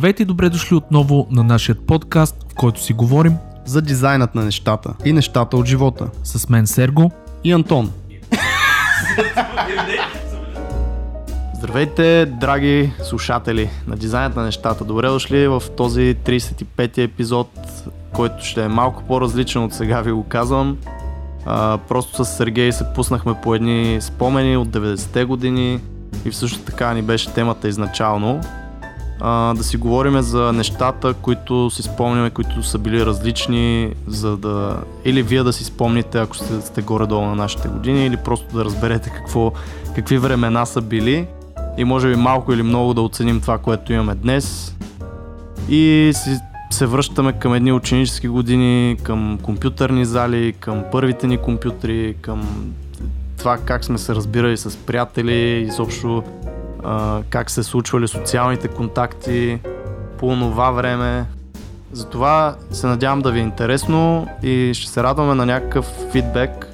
Здравейте 0.00 0.22
и 0.22 0.26
добре 0.26 0.48
дошли 0.48 0.76
отново 0.76 1.26
на 1.30 1.44
нашия 1.44 1.74
подкаст, 1.74 2.46
в 2.52 2.54
който 2.54 2.82
си 2.82 2.92
говорим 2.92 3.36
за 3.64 3.82
дизайнът 3.82 4.34
на 4.34 4.44
нещата 4.44 4.94
и 5.04 5.12
нещата 5.12 5.56
от 5.56 5.66
живота. 5.66 6.08
с 6.24 6.48
мен 6.48 6.66
Серго. 6.66 7.10
И 7.44 7.52
Антон. 7.52 7.92
Здравейте, 11.58 12.26
драги 12.26 12.92
слушатели 13.02 13.70
на 13.86 13.96
дизайнът 13.96 14.36
на 14.36 14.44
нещата. 14.44 14.84
Добре 14.84 15.08
дошли 15.08 15.48
в 15.48 15.62
този 15.76 16.16
35-ти 16.24 17.02
епизод, 17.02 17.50
който 18.12 18.44
ще 18.44 18.64
е 18.64 18.68
малко 18.68 19.02
по-различен 19.02 19.64
от 19.64 19.74
сега 19.74 20.00
ви 20.00 20.12
го 20.12 20.24
казвам. 20.24 20.78
А, 21.46 21.78
просто 21.88 22.24
с 22.24 22.28
Сергей 22.28 22.72
се 22.72 22.84
пуснахме 22.94 23.34
по 23.42 23.54
едни 23.54 23.98
спомени 24.00 24.56
от 24.56 24.68
90-те 24.68 25.24
години 25.24 25.80
и 26.24 26.30
всъщност 26.30 26.64
така 26.64 26.94
ни 26.94 27.02
беше 27.02 27.32
темата 27.32 27.68
изначално. 27.68 28.40
А, 29.20 29.54
да 29.54 29.64
си 29.64 29.76
говорим 29.76 30.20
за 30.20 30.52
нещата, 30.52 31.14
които 31.14 31.70
си 31.70 31.82
спомняме, 31.82 32.30
които 32.30 32.62
са 32.62 32.78
били 32.78 33.06
различни, 33.06 33.94
за 34.06 34.36
да... 34.36 34.76
Или 35.04 35.22
вие 35.22 35.42
да 35.42 35.52
си 35.52 35.64
спомните, 35.64 36.18
ако 36.18 36.36
сте, 36.36 36.60
сте 36.60 36.82
горе-долу 36.82 37.26
на 37.26 37.34
нашите 37.34 37.68
години, 37.68 38.06
или 38.06 38.16
просто 38.16 38.56
да 38.56 38.64
разберете 38.64 39.10
какво, 39.10 39.52
какви 39.94 40.18
времена 40.18 40.66
са 40.66 40.80
били 40.80 41.26
и 41.78 41.84
може 41.84 42.08
би 42.08 42.16
малко 42.16 42.52
или 42.52 42.62
много 42.62 42.94
да 42.94 43.00
оценим 43.00 43.40
това, 43.40 43.58
което 43.58 43.92
имаме 43.92 44.14
днес. 44.14 44.76
И 45.68 46.12
си, 46.14 46.38
се 46.70 46.86
връщаме 46.86 47.32
към 47.32 47.54
едни 47.54 47.72
ученически 47.72 48.28
години, 48.28 48.96
към 49.02 49.38
компютърни 49.42 50.04
зали, 50.04 50.52
към 50.60 50.82
първите 50.92 51.26
ни 51.26 51.38
компютри, 51.38 52.16
към 52.20 52.66
това 53.38 53.58
как 53.58 53.84
сме 53.84 53.98
се 53.98 54.14
разбирали 54.14 54.56
с 54.56 54.76
приятели, 54.76 55.66
изобщо 55.68 56.22
как 57.30 57.50
се 57.50 57.62
случвали 57.62 58.08
социалните 58.08 58.68
контакти 58.68 59.58
по 60.18 60.26
това 60.26 60.70
време. 60.70 61.24
Затова 61.92 62.56
се 62.70 62.86
надявам 62.86 63.22
да 63.22 63.30
ви 63.30 63.38
е 63.38 63.42
интересно 63.42 64.28
и 64.42 64.70
ще 64.74 64.90
се 64.90 65.02
радваме 65.02 65.34
на 65.34 65.46
някакъв 65.46 65.86
фидбек 66.12 66.66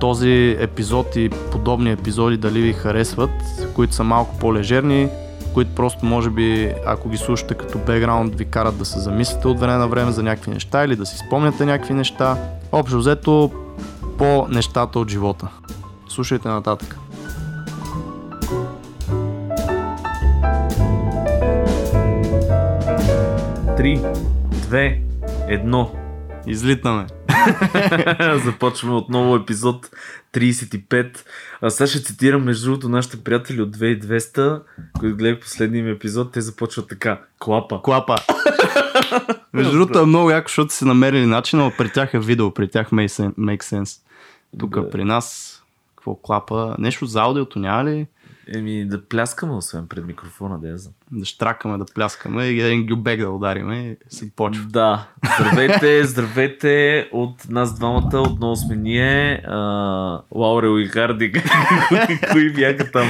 този 0.00 0.56
епизод 0.60 1.16
и 1.16 1.30
подобни 1.52 1.92
епизоди 1.92 2.36
дали 2.36 2.60
ви 2.60 2.72
харесват, 2.72 3.30
които 3.74 3.94
са 3.94 4.04
малко 4.04 4.38
по-лежерни, 4.38 5.08
които 5.54 5.74
просто 5.74 6.06
може 6.06 6.30
би, 6.30 6.72
ако 6.86 7.08
ги 7.08 7.16
слушате 7.16 7.54
като 7.54 7.78
бекграунд, 7.78 8.34
ви 8.34 8.44
карат 8.44 8.78
да 8.78 8.84
се 8.84 8.98
замислите 8.98 9.48
от 9.48 9.60
време 9.60 9.78
на 9.78 9.88
време 9.88 10.12
за 10.12 10.22
някакви 10.22 10.50
неща 10.50 10.84
или 10.84 10.96
да 10.96 11.06
си 11.06 11.18
спомняте 11.18 11.66
някакви 11.66 11.94
неща. 11.94 12.36
Общо 12.72 12.98
взето 12.98 13.50
по 14.18 14.46
нещата 14.48 14.98
от 14.98 15.10
живота. 15.10 15.48
Слушайте 16.08 16.48
нататък. 16.48 16.98
Три, 23.78 24.00
две, 24.50 25.00
едно. 25.48 25.94
Излитаме. 26.46 27.06
Започваме 28.44 28.94
отново 28.94 29.36
епизод 29.36 29.90
35. 30.34 31.18
А 31.60 31.70
сега 31.70 31.86
ще 31.86 32.02
цитирам 32.02 32.44
между 32.44 32.66
другото 32.66 32.88
нашите 32.88 33.24
приятели 33.24 33.62
от 33.62 33.76
2200, 33.76 34.62
които 34.98 35.16
гледах 35.16 35.40
последния 35.40 35.84
ми 35.84 35.90
епизод, 35.90 36.32
те 36.32 36.40
започват 36.40 36.88
така. 36.88 37.20
Клапа. 37.38 37.82
Клапа. 37.82 38.16
Между 39.52 39.72
другото 39.72 39.98
е 39.98 40.06
много 40.06 40.30
яко, 40.30 40.48
защото 40.48 40.74
са 40.74 40.86
намерили 40.86 41.26
начин, 41.26 41.58
но 41.58 41.72
при 41.78 41.90
тях 41.90 42.14
е 42.14 42.18
видео, 42.18 42.54
при 42.54 42.68
тях 42.68 42.90
make 42.90 43.08
sen- 43.08 43.34
make 43.34 43.62
sense. 43.62 44.00
Тук 44.58 44.80
Да. 44.80 44.90
при 44.90 45.04
нас, 45.04 45.58
какво 45.96 46.14
клапа? 46.14 46.76
Нещо 46.78 47.06
за 47.06 47.20
аудиото 47.20 47.58
няма 47.58 47.84
ли? 47.84 48.06
Еми 48.54 48.84
да 48.84 49.04
пляскаме 49.04 49.52
освен 49.52 49.86
пред 49.88 50.06
микрофона, 50.06 50.58
да. 50.58 50.76
Да 51.12 51.24
штракаме, 51.24 51.78
да 51.78 51.84
пляскаме 51.94 52.44
и 52.44 52.60
един 52.60 52.86
гюбек 52.86 53.20
да 53.20 53.30
удариме 53.30 53.78
и 53.78 53.96
се 54.08 54.30
почва. 54.36 54.64
Да. 54.64 55.08
Здравейте, 55.40 56.04
здравейте 56.04 57.08
от 57.12 57.48
нас 57.48 57.78
двамата. 57.78 58.20
Отново 58.20 58.56
сме 58.56 58.76
ние. 58.76 59.42
А, 59.46 59.56
Лаурел 60.34 60.78
и 60.80 60.86
Харди. 60.86 61.32
кои, 62.32 62.52
бяха 62.52 62.90
там? 62.90 63.08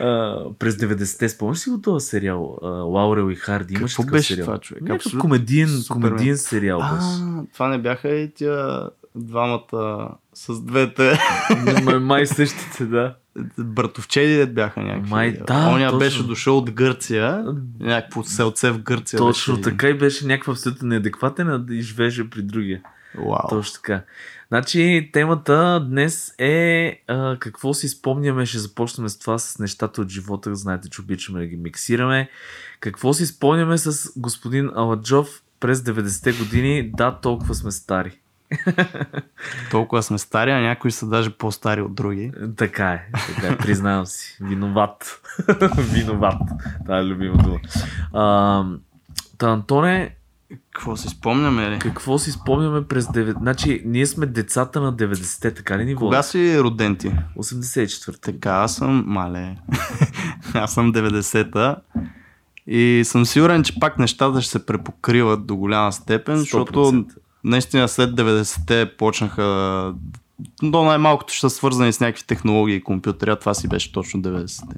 А, 0.00 0.36
през 0.58 0.74
90-те. 0.76 1.28
Спомняш 1.28 1.58
си 1.58 1.70
го 1.70 1.80
този 1.80 2.06
сериал? 2.06 2.58
А, 2.62 2.66
Лаурел 2.68 3.30
и 3.30 3.34
Харди. 3.34 3.74
Имаш 3.74 3.92
Какво 3.92 4.02
такъв 4.02 4.12
беше 4.12 4.32
сериал? 4.34 4.46
това, 4.46 4.58
човек? 4.58 4.82
Някакъв 4.82 5.18
комедиен, 5.18 5.68
комедиен 5.90 6.36
сериал. 6.36 6.80
А, 6.82 7.00
това 7.54 7.68
не 7.68 7.78
бяха 7.78 8.08
и 8.08 8.30
тия 8.34 8.80
двамата 9.16 10.08
с 10.34 10.60
двете 10.60 11.18
Май, 11.84 11.98
май 11.98 12.26
същите, 12.26 12.86
да. 12.86 13.14
братовчеди 13.58 14.36
дет 14.36 14.54
бяха 14.54 14.80
някакви. 14.80 15.10
Май, 15.10 15.38
да, 15.46 15.68
Оня 15.68 15.86
точно. 15.86 15.98
беше 15.98 16.22
дошъл 16.22 16.58
от 16.58 16.70
Гърция, 16.70 17.44
някакво 17.80 18.22
селце 18.24 18.70
в 18.70 18.78
Гърция. 18.78 19.18
Точно 19.18 19.54
беше. 19.54 19.62
така 19.62 19.88
и 19.88 19.98
беше 19.98 20.26
някакъв 20.26 20.52
абсолютно 20.52 20.88
неадекватен, 20.88 21.48
а 21.48 21.58
да 21.58 21.80
живееше 21.80 22.30
при 22.30 22.42
другия. 22.42 22.82
Вау. 23.14 23.48
Точно 23.48 23.74
така. 23.74 24.02
Значи 24.48 25.10
темата 25.12 25.86
днес 25.90 26.34
е 26.38 27.02
а, 27.08 27.36
какво 27.38 27.74
си 27.74 27.88
спомняме, 27.88 28.46
ще 28.46 28.58
започнем 28.58 29.08
с 29.08 29.18
това 29.18 29.38
с 29.38 29.58
нещата 29.58 30.00
от 30.00 30.08
живота, 30.08 30.54
знаете, 30.54 30.90
че 30.90 31.00
обичаме 31.00 31.40
да 31.40 31.46
ги 31.46 31.56
миксираме. 31.56 32.28
Какво 32.80 33.12
си 33.12 33.26
спомняме 33.26 33.78
с 33.78 34.12
господин 34.16 34.70
Аладжов 34.74 35.42
през 35.60 35.80
90-те 35.80 36.32
години? 36.32 36.90
Да, 36.94 37.18
толкова 37.22 37.54
сме 37.54 37.70
стари. 37.70 38.18
Толкова 39.70 40.02
сме 40.02 40.18
стари, 40.18 40.50
а 40.50 40.60
някои 40.60 40.90
са 40.90 41.06
даже 41.06 41.30
по-стари 41.30 41.80
от 41.80 41.94
други. 41.94 42.32
Така 42.56 42.92
е, 42.92 43.02
така 43.34 43.46
е, 43.48 43.56
признавам 43.56 44.06
си. 44.06 44.38
Виноват. 44.40 45.20
Виноват. 45.78 46.40
Това 46.84 46.98
е 46.98 47.04
любима 47.04 47.36
дума. 47.36 47.58
А, 48.12 48.64
та, 49.38 49.48
Антоне, 49.48 50.14
Какво 50.70 50.96
си 50.96 51.08
спомняме 51.08 51.70
ли? 51.70 51.78
какво 51.78 52.18
си 52.18 52.32
спомняме 52.32 52.84
през 52.84 53.06
9... 53.06 53.38
Значи, 53.38 53.82
ние 53.84 54.06
сме 54.06 54.26
децата 54.26 54.80
на 54.80 54.94
90-те, 54.94 55.54
така 55.54 55.78
ли 55.78 55.84
ни 55.84 55.94
Кога 55.94 56.04
водят? 56.06 56.26
си 56.26 56.60
роден 56.60 56.96
ти? 56.96 57.12
84-та. 57.38 58.32
Така, 58.32 58.50
аз 58.50 58.74
съм, 58.76 59.04
мале, 59.06 59.56
аз 60.54 60.74
съм 60.74 60.92
90-та 60.92 61.76
и 62.66 63.02
съм 63.04 63.26
сигурен, 63.26 63.62
че 63.62 63.80
пак 63.80 63.98
нещата 63.98 64.42
ще 64.42 64.50
се 64.50 64.66
препокриват 64.66 65.46
до 65.46 65.56
голяма 65.56 65.92
степен, 65.92 66.36
защото 66.36 66.72
100%. 66.84 67.06
Наистина 67.44 67.88
след 67.88 68.10
90-те 68.10 68.96
почнаха 68.96 69.94
до 70.62 70.84
най-малкото 70.84 71.34
ще 71.34 71.40
са 71.40 71.50
свързани 71.50 71.92
с 71.92 72.00
някакви 72.00 72.26
технологии 72.26 72.76
и 72.76 72.84
компютри, 72.84 73.30
а 73.30 73.36
това 73.36 73.54
си 73.54 73.68
беше 73.68 73.92
точно 73.92 74.22
90-те. 74.22 74.76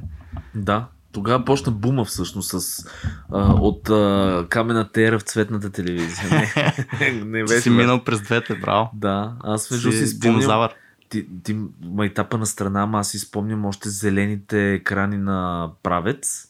Да, 0.54 0.86
тогава 1.12 1.44
почна 1.44 1.72
бума 1.72 2.04
всъщност 2.04 2.60
с, 2.60 2.86
а, 3.32 3.52
от 3.52 3.90
а, 3.90 4.46
камената 4.48 5.02
ера 5.02 5.18
в 5.18 5.22
цветната 5.22 5.70
телевизия. 5.70 6.30
Не, 6.30 7.12
не 7.24 7.44
беше. 7.44 7.60
си 7.60 7.70
минал 7.70 8.04
през 8.04 8.20
двете, 8.20 8.54
браво. 8.54 8.90
Да, 8.94 9.32
аз 9.40 9.70
между 9.70 9.92
си 9.92 10.06
Си 10.06 10.06
спомням. 10.06 10.68
Ти, 11.08 11.26
ти 11.44 11.56
майтапа 11.82 12.38
на 12.38 12.46
страна, 12.46 12.82
ама 12.82 12.98
аз 12.98 13.10
си 13.10 13.18
спомням 13.18 13.64
още 13.64 13.88
зелените 13.88 14.72
екрани 14.72 15.16
на 15.18 15.70
правец. 15.82 16.48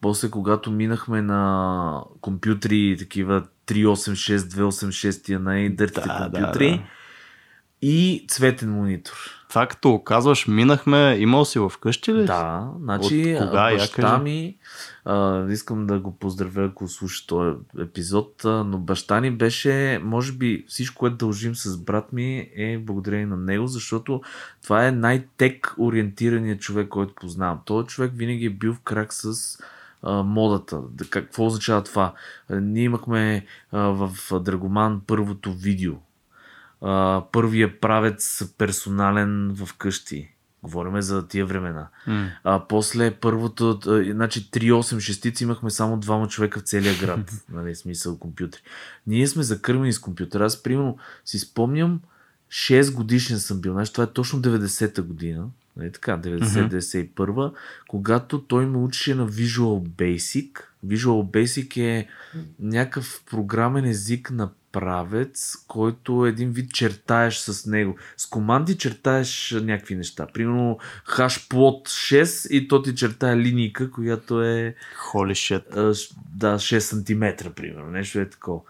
После, 0.00 0.30
когато 0.30 0.70
минахме 0.70 1.22
на 1.22 2.02
компютри, 2.20 2.96
такива 2.98 3.42
386, 3.72 4.36
286 4.36 5.24
тия 5.24 5.40
най-дъртите 5.40 6.08
Да, 6.08 6.28
да, 6.28 6.40
компютри 6.40 6.70
да. 6.70 6.82
и 7.82 8.24
цветен 8.28 8.70
монитор. 8.70 9.42
Това 9.52 9.66
като 9.66 9.98
казваш, 9.98 10.46
минахме, 10.46 11.16
имал 11.18 11.44
си 11.44 11.58
в 11.58 11.72
къщи 11.80 12.14
ли? 12.14 12.24
Да, 12.24 12.70
значи 12.80 13.36
От 13.40 13.46
кога? 13.46 13.70
Я 13.70 13.76
баща 13.76 14.18
ми, 14.18 14.56
а, 15.04 15.46
искам 15.50 15.86
да 15.86 15.98
го 15.98 16.16
поздравя, 16.16 16.64
ако 16.64 16.88
слуша 16.88 17.26
този 17.26 17.56
епизод, 17.80 18.44
а, 18.44 18.64
но 18.64 18.78
баща 18.78 19.20
ни 19.20 19.30
беше, 19.30 20.00
може 20.02 20.32
би 20.32 20.64
всичко, 20.68 20.98
което 20.98 21.16
дължим 21.16 21.54
с 21.54 21.78
брат 21.78 22.12
ми 22.12 22.50
е 22.56 22.78
благодарение 22.78 23.26
на 23.26 23.36
него, 23.36 23.66
защото 23.66 24.20
това 24.62 24.86
е 24.86 24.92
най-тек 24.92 25.74
ориентираният 25.78 26.60
човек, 26.60 26.88
който 26.88 27.14
познавам. 27.14 27.60
Той 27.64 27.84
човек 27.84 28.12
винаги 28.14 28.46
е 28.46 28.50
бил 28.50 28.74
в 28.74 28.80
крак 28.80 29.12
с 29.12 29.58
а, 30.02 30.22
модата. 30.22 30.80
Да, 30.90 31.04
какво 31.10 31.46
означава 31.46 31.84
това? 31.84 32.14
А, 32.48 32.60
ние 32.60 32.84
имахме 32.84 33.46
а, 33.72 33.78
в 33.78 34.40
Драгоман 34.40 35.02
първото 35.06 35.52
видео. 35.52 35.94
А, 36.80 37.24
първия 37.32 37.80
правец 37.80 38.44
персонален 38.58 39.54
в 39.54 39.74
къщи. 39.74 40.28
Говориме 40.62 41.02
за 41.02 41.28
тия 41.28 41.46
времена. 41.46 41.88
М. 42.06 42.30
А 42.44 42.64
после 42.68 43.10
първото, 43.10 43.80
а, 43.86 44.12
значи 44.12 44.50
386 44.50 45.42
имахме 45.42 45.70
само 45.70 45.96
двама 45.96 46.28
човека 46.28 46.60
в 46.60 46.62
целия 46.62 46.94
град. 47.00 47.32
нали, 47.52 47.74
смисъл 47.74 48.18
компютри. 48.18 48.60
Ние 49.06 49.26
сме 49.26 49.42
закърмени 49.42 49.92
с 49.92 49.98
компютъра. 49.98 50.44
Аз, 50.44 50.62
примерно, 50.62 50.98
си 51.24 51.38
спомням, 51.38 52.00
6 52.48 52.94
годишен 52.94 53.38
съм 53.38 53.60
бил. 53.60 53.72
Значи, 53.72 53.92
това 53.92 54.04
е 54.04 54.12
точно 54.12 54.42
90-та 54.42 55.02
година. 55.02 55.46
Нали, 55.76 55.92
така, 55.92 56.18
90-91, 56.18 57.52
когато 57.88 58.42
той 58.42 58.66
ме 58.66 58.78
учеше 58.78 59.14
на 59.14 59.28
Visual 59.28 59.88
Basic. 59.88 60.60
Visual 60.86 61.30
Basic 61.30 61.76
е 61.76 62.08
някакъв 62.58 63.22
програмен 63.30 63.84
език 63.84 64.30
на 64.30 64.50
правец, 64.72 65.56
който 65.68 66.26
един 66.26 66.50
вид 66.50 66.72
чертаеш 66.72 67.38
с 67.38 67.66
него. 67.66 67.96
С 68.16 68.26
команди 68.26 68.78
чертаеш 68.78 69.56
някакви 69.62 69.94
неща. 69.94 70.26
Примерно 70.34 70.78
хаш 71.04 71.48
плот 71.48 71.88
6 71.88 72.48
и 72.48 72.68
то 72.68 72.82
ти 72.82 72.94
чертае 72.94 73.36
линийка, 73.36 73.90
която 73.90 74.42
е 74.42 74.74
Holy 75.12 75.32
shit. 75.32 76.10
да, 76.34 76.58
6 76.58 76.78
см, 76.78 77.50
примерно. 77.50 77.90
Нещо 77.90 78.20
е 78.20 78.28
такова. 78.28 78.60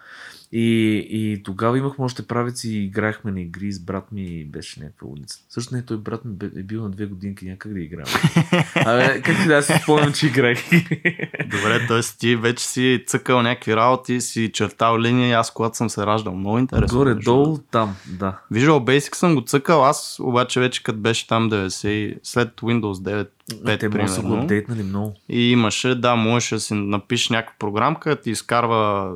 И, 0.55 0.97
и 1.11 1.43
тогава 1.43 1.79
имахме 1.79 2.05
още 2.05 2.27
правеци 2.27 2.69
и 2.69 2.85
играхме 2.85 3.33
на 3.33 3.41
игри 3.41 3.73
с 3.73 3.81
брат 3.81 4.13
ми 4.13 4.23
и 4.23 4.45
беше 4.45 4.81
някаква 4.81 5.09
улица. 5.09 5.39
Също 5.49 5.75
не, 5.75 5.85
той 5.85 5.97
брат 5.97 6.25
ми 6.25 6.37
е 6.57 6.63
бил 6.63 6.83
на 6.83 6.91
две 6.91 7.07
годинки 7.07 7.47
някак 7.47 7.73
да 7.75 7.81
играе. 7.81 8.05
Абе, 8.75 9.23
как 9.23 9.43
ти 9.43 9.49
да 9.49 9.63
си 9.63 9.73
спомням, 9.83 10.13
че 10.13 10.27
играх. 10.27 10.59
Добре, 11.45 11.87
т.е. 11.89 12.01
ти 12.19 12.37
вече 12.37 12.65
си 12.65 13.05
цъкал 13.07 13.43
някакви 13.43 13.77
работи, 13.77 14.21
си 14.21 14.51
чертал 14.53 14.99
линии, 14.99 15.33
аз 15.33 15.51
когато 15.51 15.77
съм 15.77 15.91
се 15.91 16.07
раждал. 16.07 16.35
Много 16.35 16.59
интересно. 16.59 16.99
Горе-долу 16.99 17.59
там, 17.71 17.97
да. 18.07 18.39
Visual 18.53 18.99
Basic 18.99 19.15
съм 19.15 19.35
го 19.35 19.41
цъкал, 19.41 19.85
аз 19.85 20.21
обаче 20.21 20.61
вече 20.61 20.83
като 20.83 20.99
беше 20.99 21.27
там 21.27 21.51
90, 21.51 21.89
и 21.89 22.19
след 22.23 22.49
Windows 22.61 22.95
9, 22.95 23.29
5 23.51 23.81
Те 23.81 23.89
да 23.89 24.09
са 24.09 24.21
го 24.21 24.23
примерно, 24.23 24.43
апдейтнали 24.43 24.83
много. 24.83 25.15
и 25.29 25.51
имаше, 25.51 25.95
да, 25.95 26.17
можеше 26.17 26.55
да 26.55 26.61
си 26.61 26.75
напишеш 26.75 27.29
някаква 27.29 27.55
програмка, 27.59 28.21
ти 28.21 28.31
изкарва 28.31 29.13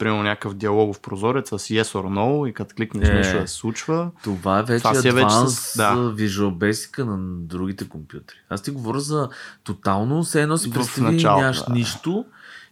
примерно 0.00 0.22
някакъв 0.22 0.54
диалогов 0.54 1.00
прозорец 1.00 1.48
с 1.48 1.58
yes 1.58 1.82
or 1.82 2.04
no 2.08 2.48
и 2.48 2.54
като 2.54 2.74
кликнеш 2.74 3.08
Е. 3.08 3.12
нещо 3.12 3.40
да 3.40 3.48
се 3.48 3.54
случва. 3.54 4.10
Това 4.24 4.58
е 4.58 4.62
вече 4.62 4.78
Това 4.78 4.94
си 4.94 5.08
е 5.08 5.12
вече 5.12 5.34
с- 5.46 5.76
да. 5.76 5.94
Visual 5.94 6.50
Basic 6.52 6.98
на 6.98 7.18
другите 7.38 7.88
компютри. 7.88 8.36
Аз 8.48 8.62
ти 8.62 8.70
говоря 8.70 9.00
за 9.00 9.28
тотално, 9.64 10.22
все 10.22 10.42
едно 10.42 10.58
си 10.58 10.70
представи, 10.70 11.16
нямаш 11.16 11.58
да. 11.58 11.72
нищо 11.72 12.24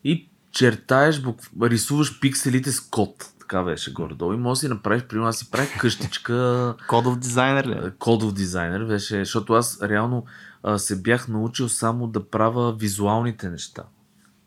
и 0.04 0.28
чертаеш, 0.52 1.20
букв... 1.20 1.50
рисуваш 1.62 2.20
пикселите 2.20 2.72
с 2.72 2.80
код. 2.80 3.10
Така 3.40 3.62
беше 3.62 3.92
горе-долу. 3.92 4.32
И 4.32 4.36
може 4.36 4.52
да 4.52 4.60
си 4.60 4.68
направиш, 4.68 5.02
примерно, 5.02 5.28
аз 5.28 5.36
си 5.38 5.50
правих 5.50 5.78
къщичка, 5.78 6.74
Кодов 6.88 7.18
дизайнер 7.18 7.64
ли? 7.64 7.90
кодов 7.98 8.32
дизайнер 8.32 8.84
беше, 8.84 9.18
защото 9.18 9.52
аз 9.52 9.82
реално 9.82 10.24
а, 10.62 10.78
се 10.78 11.02
бях 11.02 11.28
научил 11.28 11.68
само 11.68 12.06
да 12.06 12.24
правя 12.24 12.72
визуалните 12.72 13.50
неща. 13.50 13.82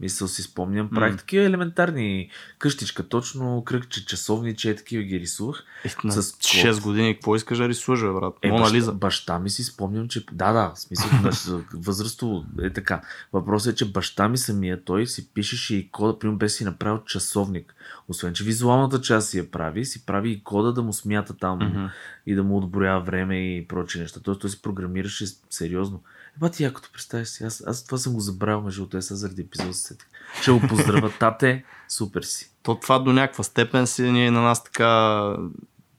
Мисъл 0.02 0.28
си 0.28 0.42
спомням, 0.42 0.90
правих 0.90 1.18
такива 1.18 1.46
елементарни 1.46 2.30
къщичка, 2.58 3.04
точно 3.04 3.64
кръгче, 3.64 4.06
часовниче, 4.06 4.76
такива 4.76 5.04
ги 5.04 5.20
рисувах. 5.20 5.64
Е, 5.86 5.90
на 6.04 6.12
С 6.12 6.32
код. 6.32 6.42
6 6.42 6.82
години, 6.84 7.14
какво 7.14 7.36
искаш 7.36 7.58
да 7.58 7.70
рисуваш, 7.70 8.02
бе, 8.02 8.08
брат? 8.08 8.34
Е, 8.42 8.50
Мона 8.50 8.62
баща, 8.62 8.76
Лиза. 8.76 8.94
баща 8.94 9.40
ми 9.40 9.50
си 9.50 9.64
спомням, 9.64 10.08
че... 10.08 10.26
Да, 10.32 10.54
да, 10.54 10.72
в 10.76 10.80
смисъл, 10.80 11.10
на 11.22 11.32
възрастово 11.74 12.46
е 12.62 12.70
така. 12.70 13.02
Въпросът 13.34 13.74
е, 13.74 13.78
че 13.78 13.92
баща 13.92 14.30
ми 14.30 14.38
самия, 14.38 14.84
той 14.84 15.08
си 15.08 15.34
пишеше 15.34 15.76
и 15.76 15.90
кода, 15.92 16.20
примерно 16.20 16.38
беше 16.38 16.56
си 16.56 16.64
направил 16.64 17.04
часовник. 17.06 17.76
Освен, 18.08 18.34
че 18.34 18.44
визуалната 18.44 19.02
част 19.02 19.30
си 19.30 19.38
я 19.38 19.52
прави, 19.52 19.86
си 19.86 20.06
прави 20.06 20.32
и 20.32 20.44
кода 20.44 20.74
да 20.74 20.82
му 20.82 20.94
смята 20.94 21.34
там 21.38 21.60
Мгм. 21.68 21.86
и 22.26 22.36
да 22.36 22.44
му 22.44 22.58
отброява 22.58 23.02
време 23.02 23.56
и 23.56 23.68
прочи 23.68 24.00
неща. 24.00 24.20
Тоест, 24.20 24.42
той 24.42 24.50
си 24.50 24.62
програмираше 24.62 25.26
сериозно. 25.50 26.04
Еба 26.38 26.50
ти 26.50 26.64
якото, 26.64 26.90
представяш 26.94 27.28
си, 27.28 27.44
аз, 27.44 27.64
аз 27.68 27.86
това 27.86 27.98
съм 27.98 28.14
го 28.14 28.20
забравил, 28.20 28.62
между 28.62 28.82
другото, 28.82 29.02
сега 29.02 29.16
заради 29.18 29.42
епизод 29.42 29.76
се. 29.76 29.98
Ще 30.42 30.52
го 30.52 30.62
поздравя, 30.70 31.12
тате, 31.20 31.64
супер 31.90 32.22
си. 32.22 32.52
То 32.64 32.76
това 32.76 33.00
до 33.00 33.14
някаква 33.14 33.44
степен 33.44 33.88
си 33.88 34.02
ние 34.04 34.32
на 34.32 34.42
нас 34.42 34.64
така 34.64 35.34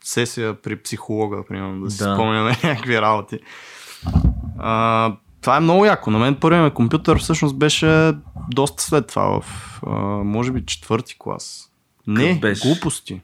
сесия 0.04 0.62
при 0.62 0.82
психолога, 0.82 1.44
примерно, 1.48 1.84
да 1.84 1.90
си 1.90 1.98
Да. 1.98 2.14
спомняме 2.14 2.50
някакви 2.64 3.00
работи. 3.00 3.38
А, 4.58 5.16
това 5.40 5.56
е 5.56 5.60
много 5.60 5.84
яко. 5.84 6.10
На 6.10 6.18
мен 6.18 6.36
първият 6.40 6.64
ми 6.64 6.74
компютър 6.74 7.18
всъщност 7.18 7.56
беше 7.58 8.12
доста 8.50 8.82
след 8.82 9.06
това, 9.06 9.40
в 9.40 9.80
а, 9.86 9.90
може 10.24 10.52
би 10.52 10.66
четвърти 10.66 11.16
клас. 11.18 11.70
Не, 12.06 12.40
глупости. 12.62 13.20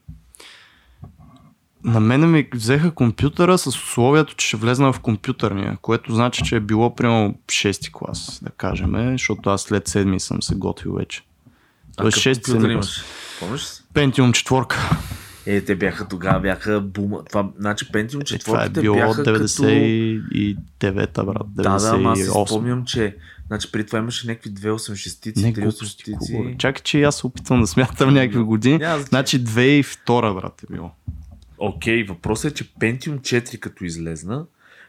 На 1.88 2.00
мене 2.00 2.26
ми 2.26 2.48
взеха 2.54 2.90
компютъра 2.90 3.58
с 3.58 3.66
условието, 3.66 4.34
че 4.34 4.46
ще 4.46 4.56
влезна 4.56 4.92
в 4.92 5.00
компютърния, 5.00 5.76
което 5.82 6.14
значи, 6.14 6.42
че 6.44 6.56
е 6.56 6.60
било 6.60 6.94
примерно 6.94 7.34
6 7.46 7.90
клас, 7.92 8.40
да 8.42 8.50
кажем, 8.50 8.92
защото 9.12 9.50
аз 9.50 9.62
след 9.62 9.88
седми 9.88 10.20
съм 10.20 10.42
се 10.42 10.54
готвил 10.54 10.92
вече. 10.92 11.22
Тоест 11.96 12.16
какъв 12.16 12.36
6 12.36 12.44
компютър 12.44 12.60
седми 12.60 12.72
имаш? 12.72 13.04
Помниш? 13.40 13.62
Pentium 13.94 14.30
4. 14.30 14.74
Е, 15.46 15.60
те 15.60 15.76
бяха 15.76 16.08
тогава, 16.08 16.40
бяха 16.40 16.80
бума. 16.80 17.24
Това, 17.24 17.48
значи 17.58 17.84
Pentium 17.84 18.34
Е, 18.34 18.38
това 18.38 18.64
е 18.64 18.68
4 18.68 18.80
било 18.80 18.96
бяха 18.96 19.22
като... 19.24 19.38
99-та, 19.38 21.24
брат. 21.24 21.46
98. 21.46 21.52
Да, 21.54 21.62
да, 21.62 22.08
аз 22.08 22.18
си 22.18 22.30
спомням, 22.46 22.84
че 22.84 23.16
значи, 23.46 23.72
при 23.72 23.86
това 23.86 23.98
имаше 23.98 24.26
някакви 24.26 24.50
286-ци, 24.50 25.42
Не, 25.42 25.52
глупости, 25.52 26.04
386-ци. 26.04 26.36
хубаво. 26.36 26.56
Чакай, 26.58 26.82
че 26.82 27.02
аз 27.02 27.16
се 27.16 27.26
опитвам 27.26 27.60
да 27.60 27.66
смятам 27.66 28.14
някакви 28.14 28.42
години. 28.42 28.78
Няма. 28.78 29.02
Значи 29.02 29.44
2002, 29.44 30.34
брат, 30.34 30.62
е 30.62 30.72
било. 30.72 30.90
Окей, 31.58 32.04
въпросът 32.04 32.52
е, 32.52 32.54
че 32.54 32.64
Pentium 32.74 33.20
4 33.20 33.58
като 33.58 33.84
излезна, 33.84 34.44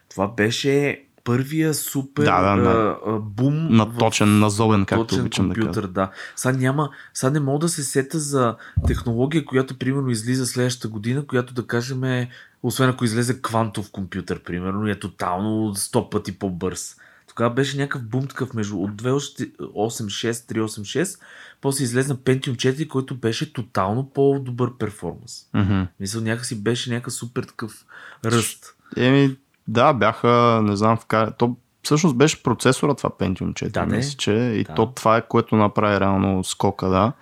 това 0.08 0.28
беше 0.28 1.02
първия 1.24 1.74
супер 1.74 2.24
Да, 2.24 2.40
да, 2.42 2.62
на- 2.62 2.70
а, 2.70 2.96
а, 3.06 3.18
бум 3.18 3.68
Наточен, 3.76 4.38
назобен, 4.38 4.84
както 4.84 5.06
точен 5.06 5.20
обичам 5.20 5.48
да 5.48 5.54
компютър, 5.54 5.82
кажа. 5.82 5.92
да. 5.92 6.10
Сега 6.36 6.58
няма, 6.58 6.90
сега 7.14 7.30
не 7.30 7.40
мога 7.40 7.58
да 7.58 7.68
се 7.68 7.82
сета 7.82 8.18
за 8.18 8.56
технология, 8.86 9.44
която 9.44 9.78
примерно 9.78 10.10
излиза 10.10 10.46
следващата 10.46 10.88
година, 10.88 11.26
която 11.26 11.54
да 11.54 11.66
кажем 11.66 12.04
е, 12.04 12.30
освен 12.62 12.88
ако 12.88 13.04
излезе 13.04 13.42
квантов 13.42 13.90
компютър, 13.90 14.42
примерно, 14.42 14.86
и 14.88 14.90
е 14.90 14.98
тотално 14.98 15.74
100 15.74 16.10
пъти 16.10 16.38
по-бърз. 16.38 16.96
Тогава 17.28 17.54
беше 17.54 17.76
някакъв 17.76 18.02
бум 18.02 18.26
такъв 18.26 18.54
между 18.54 18.76
от 18.78 19.02
286, 19.02 20.32
386, 20.32 21.20
после 21.60 21.84
излезна 21.84 22.16
Pentium 22.16 22.54
4, 22.54 22.88
който 22.88 23.14
беше 23.14 23.52
тотално 23.52 24.10
по-добър 24.10 24.76
перформанс. 24.78 25.32
Мгм. 25.54 25.82
Мисля, 26.00 26.20
някакси 26.20 26.62
беше 26.62 26.90
някакъв 26.90 27.12
супер 27.14 27.42
такъв 27.42 27.86
ръст. 28.24 28.74
Еми, 28.96 29.36
да, 29.68 29.92
бяха, 29.92 30.60
не 30.64 30.76
знам, 30.76 30.96
вкара... 30.96 31.32
то 31.38 31.56
всъщност 31.82 32.16
беше 32.16 32.42
процесора 32.42 32.94
това 32.94 33.10
Pentium 33.10 33.52
4, 33.52 33.70
Да, 33.70 33.86
мисля, 33.86 34.16
че 34.16 34.32
и 34.32 34.64
Да. 34.64 34.74
то 34.74 34.92
това 34.92 35.16
е 35.16 35.28
което 35.28 35.56
направи 35.56 36.00
реално 36.00 36.44
скока, 36.44 36.88
да. 36.88 37.12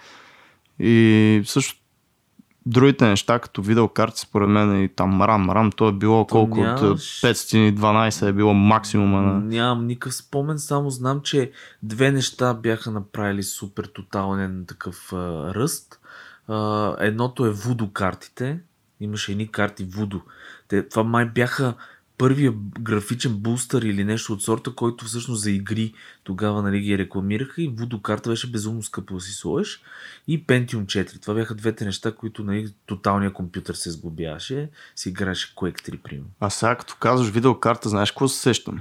И 0.79 1.43
също 1.45 1.78
другите 2.67 3.07
неща, 3.07 3.39
като 3.39 3.63
видеокарти, 3.63 4.21
според 4.21 4.49
мен 4.49 4.83
и 4.83 4.89
там 4.89 5.21
RAM, 5.21 5.51
RAM, 5.51 5.77
то 5.77 5.89
е 5.89 5.93
било 5.93 6.27
колко 6.27 6.61
от 6.61 6.67
нямаш- 6.67 7.23
512 7.23 8.29
е 8.29 8.33
било 8.33 8.55
максимума 8.55 9.23
на... 9.23 9.41
Нямам 9.41 9.87
никакъв 9.87 10.15
спомен, 10.15 10.59
само 10.59 10.91
знам, 10.91 11.21
че 11.21 11.51
две 11.83 12.11
неща 12.11 12.55
бяха 12.55 12.91
направили 12.91 13.43
супер 13.43 13.85
тотален 13.85 14.65
такъв 14.69 15.13
а, 15.13 15.55
ръст. 15.55 16.01
А, 16.49 16.95
едното 16.99 17.47
е 17.47 17.51
Voodoo 17.51 17.93
картите. 17.93 18.61
Имаше 19.01 19.33
едни 19.33 19.49
карти 19.49 19.87
Voodoo. 19.87 20.21
Те, 20.69 20.89
това 20.89 21.05
май 21.05 21.25
бяха 21.25 21.75
първия 22.19 22.53
графичен 22.81 23.35
бустър 23.35 23.83
или 23.83 24.05
нещо 24.05 24.33
от 24.33 24.43
сорта, 24.43 24.75
който 24.75 25.05
всъщност 25.05 25.43
за 25.43 25.51
игри 25.51 25.93
тогава 26.25 26.63
нали, 26.63 26.81
ги 26.81 26.99
рекламираха 26.99 27.63
и 27.63 27.71
Voodoo 27.71 28.03
карта 28.03 28.31
беше 28.31 28.51
безумно 28.51 28.83
скъпо 28.83 29.15
да 29.15 29.21
си 29.21 29.33
сложиш. 29.33 29.81
И 30.29 30.47
Pentium 30.47 30.85
4. 30.85 31.23
Това 31.23 31.35
бяха 31.35 31.55
двете 31.55 31.85
неща, 31.85 32.13
които 32.13 32.45
нали, 32.45 32.73
тоталният 32.87 33.35
компютър 33.35 33.75
се 33.75 33.91
сглобяваше. 33.91 34.69
Си 34.97 35.09
играеше 35.09 35.55
Quake 35.55 35.81
3, 35.91 35.99
примерно. 35.99 36.31
А 36.41 36.51
сега 36.51 36.75
като 36.77 36.97
казваш 37.01 37.31
видеокарта, 37.31 37.89
знаеш 37.89 38.11
какво 38.11 38.29
се 38.29 38.41
сещам? 38.41 38.81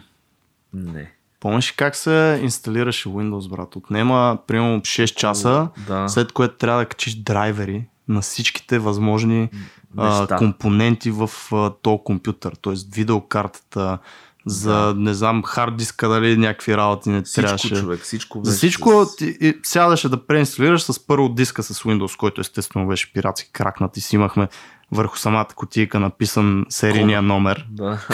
Не. 0.74 1.12
Помниш 1.40 1.72
как 1.72 1.96
се 1.96 2.40
инсталираше 2.44 3.10
Windows, 3.10 3.50
брат? 3.50 3.76
Отнема 3.76 4.38
примерно 4.48 4.82
6 4.82 5.16
часа, 5.16 5.70
Да. 5.88 6.10
след 6.10 6.32
което 6.32 6.58
трябва 6.58 6.82
да 6.82 6.90
качиш 6.90 7.16
драйвери 7.16 7.86
на 8.08 8.22
всичките 8.22 8.80
възможни 8.80 9.50
а, 9.98 10.38
компоненти 10.38 11.12
в 11.12 11.30
а, 11.52 11.70
този 11.72 11.98
компютър. 12.06 12.56
Тоест 12.56 12.96
видеокартата, 12.96 13.98
за, 14.46 14.72
Да. 14.74 14.94
не 14.94 15.14
знам, 15.14 15.44
хард 15.44 15.78
диска, 15.78 16.10
дали 16.10 16.38
някакви 16.38 16.78
работи 16.78 17.10
не 17.10 17.22
Всичко, 17.22 17.42
трябваше. 17.42 17.76
човек, 17.76 18.02
всичко 18.02 18.40
За 18.44 18.52
всичко 18.52 19.06
с- 19.06 19.16
ти, 19.16 19.54
сядаше 19.64 20.10
да 20.10 20.28
преинсталираш 20.28 20.82
с 20.82 21.08
първо 21.08 21.30
диска 21.30 21.64
с 21.64 21.74
Windows, 21.76 22.18
който 22.18 22.42
естествено 22.42 22.88
беше 22.88 23.14
пиратски 23.14 23.52
кракнат 23.52 23.98
и 23.98 24.02
си 24.02 24.16
имахме 24.16 24.48
върху 24.92 25.18
самата 25.18 25.48
кутийка 25.56 26.00
написан 26.00 26.66
серийния 26.70 27.22
номер. 27.22 27.68
Да. 27.72 28.00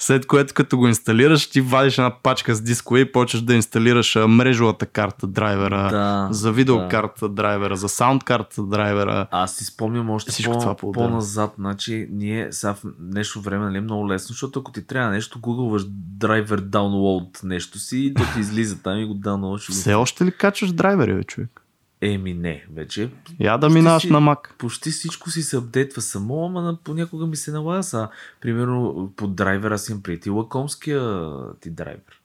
След 0.00 0.26
което 0.26 0.54
като 0.54 0.76
го 0.78 0.88
инсталираш, 0.88 1.50
ти 1.50 1.60
вадиш 1.60 1.98
една 1.98 2.10
пачка 2.22 2.54
с 2.54 2.60
дискове 2.60 3.00
и 3.00 3.12
почваш 3.12 3.42
да 3.42 3.54
инсталираш 3.54 4.18
мрежовата 4.28 4.86
карта 4.86 5.26
драйвера, 5.26 5.88
Да, 5.90 6.28
за 6.30 6.52
видеокарта 6.52 7.28
драйвера, 7.28 7.76
за 7.76 7.88
саунд 7.88 8.24
карта 8.24 8.62
драйвера. 8.62 9.26
Аз 9.30 9.54
си 9.54 9.64
спомням 9.64 10.10
още 10.10 10.30
Всичко 10.32 10.52
по, 10.52 10.58
това 10.58 10.74
по-отделно. 10.76 11.08
по-назад. 11.08 11.52
Значи, 11.58 12.08
ние 12.10 12.48
сега 12.50 12.74
в 12.74 12.82
нещо 13.00 13.40
време 13.40 13.64
нали, 13.64 13.76
е 13.78 13.80
много 13.80 14.08
лесно, 14.08 14.32
защото 14.32 14.60
ако 14.60 14.72
ти 14.72 14.86
трябва 14.86 15.10
нещо, 15.10 15.40
гугълваш 15.40 15.82
драйвер 16.18 16.62
download 16.62 17.44
нещо 17.44 17.78
си 17.78 17.98
и 17.98 18.14
то 18.14 18.22
ти 18.34 18.40
излиза 18.40 18.82
там 18.82 18.98
и 18.98 19.04
го 19.04 19.14
го- 19.14 19.72
Все 19.72 19.94
още 19.94 20.24
ли 20.24 20.32
качваш 20.32 20.72
драйвери, 20.72 21.14
бе, 21.14 21.24
човек? 21.24 21.57
Еми 22.00 22.34
не, 22.34 22.66
вече. 22.72 23.10
Я 23.40 23.58
да 23.58 23.68
минаваш 23.68 24.02
си- 24.02 24.10
на 24.10 24.18
Mac. 24.20 24.52
Почти 24.58 24.90
всичко 24.90 25.30
си 25.30 25.42
се 25.42 25.56
апдейтва 25.56 26.02
само, 26.02 26.46
ама 26.46 26.78
понякога 26.84 27.26
ми 27.26 27.36
се 27.36 27.50
налага 27.52 27.82
са. 27.82 28.08
Примерно 28.40 29.12
по 29.16 29.26
драйвер 29.28 29.70
аз 29.70 29.88
имам 29.88 30.02
приятел 30.02 30.36
лакомския 30.36 31.28
ти 31.60 31.70
драйвер. 31.70 32.20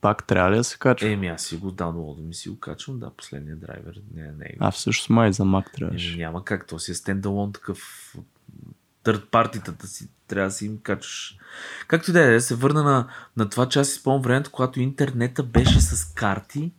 Пак 0.00 0.26
трябва 0.26 0.52
ли 0.52 0.56
да 0.56 0.64
се 0.64 0.78
качва? 0.78 1.08
Еми, 1.08 1.28
аз 1.28 1.42
си 1.42 1.56
го 1.56 1.70
даунлоудвам 1.70 2.30
и 2.30 2.34
си 2.34 2.48
го 2.48 2.58
качвам, 2.58 2.98
да, 2.98 3.10
последния 3.10 3.56
драйвер. 3.56 4.00
Не, 4.14 4.22
не. 4.22 4.50
А 4.58 4.70
всъщност 4.70 5.10
май 5.10 5.32
за 5.32 5.42
Mac 5.42 5.54
Еми, 5.56 5.72
трябваше. 5.74 6.16
няма 6.16 6.44
как, 6.44 6.66
то 6.66 6.78
си 6.78 6.90
е 6.90 6.94
стендалон 6.94 7.52
такъв 7.52 8.14
търд 9.02 9.28
партитата 9.30 9.86
си, 9.86 10.08
трябва 10.26 10.48
да 10.48 10.54
си 10.54 10.66
им 10.66 10.78
качваш. 10.82 11.36
Както 11.88 12.10
и 12.10 12.12
да 12.12 12.22
е, 12.22 12.32
да 12.32 12.40
се 12.40 12.54
върна 12.54 12.82
на, 12.82 13.08
на 13.36 13.48
това, 13.48 13.68
че 13.68 13.80
аз 13.80 13.88
си 13.88 13.94
спомням 13.94 14.22
времето, 14.22 14.50
когато 14.50 14.80
интернета 14.80 15.42
беше 15.42 15.80
с 15.80 16.04
карти 16.04 16.72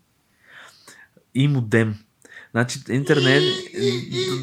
и 1.36 1.48
модем. 1.48 1.96
Значи 2.52 2.80
интернет, 2.90 3.44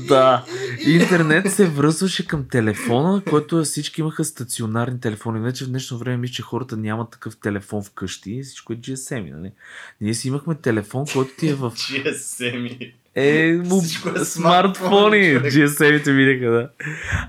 да, 0.08 0.44
интернет 0.86 1.52
се 1.52 1.66
връзваше 1.66 2.26
към 2.26 2.48
телефона, 2.48 3.22
който 3.30 3.64
всички 3.64 4.00
имаха 4.00 4.24
стационарни 4.24 5.00
телефони. 5.00 5.40
Вече 5.40 5.64
в 5.64 5.68
днешно 5.68 5.98
време 5.98 6.16
мисля, 6.16 6.34
че 6.34 6.42
хората 6.42 6.76
нямат 6.76 7.10
такъв 7.10 7.36
телефон 7.36 7.82
вкъщи, 7.82 8.42
всичко 8.42 8.72
е 8.72 8.76
GSM, 8.76 9.30
нали? 9.36 9.52
Ние 10.00 10.14
си 10.14 10.28
имахме 10.28 10.54
телефон, 10.54 11.04
който 11.12 11.30
ти 11.38 11.48
е 11.48 11.54
в 11.54 11.70
GSM. 11.70 12.92
Е, 13.16 13.60
му, 13.64 13.82
е 14.16 14.24
смартфони. 14.24 15.18
GSM-ите 15.18 16.12
минаха, 16.12 16.50
да. 16.50 16.68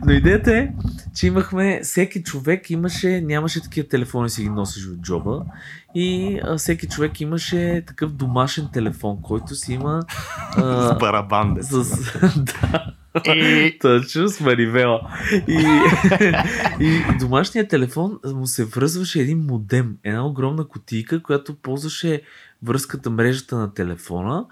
Но 0.05 0.11
идеята 0.11 0.57
е, 0.57 0.69
че 1.15 1.27
имахме, 1.27 1.79
всеки 1.83 2.23
човек 2.23 2.69
имаше, 2.69 3.21
нямаше 3.21 3.61
такива 3.61 3.87
телефони, 3.87 4.29
си 4.29 4.41
ги 4.43 4.49
носиш 4.49 4.85
в 4.85 5.01
джоба 5.01 5.45
и 5.95 6.39
а, 6.43 6.57
всеки 6.57 6.87
човек 6.87 7.21
имаше 7.21 7.83
такъв 7.87 8.11
домашен 8.11 8.69
телефон, 8.73 9.21
който 9.21 9.55
си 9.55 9.73
има 9.73 10.01
а, 10.57 10.93
С 10.95 10.99
барабан, 10.99 11.57
с... 11.61 11.83
да. 12.37 12.93
Точно, 13.81 14.27
с 14.27 14.39
манивела. 14.39 15.01
И, 15.47 15.65
и 16.85 17.17
домашният 17.19 17.69
телефон 17.69 18.19
му 18.25 18.47
се 18.47 18.65
връзваше 18.65 19.19
един 19.19 19.39
модем, 19.39 19.95
една 20.03 20.25
огромна 20.25 20.67
кутийка, 20.67 21.23
която 21.23 21.55
ползваше 21.55 22.21
връзката, 22.63 23.09
мрежата 23.09 23.57
на 23.57 23.73
телефона, 23.73 24.45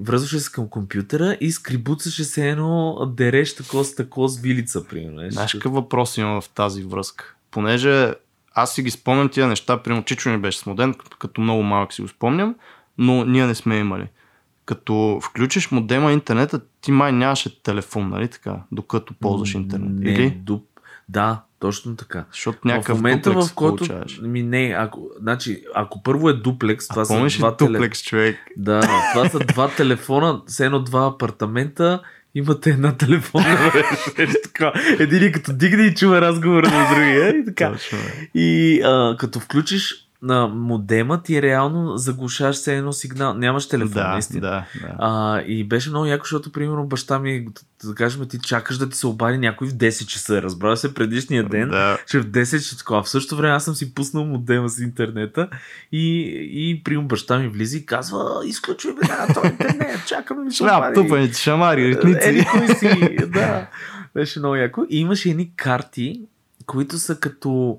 връзваше 0.00 0.40
се 0.40 0.52
към 0.52 0.68
компютъра 0.68 1.36
и 1.40 1.52
скрибуцаше 1.52 2.24
се 2.24 2.48
едно 2.48 3.06
дереш 3.16 3.56
такова 3.56 3.84
стъкло 3.84 4.28
с 4.28 4.40
вилица, 4.40 4.86
примерно. 4.86 5.30
Знаеш 5.30 5.52
какъв 5.52 5.72
въпрос 5.72 6.16
има 6.16 6.40
в 6.40 6.48
тази 6.48 6.82
връзка? 6.82 7.34
Понеже 7.50 8.14
аз 8.54 8.74
си 8.74 8.82
ги 8.82 8.90
спомням 8.90 9.28
тия 9.28 9.46
неща, 9.46 9.82
примерно 9.82 10.04
Чичо 10.04 10.30
ми 10.30 10.38
беше 10.38 10.58
с 10.58 10.66
модем, 10.66 10.94
като 11.18 11.40
много 11.40 11.62
малък 11.62 11.92
си 11.92 12.02
го 12.02 12.08
спомням, 12.08 12.54
но 12.98 13.24
ние 13.24 13.46
не 13.46 13.54
сме 13.54 13.78
имали. 13.78 14.06
Като 14.64 15.20
включиш 15.22 15.70
модема 15.70 16.12
интернета, 16.12 16.60
ти 16.80 16.92
май 16.92 17.12
нямаше 17.12 17.62
телефон, 17.62 18.08
нали 18.08 18.28
така, 18.28 18.56
докато 18.72 19.14
ползваш 19.14 19.54
интернет. 19.54 19.90
Не, 19.90 20.10
Или? 20.10 20.30
Дуп... 20.30 20.69
Да, 21.10 21.42
точно 21.58 21.96
така. 21.96 22.24
Защото 22.32 22.58
в 22.58 22.64
някакъв 22.64 22.96
момента, 22.96 23.30
дуплекс 23.30 23.50
в 23.50 23.54
който. 23.54 23.76
получаваш. 23.76 24.20
Ми 24.22 24.42
не, 24.42 24.74
ако, 24.78 25.10
значи, 25.20 25.62
ако 25.74 26.02
първо 26.02 26.28
е 26.28 26.32
дуплекс, 26.32 26.88
това 26.88 27.02
А 27.02 27.04
са 27.04 27.14
два 27.38 27.56
телефона. 27.56 27.78
дуплекс, 27.78 28.02
човек? 28.02 28.36
Да, 28.56 28.80
това 29.14 29.28
са 29.28 29.38
два 29.38 29.68
телефона, 29.68 30.42
с 30.46 30.60
едно 30.60 30.80
два 30.80 31.06
апартамента, 31.06 32.02
имате 32.34 32.70
една 32.70 32.96
така. 34.42 34.72
Един 34.98 35.22
е 35.22 35.32
като 35.32 35.52
дигне 35.52 35.82
и 35.82 35.94
чува 35.94 36.20
разговора 36.20 36.70
на 36.70 36.94
другия. 36.94 37.28
И 37.36 37.44
така. 37.44 37.72
Точно, 37.72 37.98
бе. 37.98 38.40
И 38.40 38.80
а, 38.84 39.16
като 39.18 39.40
включиш 39.40 39.94
на 40.22 40.46
модема, 40.46 41.22
ти 41.22 41.42
реално 41.42 41.96
заглушаваш 41.96 42.56
се 42.56 42.76
едно 42.76 42.92
сигнал. 42.92 43.34
Нямаш 43.34 43.68
телефон, 43.68 43.92
Да, 43.92 44.08
наистина. 44.08 44.40
да, 44.40 44.48
да. 44.80 44.94
А, 44.98 45.40
и 45.40 45.64
беше 45.64 45.90
много 45.90 46.06
яко, 46.06 46.24
защото, 46.24 46.52
примерно, 46.52 46.86
баща 46.86 47.18
ми, 47.18 47.46
да 47.84 47.94
кажем, 47.94 48.28
ти 48.28 48.38
чакаш 48.38 48.78
да 48.78 48.88
ти 48.88 48.96
се 48.96 49.06
обади 49.06 49.38
някой 49.38 49.68
в 49.68 49.72
10 49.72 50.06
часа. 50.06 50.42
Разбра 50.42 50.76
се 50.76 50.94
предишния 50.94 51.44
ден, 51.44 51.68
да. 51.68 51.98
че 52.08 52.20
в 52.20 52.26
10 52.26 52.42
часа 52.52 52.78
такова. 52.78 53.02
В 53.02 53.08
същото 53.08 53.36
време 53.36 53.54
аз 53.54 53.64
съм 53.64 53.74
си 53.74 53.94
пуснал 53.94 54.24
модема 54.24 54.68
с 54.68 54.78
интернета 54.78 55.48
и, 55.92 56.20
и 56.52 56.82
примерно 56.84 57.08
баща 57.08 57.38
ми 57.38 57.48
влиза 57.48 57.76
и 57.76 57.86
казва, 57.86 58.42
изключвай 58.44 58.94
бе, 58.94 59.06
на 59.08 59.34
този 59.34 59.46
интернет, 59.48 60.06
чакам 60.06 60.36
да 60.36 60.42
ми 60.42 60.52
Шляп, 60.52 60.78
обади. 60.78 60.94
тупани, 60.94 61.32
шамари, 61.32 61.82
Ели 61.82 61.96
ритници. 61.96 62.46
кой 62.52 62.68
си, 62.68 63.16
да. 63.26 63.66
Беше 64.14 64.38
много 64.38 64.56
яко. 64.56 64.86
И 64.90 65.00
имаше 65.00 65.30
едни 65.30 65.50
карти, 65.56 66.20
които 66.66 66.98
са 66.98 67.20
като 67.20 67.78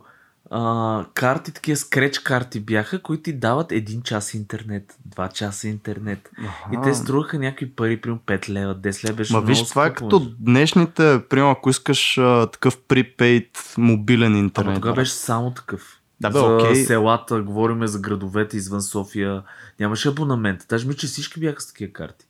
а, 0.53 1.05
карти, 1.13 1.51
такива 1.51 1.77
скреч 1.77 2.19
карти 2.19 2.59
бяха, 2.59 3.01
които 3.01 3.23
ти 3.23 3.33
дават 3.33 3.71
един 3.71 4.01
час 4.01 4.33
интернет, 4.33 4.95
два 5.05 5.29
часа 5.29 5.67
интернет. 5.67 6.29
И 6.73 6.77
те 6.83 6.93
струваха 6.93 7.39
някакви 7.39 7.71
пари, 7.71 8.01
примерно 8.01 8.21
5 8.25 8.49
лева, 8.49 8.75
10 8.75 9.03
лева 9.05 9.15
беше 9.15 9.33
Ма 9.33 9.41
виж, 9.41 9.69
това 9.69 9.85
е 9.85 9.93
като 9.93 10.19
днешните, 10.39 11.21
примерно, 11.29 11.51
ако 11.51 11.69
искаш 11.69 12.17
а, 12.17 12.47
такъв 12.51 12.77
припейд 12.77 13.73
мобилен 13.77 14.35
интернет. 14.35 14.67
Ама 14.67 14.75
тогава 14.75 14.95
беше 14.95 15.11
само 15.11 15.53
такъв. 15.53 15.97
Да, 16.21 16.29
бе, 16.29 16.39
за 16.39 16.45
окей. 16.45 16.75
селата, 16.75 17.41
говориме 17.41 17.87
за 17.87 17.99
градовете 17.99 18.57
извън 18.57 18.81
София. 18.81 19.43
Нямаше 19.79 20.09
абонамент. 20.09 20.65
Даже 20.69 20.87
мисля, 20.87 20.99
че 20.99 21.07
всички 21.07 21.39
бяха 21.39 21.61
с 21.61 21.67
такива 21.67 21.93
карти. 21.93 22.25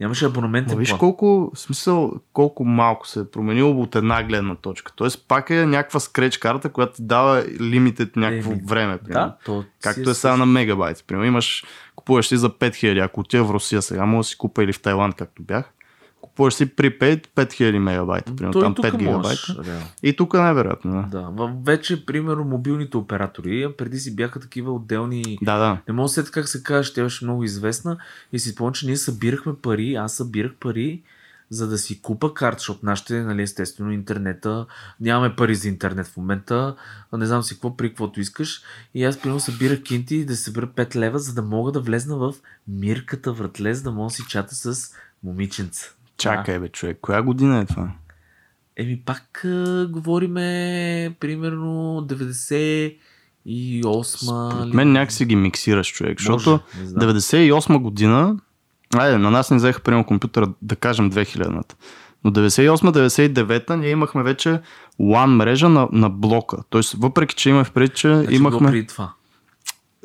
Нямаше 0.00 0.24
абонамент. 0.24 0.68
Ма 0.68 0.76
виж 0.76 0.92
колко, 0.92 1.52
смисъл, 1.54 2.12
колко 2.32 2.64
малко 2.64 3.08
се 3.08 3.20
е 3.20 3.24
променило 3.24 3.82
от 3.82 3.96
една 3.96 4.22
гледна 4.22 4.54
точка. 4.54 4.92
Тоест 4.96 5.28
пак 5.28 5.50
е 5.50 5.66
някаква 5.66 6.00
скреч 6.00 6.38
карта, 6.38 6.68
която 6.68 6.94
ти 6.94 7.02
дава 7.02 7.44
лимитед 7.60 8.16
някакво 8.16 8.52
Еми, 8.52 8.62
време. 8.66 8.98
Примерно. 8.98 9.26
Да, 9.26 9.36
то 9.44 9.64
Както 9.82 10.04
си 10.04 10.10
е 10.10 10.14
сега 10.14 10.36
на 10.36 10.46
мегабайт. 10.46 11.04
Примерно 11.06 11.26
имаш, 11.26 11.64
купуваш 11.96 12.28
си 12.28 12.36
за 12.36 12.50
5000, 12.50 13.04
ако 13.04 13.20
отида 13.20 13.44
в 13.44 13.50
Русия 13.50 13.82
сега, 13.82 14.06
може 14.06 14.26
да 14.26 14.30
си 14.30 14.38
купа 14.38 14.64
или 14.64 14.72
в 14.72 14.82
Тайланд, 14.82 15.14
както 15.14 15.42
бях. 15.42 15.73
Купуваш 16.24 16.54
си 16.54 16.66
припейд 16.66 17.28
5000 17.36 17.78
мегабайта, 17.78 18.36
примерно 18.36 18.60
там 18.60 18.72
и 18.72 18.74
тук 18.74 18.84
5 18.84 18.96
гигабайта. 18.96 19.64
реално. 19.66 19.86
И 20.02 20.16
тук 20.16 20.34
най-вероятно, 20.34 21.08
да. 21.10 21.30
Да, 21.30 21.52
вече, 21.64 22.06
примерно, 22.06 22.44
мобилните 22.44 22.96
оператори, 22.96 23.68
преди 23.78 23.98
си 23.98 24.16
бяха 24.16 24.40
такива 24.40 24.72
отделни... 24.72 25.38
Да, 25.42 25.58
да. 25.58 25.78
Не 25.88 25.94
мога 25.94 26.04
да 26.04 26.08
се 26.08 26.14
сетя 26.14 26.30
как 26.30 26.48
се 26.48 26.62
казва, 26.62 26.94
тя 26.94 27.02
беше 27.02 27.24
много 27.24 27.44
известна 27.44 27.96
и 28.32 28.38
си 28.38 28.50
спомням, 28.50 28.74
че 28.74 28.86
ние 28.86 28.96
събирахме 28.96 29.54
пари, 29.62 29.94
аз 29.94 30.14
събирах 30.14 30.52
пари, 30.60 31.02
за 31.50 31.68
да 31.68 31.78
си 31.78 32.00
купа 32.02 32.34
карта, 32.34 32.58
защото 32.58 32.86
нашите, 32.86 33.22
нали, 33.22 33.42
естествено, 33.42 33.92
интернета, 33.92 34.66
нямаме 35.00 35.36
пари 35.36 35.54
за 35.54 35.68
интернет 35.68 36.06
в 36.06 36.16
момента, 36.16 36.76
не 37.12 37.26
знам 37.26 37.42
си 37.42 37.54
какво, 37.54 37.76
при 37.76 37.88
каквото 37.88 38.20
искаш. 38.20 38.62
И 38.94 39.04
аз, 39.04 39.20
примерно, 39.20 39.40
събирах 39.40 39.82
кинти 39.82 40.24
да 40.24 40.36
събера 40.36 40.66
5 40.66 40.96
лева, 40.96 41.18
за 41.18 41.34
да 41.34 41.42
мога 41.42 41.72
да 41.72 41.80
влезна 41.80 42.16
в 42.16 42.34
мирката 42.68 43.32
вратле, 43.32 43.74
за 43.74 43.82
да 43.82 43.90
мога 43.90 44.06
да 44.06 44.14
си 44.14 44.22
чата 44.28 44.54
с 44.54 44.94
момиченца. 45.24 45.90
Чакай, 46.18 46.58
бе, 46.58 46.68
човек. 46.68 46.98
Коя 47.00 47.22
година 47.22 47.58
е 47.58 47.64
това? 47.64 47.90
Еми 48.76 49.00
пак 49.04 49.44
а, 49.44 49.86
говориме 49.90 51.16
примерно 51.20 52.06
98 52.08 54.02
Според 54.02 54.74
мен 54.74 54.92
някакси 54.92 55.24
ги 55.24 55.36
миксираш, 55.36 55.92
човек. 55.92 56.18
Защото 56.18 56.50
Може, 56.50 56.86
знам. 56.86 57.10
98 57.10 57.78
година, 57.78 58.36
айде, 58.94 59.18
на 59.18 59.30
нас 59.30 59.50
не 59.50 59.56
взеха 59.56 59.80
приема 59.80 60.06
компютъра, 60.06 60.52
да 60.62 60.76
кажем 60.76 61.12
2000-та. 61.12 61.74
Но 62.24 62.30
98-99 62.30 63.74
ние 63.74 63.90
имахме 63.90 64.22
вече 64.22 64.60
LAN 65.00 65.26
мрежа 65.26 65.68
на, 65.68 65.88
на 65.92 66.10
блока. 66.10 66.56
Тоест, 66.70 66.94
въпреки, 66.98 67.34
че 67.34 67.50
имах 67.50 67.72
преди, 67.72 67.92
че 67.94 68.14
Значи 68.14 68.34
имахме... 68.34 68.70
преди 68.70 68.86
това. 68.86 69.12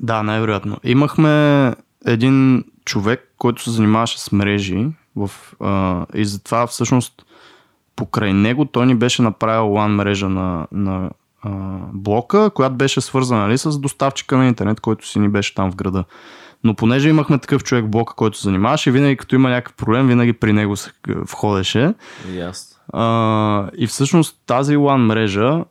Да, 0.01 0.23
най-вероятно. 0.23 0.77
Имахме 0.83 1.75
един 2.05 2.63
човек, 2.85 3.33
който 3.37 3.63
се 3.63 3.71
занимаваше 3.71 4.19
с 4.21 4.31
мрежи 4.31 4.87
в, 5.15 5.31
а, 5.59 6.05
и 6.13 6.25
затова 6.25 6.67
всъщност 6.67 7.25
покрай 7.95 8.33
него 8.33 8.65
той 8.65 8.85
ни 8.85 8.95
беше 8.95 9.21
направил 9.21 9.63
LAN 9.63 9.87
мрежа 9.87 10.29
на, 10.29 10.67
на 10.71 11.09
а, 11.41 11.49
блока, 11.93 12.49
която 12.49 12.75
беше 12.75 13.01
свързана 13.01 13.41
нали, 13.41 13.57
с 13.57 13.79
доставчика 13.79 14.37
на 14.37 14.47
интернет, 14.47 14.79
който 14.79 15.07
си 15.07 15.19
ни 15.19 15.29
беше 15.29 15.55
там 15.55 15.71
в 15.71 15.75
града. 15.75 16.03
Но 16.63 16.73
понеже 16.73 17.09
имахме 17.09 17.39
такъв 17.39 17.63
човек 17.63 17.85
в 17.85 17.89
блока, 17.89 18.13
който 18.15 18.37
се 18.37 18.43
занимаваше, 18.43 18.91
винаги 18.91 19.17
като 19.17 19.35
има 19.35 19.49
някакъв 19.49 19.73
проблем, 19.73 20.07
винаги 20.07 20.33
при 20.33 20.53
него 20.53 20.75
се 20.75 20.91
е, 21.09 21.11
входеше. 21.13 21.93
Ясно. 22.33 22.77
А, 22.93 23.69
и 23.77 23.87
всъщност 23.87 24.37
тази 24.45 24.77
LAN 24.77 24.97
мрежа 24.97 25.63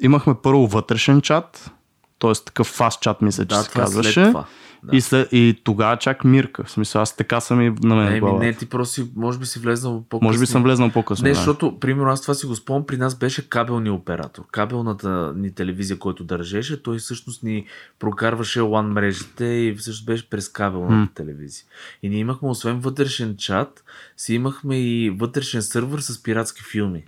имахме 0.00 0.34
първо 0.42 0.66
вътрешен 0.66 1.20
чат, 1.20 1.70
т.е. 2.18 2.32
такъв 2.46 2.66
фаст 2.66 3.00
чат 3.00 3.22
мисля, 3.22 3.42
че 3.44 3.48
Да, 3.48 3.62
се 3.62 3.70
това 3.70 3.82
е 3.82 3.84
казваше. 3.84 4.12
след 4.12 4.26
това. 4.28 4.44
Да. 4.82 4.96
И, 4.96 5.00
след, 5.00 5.28
и 5.32 5.60
тогава 5.64 5.96
чак 5.96 6.24
Мирка. 6.24 6.64
В 6.64 6.70
смисъл, 6.70 7.02
аз 7.02 7.16
така 7.16 7.40
съм 7.40 7.60
и 7.60 7.74
на 7.82 7.94
мен 7.94 8.08
Еми, 8.08 8.20
главата. 8.20 8.44
не, 8.44 8.52
ти 8.52 8.66
просто 8.66 8.94
си, 8.94 9.10
може 9.16 9.38
би 9.38 9.46
си 9.46 9.58
влезнал 9.58 10.04
по 10.08 10.18
Може 10.22 10.38
би 10.38 10.46
съм 10.46 10.62
влезнал 10.62 10.90
по-късно. 10.90 11.22
Не, 11.22 11.28
да. 11.28 11.34
защото, 11.34 11.80
примерно, 11.80 12.10
аз 12.10 12.22
това 12.22 12.34
си 12.34 12.46
го 12.46 12.56
спомням, 12.56 12.86
при 12.86 12.96
нас 12.96 13.18
беше 13.18 13.48
кабелния 13.48 13.92
оператор. 13.92 14.42
Кабелната 14.52 15.32
ни 15.36 15.54
телевизия, 15.54 15.98
който 15.98 16.24
държеше, 16.24 16.82
той 16.82 16.98
всъщност 16.98 17.42
ни 17.42 17.66
прокарваше 17.98 18.60
LAN 18.60 18.86
мрежите 18.86 19.44
и 19.44 19.74
всъщност 19.78 20.06
беше 20.06 20.30
през 20.30 20.48
кабелната 20.48 20.94
М. 20.94 21.08
телевизия. 21.14 21.64
И 22.02 22.08
ние 22.08 22.18
имахме, 22.18 22.48
освен 22.48 22.78
вътрешен 22.80 23.36
чат, 23.36 23.84
си 24.16 24.34
имахме 24.34 24.80
и 24.80 25.10
вътрешен 25.10 25.62
сървър 25.62 26.00
с 26.00 26.22
пиратски 26.22 26.62
филми. 26.72 27.04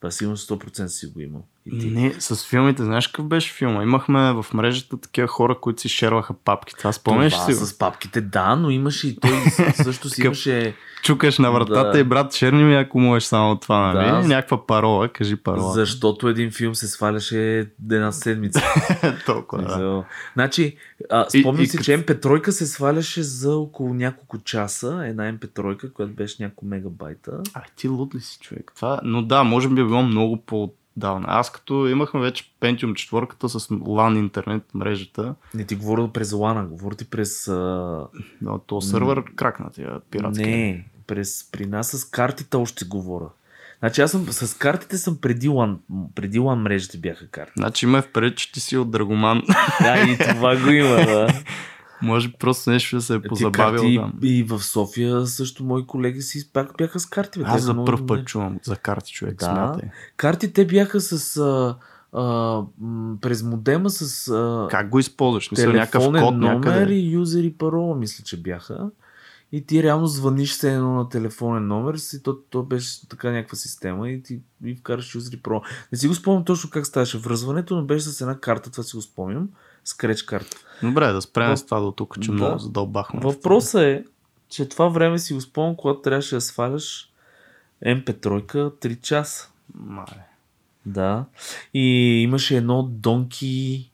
Това 0.00 0.10
сигурно 0.10 0.36
100% 0.36 0.86
си 0.86 1.06
го 1.06 1.20
имал. 1.20 1.46
И 1.72 1.78
ти... 1.78 1.90
Не, 1.90 2.14
с 2.18 2.46
филмите, 2.46 2.84
знаеш 2.84 3.06
какъв 3.06 3.26
беше 3.26 3.52
филма? 3.52 3.82
Имахме 3.82 4.32
в 4.32 4.46
мрежата 4.54 4.96
такива 4.96 5.28
хора, 5.28 5.56
които 5.60 5.80
си 5.80 5.88
шерваха 5.88 6.34
папки. 6.34 6.74
Това 6.78 6.92
спомняш 6.92 7.32
Това 7.32 7.44
си? 7.44 7.54
с 7.54 7.78
папките, 7.78 8.20
да, 8.20 8.56
но 8.56 8.70
имаше 8.70 9.08
и 9.08 9.16
той 9.16 9.30
също 9.74 10.08
си 10.08 10.22
имаше... 10.22 10.74
Чукаш 11.02 11.38
на 11.38 11.50
вратата 11.50 11.90
Да. 11.90 11.98
и 11.98 12.04
брат, 12.04 12.32
черни 12.32 12.64
ми, 12.64 12.74
ако 12.74 13.00
можеш 13.00 13.26
само 13.26 13.56
това, 13.56 13.92
нали? 13.92 14.06
Да. 14.22 14.28
Някаква 14.28 14.66
парола, 14.66 15.08
кажи 15.08 15.36
парола. 15.36 15.72
Защото 15.72 16.28
един 16.28 16.50
филм 16.50 16.74
се 16.74 16.88
сваляше 16.88 17.66
една 17.90 18.12
седмица. 18.12 18.62
Толкова, 19.26 19.62
да. 19.62 20.04
Значи, 20.32 20.76
а, 21.10 21.26
И- 21.34 21.40
спомням 21.40 21.62
и 21.62 21.66
си, 21.66 21.76
като- 21.76 21.84
че 21.84 21.98
MP3 21.98 22.50
се 22.50 22.66
сваляше 22.66 23.22
за 23.22 23.56
около 23.56 23.94
няколко 23.94 24.38
часа. 24.38 25.02
Една 25.04 25.32
MP3, 25.32 25.92
която 25.92 26.12
беше 26.12 26.42
няколко 26.42 26.66
мегабайта. 26.66 27.32
А, 27.54 27.62
ти 27.76 27.88
луд 27.88 28.14
ли 28.14 28.20
си, 28.20 28.38
човек? 28.40 28.72
Това... 28.76 29.00
Но 29.04 29.22
да, 29.22 29.44
може 29.44 29.68
би 29.68 29.80
е 29.80 29.84
било 29.84 30.02
много 30.02 30.42
по-давна. 30.94 31.26
Аз 31.28 31.52
като 31.52 31.88
имахме 31.88 32.20
вече 32.20 32.52
Pentium 32.60 32.92
4 32.92 33.46
с 33.46 33.68
LAN 33.68 34.18
интернет 34.18 34.62
мрежата, 34.74 35.34
Не 35.54 35.64
ти 35.64 35.74
говоря 35.76 36.08
през 36.12 36.30
LAN, 36.30 36.66
говоря 36.66 36.94
ти 36.94 37.04
през... 37.04 37.48
А... 37.48 38.06
но 38.42 38.58
то 38.58 38.80
сървър 38.80 39.24
кракна 39.36 39.70
тия 39.70 40.00
пиратски. 40.10 40.44
Не, 40.44 40.84
през, 41.06 41.48
при 41.52 41.66
нас 41.66 41.88
с 41.88 42.04
картите 42.04 42.56
още 42.56 42.84
говоря. 42.84 43.28
Значи 43.78 44.00
аз 44.00 44.10
съм, 44.10 44.26
с 44.30 44.58
картите 44.58 44.98
съм 44.98 45.18
преди 45.20 45.48
LAN, 45.48 45.76
преди 46.14 46.40
LAN 46.40 46.54
мрежите 46.54 46.98
бяха 46.98 47.26
карти. 47.26 47.52
Значи 47.56 47.84
има 47.84 48.02
впред, 48.02 48.36
че 48.36 48.52
ти 48.52 48.60
си 48.60 48.76
от 48.76 48.90
Драгоман. 48.90 49.42
Да, 49.80 49.98
и 49.98 50.18
това 50.18 50.56
го 50.56 50.70
има, 50.70 50.96
да. 50.96 51.28
може 52.02 52.28
би 52.28 52.34
просто 52.38 52.70
нещо 52.70 52.96
да 52.96 53.02
се 53.02 53.14
е 53.14 53.20
Ти 53.22 53.28
позабавил 53.28 53.82
карти 53.82 53.96
там. 53.96 54.12
И 54.22 54.42
в 54.42 54.62
София 54.62 55.26
също 55.26 55.64
мои 55.64 55.86
колеги 55.86 56.22
си 56.22 56.52
пак 56.52 56.76
бяха 56.78 57.00
с 57.00 57.06
карти. 57.06 57.38
бе. 57.38 57.44
Аз 57.48 57.62
за 57.62 57.84
първ 57.84 58.06
път 58.06 58.26
чувам 58.26 58.58
за 58.62 58.76
карти, 58.76 59.12
човек, 59.12 59.36
Да. 59.38 59.44
смятай. 59.44 59.90
Картите 60.16 60.66
бяха 60.66 61.00
с... 61.00 61.36
А, 61.36 61.76
а, 62.12 62.62
през 63.20 63.42
модема 63.42 63.90
с 63.90 64.28
а, 64.28 64.68
Как 64.70 64.88
го 64.88 64.98
използваш? 64.98 65.50
Мисля, 65.50 65.72
някакъв 65.72 66.02
телефонен 66.02 66.22
код 66.22 66.36
номер 66.36 66.54
някъде. 66.54 66.94
и 66.94 67.10
юзер 67.12 67.42
и 67.44 67.52
парола, 67.58 67.96
мисля, 67.96 68.24
че 68.24 68.42
бяха. 68.42 68.90
И 69.52 69.66
ти 69.66 69.82
реално 69.82 70.06
звъниш 70.06 70.52
се 70.52 70.74
едно 70.74 70.94
на 70.94 71.08
телефонен 71.08 71.66
номер 71.66 71.94
и 72.14 72.22
то, 72.22 72.38
то 72.50 72.62
беше 72.62 73.08
така 73.08 73.30
някаква 73.30 73.56
система 73.56 74.10
и 74.10 74.22
ти 74.22 74.40
и 74.64 74.76
вкараш 74.76 75.14
юзер 75.14 75.32
и 75.32 75.42
парола. 75.42 75.62
Не 75.92 75.98
си 75.98 76.08
го 76.08 76.14
спомням 76.14 76.44
точно 76.44 76.70
как 76.70 76.86
ставаше 76.86 77.18
връзването, 77.18 77.76
но 77.76 77.84
беше 77.84 78.04
с 78.04 78.20
една 78.20 78.38
карта, 78.40 78.70
това 78.70 78.84
си 78.84 78.96
го 78.96 79.02
спомням. 79.02 79.48
Скреч 79.84 80.22
карта. 80.22 80.56
Добре, 80.82 81.06
да 81.06 81.22
спрем 81.22 81.48
Въп- 81.48 81.54
с 81.54 81.64
това 81.64 81.80
до 81.80 81.92
тук, 81.92 82.20
че 82.20 82.28
Да. 82.28 82.32
много 82.32 82.58
задълбахме. 82.58 83.20
Въпросът 83.20 83.82
е, 83.82 84.04
че 84.48 84.68
това 84.68 84.88
време 84.88 85.18
си 85.18 85.34
го 85.34 85.40
спомням, 85.40 85.76
когато 85.76 86.00
трябваше 86.00 86.34
да 86.34 86.40
сваляш 86.40 87.10
MP3 87.82 88.42
3 88.70 89.00
часа. 89.00 89.50
Мале. 89.76 90.26
Да. 90.86 91.24
И 91.74 91.88
имаше 92.22 92.56
едно 92.56 92.82
донки 92.82 93.86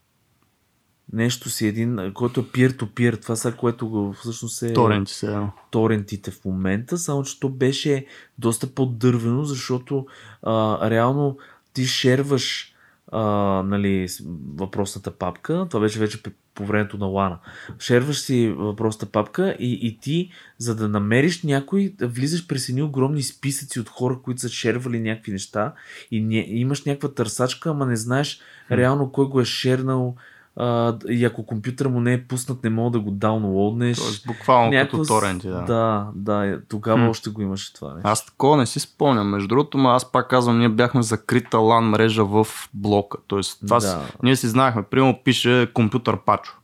нещо 1.12 1.50
си 1.50 1.66
един, 1.66 2.12
който 2.14 2.40
е 2.40 2.45
peer-to-peer, 2.45 3.23
това 3.23 3.37
са, 3.37 3.52
което 3.52 3.88
го 3.88 4.12
всъщност 4.12 4.62
е 4.62 4.73
Торенти 4.73 5.12
се. 5.14 5.26
едно. 5.26 5.50
торентите 5.71 6.31
в 6.31 6.45
момента, 6.45 6.99
само 6.99 7.23
че 7.23 7.40
то 7.40 7.49
беше 7.49 8.07
доста 8.38 8.66
по-дървено, 8.66 9.45
защото 9.45 10.07
а, 10.43 10.90
реално 10.90 11.38
ти 11.73 11.85
шерваш 11.85 12.75
а, 13.09 13.21
нали, 13.62 14.07
въпросната 14.49 15.11
папка, 15.11 15.66
това 15.71 15.81
беше 15.81 15.99
вече 15.99 16.23
по 16.57 16.67
времето 16.67 16.99
на 16.99 17.07
Лана. 17.07 17.39
Шерваш 17.79 18.19
си 18.19 18.55
въпросната 18.57 19.07
папка 19.07 19.57
и, 19.59 19.73
и 19.73 19.99
ти, 19.99 20.31
за 20.59 20.77
да 20.77 20.89
намериш 20.89 21.43
някой, 21.43 21.95
влизаш 22.01 22.47
през 22.47 22.69
едни 22.69 22.83
огромни 22.83 23.23
списъци 23.23 23.81
от 23.81 23.89
хора, 23.89 24.19
които 24.25 24.41
са 24.41 24.49
шервали 24.49 25.01
някакви 25.01 25.33
неща 25.33 25.75
и, 26.11 26.21
не, 26.21 26.47
имаш 26.49 26.85
някаква 26.85 27.15
търсачка, 27.15 27.71
ама 27.71 27.87
не 27.87 27.97
знаеш 27.97 28.41
реално 28.71 29.13
кой 29.13 29.27
го 29.27 29.41
е 29.41 29.45
шернал 29.45 30.17
а, 30.57 30.97
и 31.09 31.25
ако 31.25 31.47
компютър 31.47 31.87
му 31.87 32.01
не 32.01 32.13
е 32.13 32.23
пуснат, 32.25 32.65
не 32.65 32.71
мога 32.71 32.91
да 32.91 33.01
го 33.01 33.11
даунлоуднеш. 33.11 33.97
Тоест, 33.99 34.27
буквално 34.27 34.71
Някакво 34.71 34.99
като 34.99 35.09
торенти, 35.09 35.49
да. 35.49 35.63
Да, 35.63 36.07
да, 36.15 36.59
тогава 36.69 36.99
Хм. 36.99 37.09
още 37.09 37.31
го 37.31 37.43
имаше 37.43 37.75
това 37.75 37.95
нещо. 37.95 38.09
Аз 38.09 38.27
такова 38.27 38.57
не 38.57 38.67
си 38.67 38.81
спомням. 38.81 39.29
Между 39.29 39.49
другото, 39.49 39.79
ма 39.79 39.95
аз 39.95 40.13
пак 40.13 40.31
казвам, 40.31 40.59
ние 40.59 40.69
бяхме 40.69 41.03
закрита 41.03 41.57
LAN 41.57 41.81
мрежа 41.81 42.25
в 42.25 42.47
блока. 42.75 43.19
Тоест, 43.27 43.61
това 43.61 43.77
Да. 43.77 43.81
си, 43.81 43.97
ние 44.23 44.37
си 44.37 44.49
знаехме, 44.49 44.83
примерно 44.83 45.21
пише 45.25 45.71
компютър 45.75 46.17
Пачо. 46.27 46.57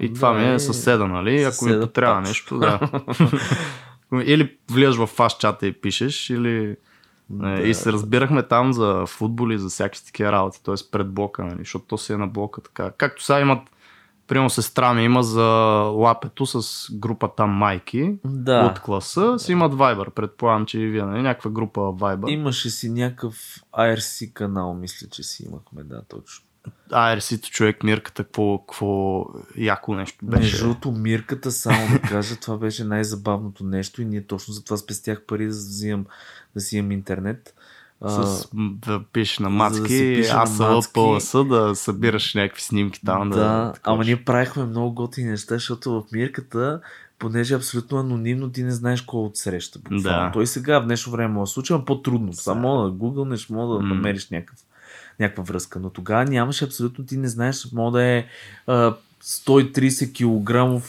И 0.00 0.14
това 0.14 0.32
Да, 0.32 0.38
ми 0.38 0.44
е 0.44 0.54
е, 0.54 0.58
съседа, 0.58 1.06
нали? 1.06 1.42
Ако 1.42 1.64
ми 1.64 1.80
Пачо. 1.94 2.20
нещо, 2.20 2.58
да. 2.58 2.80
или 4.24 4.56
влияш 4.70 4.96
в 4.96 5.06
фаш 5.06 5.36
чата 5.38 5.66
и 5.66 5.72
пишеш, 5.72 6.30
или... 6.30 6.76
Да. 7.30 7.60
И 7.62 7.74
се 7.74 7.92
разбирахме 7.92 8.42
там 8.42 8.72
за 8.72 9.04
футбол 9.06 9.50
и 9.50 9.58
за 9.58 9.68
всякакви 9.68 10.06
такива 10.06 10.32
работи, 10.32 10.62
т.е. 10.62 10.74
пред 10.92 11.12
блока, 11.12 11.44
нали? 11.44 11.58
защото 11.58 11.84
то 11.84 11.98
си 11.98 12.12
е 12.12 12.16
на 12.16 12.26
блока 12.26 12.60
така. 12.60 12.90
Както 12.90 13.24
сега 13.24 13.40
имат, 13.40 13.58
примерно 14.26 14.50
сестра 14.50 14.94
ми 14.94 15.04
има 15.04 15.22
за 15.22 15.44
лапето 15.94 16.46
с 16.46 16.88
група 16.92 17.30
там 17.36 17.50
майки 17.50 18.14
Да. 18.24 18.66
от 18.66 18.80
класа, 18.80 19.38
си 19.38 19.52
имат 19.52 19.72
Viber, 19.72 20.10
предполагам, 20.10 20.66
че 20.66 20.80
и 20.80 20.86
вие, 20.86 21.02
нали? 21.02 21.22
някаква 21.22 21.50
група 21.50 21.80
Viber. 21.80 22.30
Имаше 22.30 22.70
си 22.70 22.90
някакъв 22.90 23.34
IRC 23.72 24.32
канал, 24.32 24.74
мисля, 24.74 25.08
че 25.10 25.22
си 25.22 25.44
имахме, 25.44 25.82
да, 25.84 26.02
точно. 26.08 26.44
ARC-то 26.90 27.50
човек, 27.50 27.82
мирката, 27.82 28.24
какво, 28.24 28.58
какво 28.58 29.24
яко 29.56 29.94
нещо 29.94 30.18
Между 30.22 30.40
беше. 30.40 30.58
другото, 30.58 30.92
Мирката, 30.92 31.52
само 31.52 31.92
да 31.92 32.00
кажа, 32.00 32.36
това 32.36 32.56
беше 32.56 32.84
най-забавното 32.84 33.64
нещо 33.64 34.02
и 34.02 34.04
ние 34.04 34.26
точно 34.26 34.54
за 34.54 34.64
това 34.64 34.76
спестях 34.76 35.22
пари, 35.22 35.44
да 35.44 35.50
взимам, 35.50 36.06
да 36.54 36.60
си 36.60 36.76
имам 36.76 36.92
интернет. 36.92 37.54
С, 38.06 38.48
да 38.54 39.02
пишеш 39.12 39.38
на 39.38 39.44
да 39.44 39.50
мацки, 39.50 39.88
си 39.88 40.14
пише 40.16 40.32
на 40.32 40.42
аз 40.42 40.58
мацки. 40.58 41.48
Да 41.48 41.74
събираш 41.74 42.34
някакви 42.34 42.62
снимки 42.62 43.00
там. 43.06 43.30
Да, 43.30 43.36
да, 43.36 43.72
ама 43.82 44.04
ние 44.04 44.24
правихме 44.24 44.64
много 44.64 44.94
готини 44.94 45.30
неща, 45.30 45.54
защото 45.54 45.92
в 45.92 46.04
Мирката, 46.12 46.80
понеже 47.18 47.54
е 47.54 47.56
абсолютно 47.56 47.98
анонимно, 47.98 48.50
ти 48.50 48.62
не 48.62 48.70
знаеш 48.70 49.02
кой 49.02 49.20
от 49.20 49.36
среща. 49.36 49.78
буквално. 49.78 50.02
Да. 50.02 50.30
Той 50.32 50.46
сега 50.46 50.80
в 50.80 50.84
днешно 50.84 51.12
време 51.12 51.34
може 51.34 51.48
да 51.48 51.52
случи, 51.52 51.72
ама 51.72 51.84
по-трудно. 51.84 52.32
Само 52.32 52.82
да 52.82 52.90
гугълнеш, 52.90 53.48
мога 53.48 53.74
да 53.78 53.82
намериш 53.82 54.30
някакъв, 54.30 54.58
някаква 55.20 55.44
връзка. 55.44 55.80
Но 55.80 55.90
тогава 55.90 56.24
нямаше 56.24 56.64
абсолютно, 56.64 57.06
ти 57.06 57.16
не 57.16 57.28
знаеш, 57.28 57.72
може 57.72 57.92
да 57.92 58.04
е 58.04 58.24
130 59.24 60.12
кг 60.12 60.82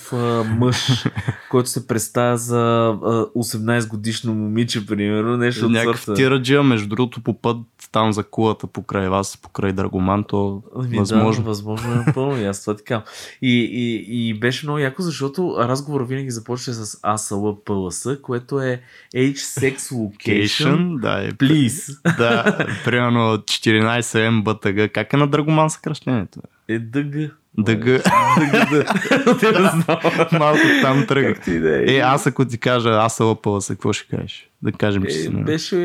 мъж, 0.59 1.05
който 1.51 1.69
се 1.69 1.87
представя 1.87 2.37
за 2.37 2.87
а, 2.87 3.25
18 3.25 3.87
годишно 3.87 4.33
момиче, 4.33 4.85
примерно, 4.85 5.37
нещо 5.37 5.65
от 5.65 5.71
Някакъв 5.71 6.01
сорта. 6.01 6.13
тираджия, 6.13 6.63
между 6.63 6.87
другото, 6.87 7.21
по 7.21 7.33
път 7.33 7.57
там 7.91 8.13
за 8.13 8.23
кулата 8.23 8.67
покрай 8.67 9.09
вас, 9.09 9.37
покрай 9.37 9.73
Драгоман, 9.73 10.23
то 10.23 10.63
Ами 10.75 10.97
възможно. 10.97 11.43
Да, 11.43 11.49
възможно 11.49 11.91
е 11.91 11.95
напълно, 11.95 12.49
аз 12.49 12.61
това 12.61 12.75
така. 12.75 13.03
И, 13.41 13.59
и, 13.59 14.29
и 14.29 14.33
беше 14.33 14.65
много 14.65 14.79
яко, 14.79 15.01
защото 15.01 15.55
разговор 15.59 16.01
винаги 16.01 16.31
започва 16.31 16.73
с 16.73 17.01
ASL 17.01 17.63
PLS, 17.63 18.21
което 18.21 18.61
е 18.61 18.81
Age 19.15 19.35
Sex 19.35 19.77
Location. 19.77 20.99
Да, 20.99 21.23
е, 21.23 21.31
Please. 21.31 21.97
да, 22.17 22.57
примерно 22.85 23.19
14M 23.37 24.43
БТГ. 24.43 24.93
Как 24.93 25.13
е 25.13 25.17
на 25.17 25.27
Драгоман 25.27 25.69
съкръщението? 25.69 26.39
Е 26.67 26.79
ДГ. 26.79 27.31
Го 27.57 27.63
знам. 29.59 29.83
Малко 30.31 30.59
там 30.81 31.05
тръгва. 31.07 31.59
Да 31.59 31.77
е? 31.79 31.83
Е, 31.87 31.99
аз 31.99 32.27
ако 32.27 32.45
ти 32.45 32.57
кажа 32.57 32.89
аз 32.89 33.19
ЛПЛС, 33.19 33.67
какво 33.67 33.93
ще 33.93 34.17
кажеш? 34.17 34.49
Да 34.61 34.71
кажем, 34.71 35.03
че 35.03 35.15
Е, 35.15 35.19
си. 35.19 35.29
беше, 35.29 35.75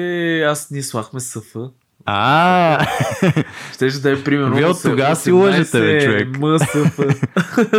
аз 0.43 0.71
ние 0.71 0.83
слахме 0.83 1.21
СФ. 1.21 1.55
А, 2.13 2.87
Щеше 3.75 4.01
да 4.01 4.13
е 4.13 4.25
примерно. 4.25 4.57
Вие 4.57 4.67
от 4.67 4.83
тогава 4.83 5.17
си 5.17 5.31
18 5.31 5.35
лъжете, 5.35 5.81
бе, 5.81 6.05
човек. 6.05 6.29
МСФ. 6.39 6.99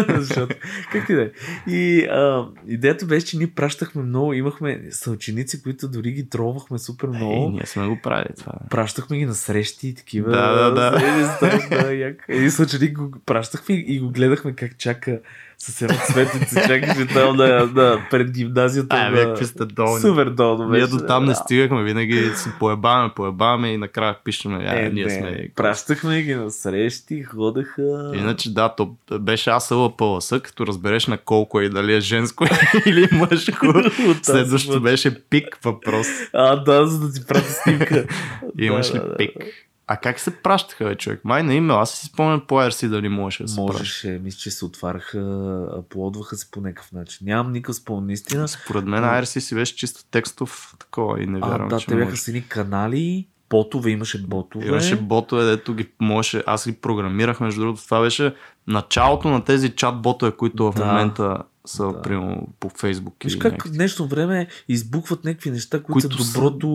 Защото, 0.20 0.56
как 0.92 1.08
ти 1.08 1.16
да 1.16 1.22
е. 1.22 1.30
И 1.68 2.04
а, 2.04 2.46
идеята 2.68 3.06
беше, 3.06 3.26
че 3.26 3.38
ние 3.38 3.48
пращахме 3.48 4.04
много, 4.04 4.34
имахме 4.34 4.82
съученици, 4.90 5.64
които 5.64 5.88
дори 5.88 6.12
ги 6.12 6.30
тролвахме 6.30 6.80
супер 6.80 7.08
Е, 7.08 7.12
много. 7.12 7.50
ние 7.50 7.66
сме 7.66 7.88
го 7.88 8.00
правили 8.04 8.34
това. 8.40 8.54
Пращахме 8.70 9.18
ги 9.18 9.26
на 9.26 9.34
срещи 9.34 9.88
и 9.88 9.96
такива. 9.96 10.32
Да, 10.32 10.70
да, 10.70 10.72
да. 10.72 11.02
Е. 11.92 12.14
Един 12.28 12.52
съученик 12.52 12.98
го 12.98 13.12
пращахме 13.26 13.76
и 13.76 14.00
го 14.00 14.10
гледахме 14.10 14.54
как 14.56 14.78
чака 14.78 15.20
с 15.62 15.82
едно 15.82 15.98
цветница, 15.98 16.62
чакаше 16.68 17.08
там 17.08 17.38
да, 17.38 17.68
да, 17.68 18.02
пред 18.12 18.32
гимназията. 18.32 18.96
А, 18.96 19.10
вие 19.10 19.24
какви 19.24 19.46
сте 19.46 19.66
долни. 19.66 20.02
Супер 20.02 20.30
долно 20.30 20.70
Ние 20.70 20.88
до 20.88 20.98
там 20.98 21.26
не 21.26 21.36
стигахме, 21.36 21.84
винаги 21.84 22.32
се 22.36 22.50
поебаваме, 22.60 23.12
поебаваме 23.16 23.70
и 23.74 23.78
накрая 23.78 24.16
пишеме. 24.24 24.66
А, 24.68 24.80
Е, 24.80 24.90
ние 24.90 25.06
не, 25.06 25.10
сме. 25.10 25.50
Пращахме 25.56 26.22
ги 26.22 26.36
на 26.36 26.52
срещи, 26.52 27.24
ходеха. 27.24 28.12
Иначе 28.14 28.54
да, 28.54 28.70
то 28.70 28.96
беше 29.20 29.50
аз 29.50 29.72
ЛПЛС, 29.72 30.34
като 30.44 30.68
разбереш 30.68 31.08
на 31.08 31.18
колко 31.18 31.60
е 31.60 31.64
и 31.64 31.70
дали 31.70 31.96
е 31.96 32.00
женско 32.00 32.46
или 32.86 33.08
мъжко. 33.12 33.68
Следващото 34.24 34.82
беше 34.82 35.22
пик 35.24 35.58
въпрос. 35.64 36.08
А, 36.34 36.56
да, 36.56 36.88
за 36.88 37.00
да 37.00 37.14
ти 37.14 37.28
пратя 37.28 37.52
снимка. 37.52 38.06
Имаш 38.60 38.94
ли 38.94 39.00
пик? 39.18 39.32
А 39.92 39.98
как 39.98 40.20
се 40.20 40.32
пращаха, 40.34 40.86
бе, 40.86 40.96
човек? 40.96 41.22
Май 41.24 41.44
на 41.44 41.54
имейл. 41.54 41.80
Аз 41.80 41.92
си 41.92 42.06
спомням 42.06 42.42
по 42.48 42.56
RC 42.56 42.88
дали 42.90 43.10
можеше 43.10 43.44
да 43.44 43.50
се 43.50 43.56
праща. 43.56 43.72
Можеше, 43.74 44.20
мисля, 44.24 44.38
че 44.38 44.52
се 44.52 44.66
отваряха, 44.66 45.20
аплодваха 45.80 46.36
се 46.36 46.52
по 46.52 46.62
някакъв 46.62 46.92
начин. 46.92 47.28
Нямам 47.28 47.52
никакъв 47.52 47.76
спомен, 47.76 48.06
наистина. 48.06 48.48
Според 48.48 48.86
мен 48.86 49.04
RC 49.04 49.40
си 49.40 49.56
беше 49.56 49.76
чисто 49.76 50.06
текстов 50.06 50.76
такова 50.80 51.24
и 51.24 51.28
не 51.28 51.40
А, 51.42 51.48
вярвам, 51.48 51.70
да, 51.70 51.80
че 51.80 51.86
те 51.88 51.96
бяха 51.96 52.18
с 52.18 52.28
едни 52.28 52.48
канали, 52.48 53.28
ботове, 53.50 53.90
имаше 53.90 54.22
ботове. 54.22 54.68
Имаше 54.68 54.96
ботове, 54.96 55.44
дето 55.44 55.74
ги 55.74 55.90
можеше, 56.00 56.44
аз 56.48 56.68
ги 56.68 56.74
програмирах, 56.74 57.40
между 57.40 57.62
другото, 57.62 57.84
това 57.84 58.02
беше 58.02 58.36
началото 58.68 59.28
на 59.30 59.44
тези 59.44 59.70
чат 59.70 60.02
ботове, 60.02 60.32
които 60.32 60.72
в 60.72 60.76
Да. 60.76 60.86
момента 60.86 61.38
са 61.66 61.86
Да. 61.86 62.02
примерно 62.02 62.48
по 62.60 62.70
Фейсбук. 62.70 63.16
Виж 63.24 63.36
как 63.36 63.52
някакви. 63.52 63.72
днешно 63.72 64.08
време 64.08 64.48
избукват 64.68 65.24
някакви 65.24 65.52
неща, 65.52 65.78
които, 65.78 65.92
Които 66.08 66.24
са 66.24 66.32
са- 66.32 66.34
доброто 66.34 66.68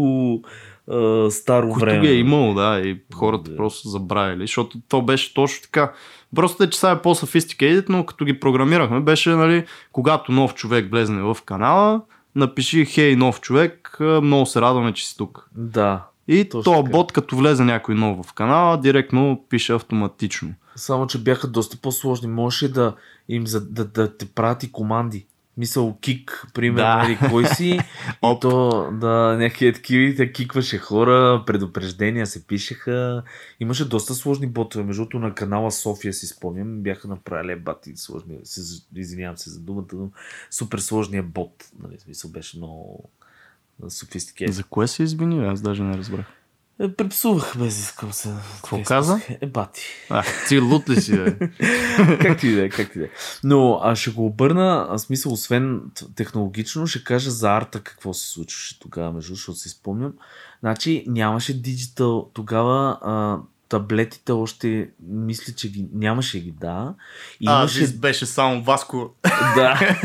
а, 0.90 1.30
старо 1.30 1.68
Които 1.68 1.80
време. 1.80 2.00
ги 2.00 2.12
е 2.12 2.18
имало, 2.18 2.54
да, 2.54 2.80
и 2.80 3.00
хората 3.14 3.50
Да. 3.50 3.56
просто 3.56 3.88
забравили, 3.88 4.40
защото 4.40 4.78
то 4.88 5.02
беше 5.02 5.34
точно 5.34 5.62
така. 5.62 5.92
Просто 6.34 6.62
е, 6.62 6.70
че 6.70 6.78
сега 6.78 6.92
е 6.92 7.02
по-sophisticated, 7.02 7.84
но 7.88 8.06
като 8.06 8.24
ги 8.24 8.40
програмирахме, 8.40 9.00
беше, 9.00 9.30
нали, 9.30 9.64
когато 9.92 10.32
нов 10.32 10.54
човек 10.54 10.90
влезне 10.90 11.22
в 11.22 11.36
канала, 11.44 12.00
напиши 12.34 12.84
хей 12.84 13.16
нов 13.16 13.40
човек, 13.40 13.96
много 14.00 14.46
се 14.46 14.60
радваме, 14.60 14.92
че 14.92 15.06
си 15.08 15.16
тук. 15.16 15.48
Да. 15.56 16.02
И 16.28 16.48
то 16.64 16.82
бот, 16.82 17.12
като 17.12 17.36
влезе 17.36 17.64
някой 17.64 17.94
нов 17.94 18.26
в 18.26 18.32
канала, 18.32 18.80
директно 18.80 19.44
пише 19.48 19.72
автоматично. 19.72 20.54
Само, 20.76 21.06
че 21.06 21.18
бяха 21.18 21.48
доста 21.48 21.76
по-сложни. 21.76 22.28
Можеше 22.28 22.72
да 22.72 22.94
им 23.28 23.46
за, 23.46 23.60
да, 23.70 23.84
да 23.84 24.16
те 24.16 24.26
прати 24.26 24.72
команди. 24.72 25.26
Мисъл 25.56 25.98
кик, 26.00 26.46
примерно, 26.54 27.00
Да. 27.00 27.06
или 27.06 27.30
кой 27.30 27.46
си. 27.46 27.78
и 28.24 28.38
то 28.40 28.88
да, 28.92 29.36
някакви 29.40 29.72
такива, 29.72 30.16
те 30.16 30.32
кикваше 30.32 30.78
хора, 30.78 31.42
предупреждения 31.46 32.26
се 32.26 32.46
пишеха. 32.46 33.22
Имаше 33.60 33.88
доста 33.88 34.14
сложни 34.14 34.46
ботове. 34.46 34.84
Между 34.84 35.06
на 35.14 35.34
канала 35.34 35.70
София 35.70 36.12
си 36.12 36.26
спомням, 36.26 36.82
бяха 36.82 37.08
направили 37.08 37.56
бати 37.56 37.96
сложни. 37.96 38.38
Се, 38.44 38.82
извинявам 38.96 39.36
се 39.36 39.50
за 39.50 39.60
думата, 39.60 39.86
но 39.92 40.10
супер 40.50 40.78
сложния 40.78 41.22
бот. 41.22 41.70
Нали, 41.82 41.98
смисъл 41.98 42.30
беше 42.30 42.56
много 42.56 43.10
софистикет. 43.88 44.54
За 44.54 44.64
кое 44.64 44.88
се 44.88 45.02
извини? 45.02 45.46
Аз 45.46 45.60
даже 45.60 45.82
не 45.82 45.98
разбрах. 45.98 46.26
Е, 46.80 46.92
Препсувах 46.92 47.58
без 47.58 47.80
искам 47.80 48.12
се. 48.12 48.34
Какво 48.56 48.82
каза? 48.82 49.20
Е, 49.40 49.46
бати. 49.46 49.82
А, 50.10 50.24
ти 50.48 50.58
лут 50.58 50.88
ли 50.88 51.00
си, 51.00 51.16
бе? 51.16 51.36
как 52.20 52.40
ти 52.40 52.54
да 52.54 52.64
е, 52.64 52.68
как 52.68 52.92
ти 52.92 52.98
да 52.98 53.04
е. 53.04 53.08
Но 53.44 53.80
а 53.82 53.96
ще 53.96 54.10
го 54.10 54.26
обърна, 54.26 54.86
а, 54.90 54.98
смисъл, 54.98 55.32
освен 55.32 55.82
технологично, 56.14 56.86
ще 56.86 57.04
кажа 57.04 57.30
за 57.30 57.56
арта 57.56 57.80
какво 57.80 58.14
се 58.14 58.30
случваше 58.30 58.80
тогава, 58.80 59.12
между, 59.12 59.34
защото 59.34 59.58
си 59.58 59.68
спомням. 59.68 60.12
Значи 60.60 61.04
нямаше 61.06 61.60
диджитал 61.60 62.30
тогава, 62.34 62.98
а, 63.02 63.38
таблетите 63.68 64.32
още, 64.32 64.90
мисля, 65.08 65.52
че 65.52 65.70
ги, 65.70 65.86
нямаше 65.92 66.40
ги, 66.40 66.50
да. 66.50 66.94
И 67.40 67.44
имаше, 67.44 67.86
беше 67.86 68.26
само 68.26 68.62
Васко. 68.62 69.14
да. 69.54 69.96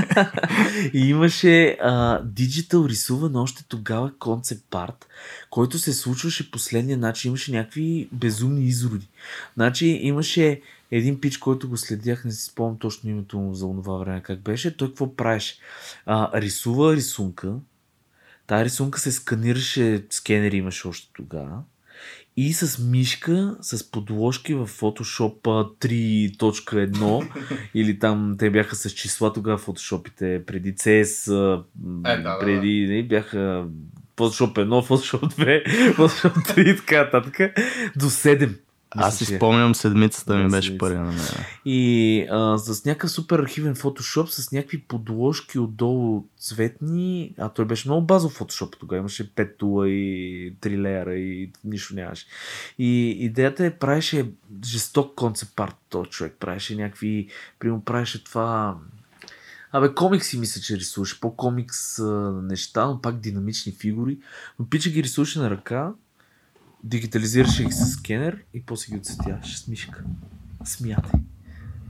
и 0.93 0.99
имаше 1.09 1.77
а, 1.81 2.21
диджитал 2.23 2.85
рисуван 2.85 3.35
още 3.35 3.63
тогава 3.69 4.11
концепт 4.19 4.75
арт, 4.75 5.07
който 5.49 5.79
се 5.79 5.93
случваше 5.93 6.51
последния 6.51 6.97
начин. 6.97 7.29
Имаше 7.29 7.51
някакви 7.51 8.09
безумни 8.11 8.65
изроди. 8.65 9.07
Значи 9.53 9.85
имаше 9.85 10.61
един 10.91 11.21
пич, 11.21 11.37
който 11.37 11.69
го 11.69 11.77
следях, 11.77 12.25
не 12.25 12.31
си 12.31 12.45
спомням 12.45 12.79
точно 12.79 13.09
името 13.09 13.39
му 13.39 13.53
за 13.53 13.65
това 13.65 13.97
време 13.97 14.23
как 14.23 14.39
беше. 14.39 14.77
Той 14.77 14.87
какво 14.87 15.15
правеше? 15.15 15.55
А, 16.05 16.41
рисува 16.41 16.95
рисунка. 16.95 17.53
Тая 18.47 18.65
рисунка 18.65 18.99
се 18.99 19.11
сканираше, 19.11 20.05
скенери 20.09 20.57
имаше 20.57 20.87
още 20.87 21.09
тогава. 21.13 21.63
И 22.37 22.53
с 22.53 22.79
мишка, 22.79 23.55
с 23.61 23.91
подложки 23.91 24.53
в 24.53 24.67
Photoshop 24.67 25.35
а, 25.45 25.87
3.1 25.87 27.27
или 27.73 27.99
там 27.99 28.35
те 28.39 28.49
бяха 28.49 28.75
с 28.75 28.91
числа 28.91 29.33
тогава 29.33 29.57
фотошопите 29.57 30.41
преди 30.47 30.73
CS, 30.73 31.31
а, 31.33 31.63
м, 31.85 32.01
Е, 32.05 32.17
да, 32.17 32.23
да, 32.23 32.39
преди 32.39 32.87
не, 32.87 33.03
бяха 33.03 33.65
Photoshop 34.17 34.53
1, 34.53 34.67
Photoshop 34.87 35.33
2, 35.35 35.95
Photoshop 35.95 36.55
3 36.55 36.73
и 36.73 36.77
така 36.77 37.03
нататък. 37.03 37.55
До 37.95 38.05
7. 38.05 38.49
Аз 38.95 39.17
си 39.17 39.25
спомням, 39.25 39.75
седмицата 39.75 40.35
ми 40.35 40.49
беше 40.49 40.77
първия 40.77 41.01
на 41.01 41.11
мен. 41.11 41.25
И 41.65 42.27
а, 42.31 42.57
с 42.57 42.85
някакъв 42.85 43.11
супер 43.11 43.39
архивен 43.39 43.75
фотошоп, 43.75 44.29
с 44.29 44.51
някакви 44.51 44.81
подложки 44.81 45.59
отдолу 45.59 46.23
цветни, 46.37 47.35
а 47.37 47.49
той 47.49 47.65
беше 47.65 47.87
много 47.87 48.05
базов 48.05 48.31
фотошоп 48.31 48.75
тогава, 48.79 48.99
имаше 48.99 49.35
5 49.35 49.57
тула 49.57 49.89
и 49.89 50.55
3 50.61 50.81
леера 50.81 51.15
и 51.15 51.51
нищо 51.63 51.95
нямаше. 51.95 52.25
И 52.79 53.09
идеята 53.09 53.65
е, 53.65 53.77
правеше 53.77 54.31
жесток 54.65 55.15
концепт 55.15 55.59
арт 55.59 55.75
този 55.89 56.09
човек, 56.09 56.35
правеше 56.39 56.75
някакви, 56.75 57.27
примерно 57.59 57.83
правеше 57.83 58.23
това... 58.23 58.75
Абе, 59.73 59.93
комикси 59.93 60.39
мисля, 60.39 60.61
че 60.61 60.77
рисуваше, 60.77 61.19
по-комикс 61.19 61.99
а, 61.99 62.41
неща, 62.43 62.85
но 62.85 63.01
пак 63.01 63.19
динамични 63.19 63.71
фигури. 63.71 64.17
Но 64.59 64.65
пича 64.69 64.89
ги 64.89 65.03
рисуваше 65.03 65.39
на 65.39 65.49
ръка, 65.49 65.91
дигитализираше 66.83 67.63
ги 67.63 67.71
с 67.71 67.85
скенер 67.85 68.43
и 68.53 68.63
после 68.65 68.91
ги 68.91 68.97
отцветяваше 68.97 69.57
с 69.57 69.67
мишка. 69.67 70.03
Смятай. 70.65 71.21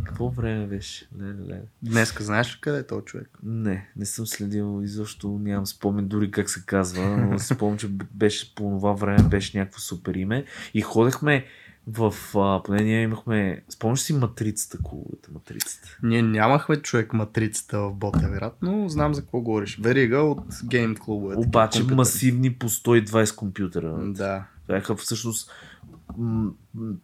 Какво 0.03 0.29
време 0.29 0.67
беше? 0.67 1.07
Леле, 1.19 1.45
леле. 1.47 1.61
Днеска 1.83 2.23
знаеш 2.23 2.55
ли 2.55 2.59
къде 2.61 2.77
е 2.77 2.87
този 2.87 3.05
човек? 3.05 3.29
Не, 3.43 3.89
не 3.95 4.05
съм 4.05 4.27
следил 4.27 4.81
изобщо, 4.83 5.39
нямам 5.41 5.65
спомен 5.65 6.07
дори 6.07 6.31
как 6.31 6.49
се 6.49 6.63
казва, 6.65 7.17
но 7.17 7.39
си 7.39 7.53
спомням, 7.53 7.77
че 7.77 7.87
беше 8.13 8.55
по 8.55 8.63
това 8.63 8.91
време 8.91 9.29
беше 9.29 9.57
някакво 9.57 9.79
супер 9.79 10.15
име 10.15 10.45
и 10.73 10.81
ходехме 10.81 11.45
в, 11.87 12.13
а, 12.35 12.63
поне 12.63 12.83
ние 12.83 13.01
имахме, 13.01 13.63
спомняш 13.69 13.99
си 13.99 14.13
матрицата, 14.13 14.77
клубовете, 14.83 15.29
матрицата. 15.33 15.97
Ние 16.03 16.21
нямахме 16.21 16.75
човек 16.75 17.13
матрицата 17.13 17.79
в 17.79 17.93
Ботевград, 17.93 18.57
но 18.61 18.89
знам 18.89 19.13
за 19.13 19.21
какво 19.21 19.41
говориш. 19.41 19.79
Верига 19.81 20.17
от 20.17 20.43
гейм 20.65 20.95
клубовете. 20.95 21.47
Обаче 21.47 21.83
масивни 21.83 22.53
по 22.53 22.69
120 22.69 23.35
компютъра. 23.35 23.97
Да. 24.01 24.45
Бяха 24.71 24.95
всъщност 24.95 25.51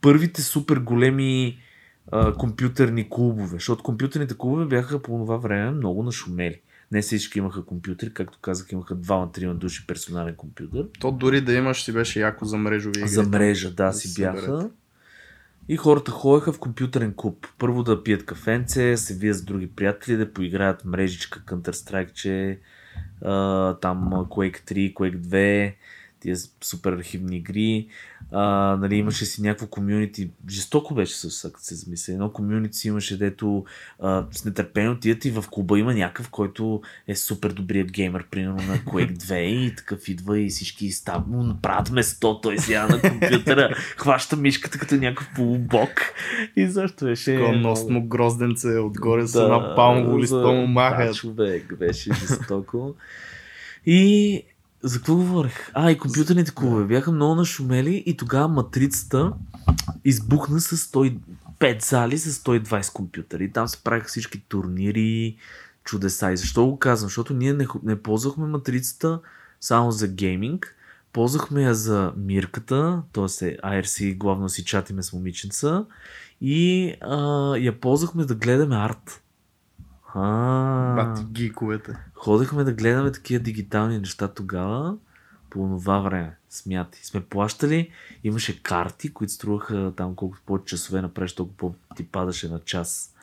първите 0.02 0.42
супер 0.42 0.78
големи 0.78 1.58
а, 2.12 2.34
компютърни 2.34 3.10
клубове, 3.10 3.50
защото 3.52 3.84
компютърните 3.84 4.38
клубове 4.38 4.66
бяха 4.66 5.02
по 5.02 5.12
това 5.12 5.38
време 5.38 5.72
много 5.72 6.04
нашумели. 6.04 6.62
Не 6.92 7.02
всички 7.02 7.40
имаха 7.40 7.66
компютри, 7.66 8.14
както 8.14 8.40
казах, 8.42 8.72
имаха 8.72 8.96
двама-трима 8.96 9.56
души 9.56 9.88
персонален 9.88 10.36
компютър. 10.36 10.86
То 11.00 11.12
дори 11.12 11.42
да 11.42 11.54
имаш 11.54 11.84
си 11.84 11.94
беше 11.94 12.20
яко 12.20 12.46
за 12.46 12.58
мрежови 12.58 13.00
игри. 13.00 13.10
За 13.10 13.24
мрежа, 13.24 13.72
да, 13.72 13.86
да 13.86 13.94
си 13.94 14.22
бяха. 14.22 14.70
И 15.70 15.78
хората 15.78 16.12
ходеха 16.12 16.54
в 16.54 16.60
компютърен 16.60 17.14
клуб. 17.18 17.48
Първо 17.58 17.84
да 17.84 18.04
пият 18.04 18.26
кафенце, 18.26 18.98
се 18.98 19.14
вият 19.14 19.38
с 19.38 19.42
други 19.42 19.68
приятели, 19.68 20.18
да 20.18 20.34
поиграят 20.34 20.86
мрежичка 20.86 21.40
Counter-Strike, 21.40 22.14
че 22.14 22.60
а, 23.22 23.74
там 23.74 24.10
Quake 24.10 24.72
3, 24.72 24.94
Quake 24.94 25.18
2, 25.18 25.74
тия 26.20 26.38
супер 26.64 26.92
архивни 26.94 27.38
игри. 27.38 27.88
А, 28.32 28.42
нали, 28.82 28.96
имаше 28.96 29.26
си 29.26 29.42
някакво 29.42 29.68
комюнити. 29.68 30.30
Жестоко 30.50 30.96
беше 30.96 31.16
също, 31.16 31.52
като 31.52 31.64
се 31.64 31.76
замисля. 31.76 32.14
Едно 32.14 32.32
комюнити 32.32 32.88
имаше, 32.88 33.18
дето 33.18 33.66
а, 34.00 34.26
с 34.32 34.46
нетърпение 34.46 34.90
отидат 34.90 35.26
и 35.26 35.32
в 35.32 35.46
клуба 35.52 35.80
има 35.80 35.94
някакъв, 35.94 36.30
който 36.30 36.82
е 37.08 37.16
супер 37.16 37.52
добрият 37.52 37.92
геймер, 37.92 38.26
примерно 38.32 38.56
на 38.56 38.78
Quake 38.78 39.18
2 39.18 39.36
и 39.36 39.76
такъв 39.76 40.10
идва 40.10 40.40
и 40.40 40.50
всички 40.50 40.92
став 40.92 41.28
му 41.28 41.44
направят 41.44 41.92
место, 41.92 42.42
той 42.42 42.58
сега 42.58 42.88
на 42.88 43.02
компютъра, 43.02 43.76
хваща 43.98 44.36
мишката 44.36 44.80
като 44.80 44.96
някакъв 44.96 45.30
полубок 45.36 45.90
и 46.56 46.68
защо 46.68 47.06
беше... 47.06 47.38
Много- 47.38 47.58
носно 47.58 48.08
грозденце 48.08 48.68
отгоре 48.68 49.28
с 49.28 49.36
една 49.36 49.76
палмово 49.76 50.20
листо 50.20 50.52
му 50.52 50.68
маха. 50.68 51.06
Да, 51.06 51.14
човек, 51.14 51.78
беше 51.78 52.14
жестоко. 52.14 52.96
И 53.86 54.44
за 54.84 54.98
какво 54.98 55.16
говорех? 55.16 55.72
А, 55.74 55.92
и 55.92 55.98
компютърните 55.98 56.52
клубове 56.52 56.86
бяха 56.86 57.12
много 57.12 57.36
нашумели 57.36 58.04
и 58.06 58.18
тогава 58.18 58.48
матрицата 58.48 59.34
избухна 60.06 60.60
с 60.60 60.78
105 60.78 61.86
зали 61.90 62.18
с 62.18 62.44
120 62.44 62.94
компютъри. 62.94 63.52
Там 63.52 63.68
се 63.68 63.84
правиха 63.84 64.08
всички 64.08 64.40
турнири, 64.40 65.38
чудеса. 65.84 66.32
И 66.32 66.38
защо 66.38 66.66
го 66.66 66.80
казвам? 66.80 67.08
Защото 67.08 67.34
ние 67.34 67.54
не, 67.54 67.68
не 67.84 68.02
ползвахме 68.02 68.48
матрицата 68.48 69.20
само 69.62 69.92
за 69.92 70.08
гейминг, 70.08 70.76
ползвахме 71.14 71.64
я 71.64 71.74
за 71.74 72.14
мирката, 72.18 73.02
т.е. 73.14 73.24
IRC 73.24 74.18
главно 74.18 74.50
си 74.50 74.66
чатиме 74.66 75.04
с 75.04 75.14
момиченца 75.14 75.86
и 76.42 76.94
а, 77.02 77.18
я 77.58 77.80
ползвахме 77.80 78.26
да 78.26 78.36
гледаме 78.36 78.76
арт. 78.76 79.22
А, 80.20 80.96
Бати 80.96 81.26
гиковете. 81.32 81.98
Ходехме 82.14 82.64
да 82.64 82.74
гледаме 82.74 83.12
такива 83.12 83.44
дигитални 83.44 84.00
неща 84.00 84.28
тогава, 84.28 84.98
по 85.50 85.60
това 85.60 86.00
време. 86.00 86.36
Смятай. 86.50 87.00
Сме 87.04 87.24
плащали, 87.24 87.92
имаше 88.24 88.64
карти, 88.64 89.14
които 89.14 89.34
струваха 89.34 89.94
там 89.98 90.16
колкото 90.16 90.44
повече 90.46 90.66
часове 90.66 91.02
направиш, 91.02 91.34
толкова 91.34 91.58
по 91.58 91.76
ти 91.96 92.08
падаше 92.08 92.50
на 92.50 92.60
час. 92.60 93.14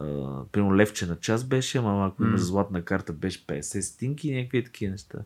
Uh, 0.00 0.44
примерно 0.44 0.76
левче 0.76 1.06
на 1.06 1.16
час 1.16 1.44
беше, 1.44 1.78
ама 1.78 2.06
ако 2.06 2.22
имаш 2.22 2.40
златна 2.40 2.82
карта 2.82 3.12
беше 3.12 3.46
50 3.46 3.80
стинки 3.80 4.28
и 4.28 4.36
някакви 4.36 4.64
такива 4.64 4.92
неща. 4.92 5.18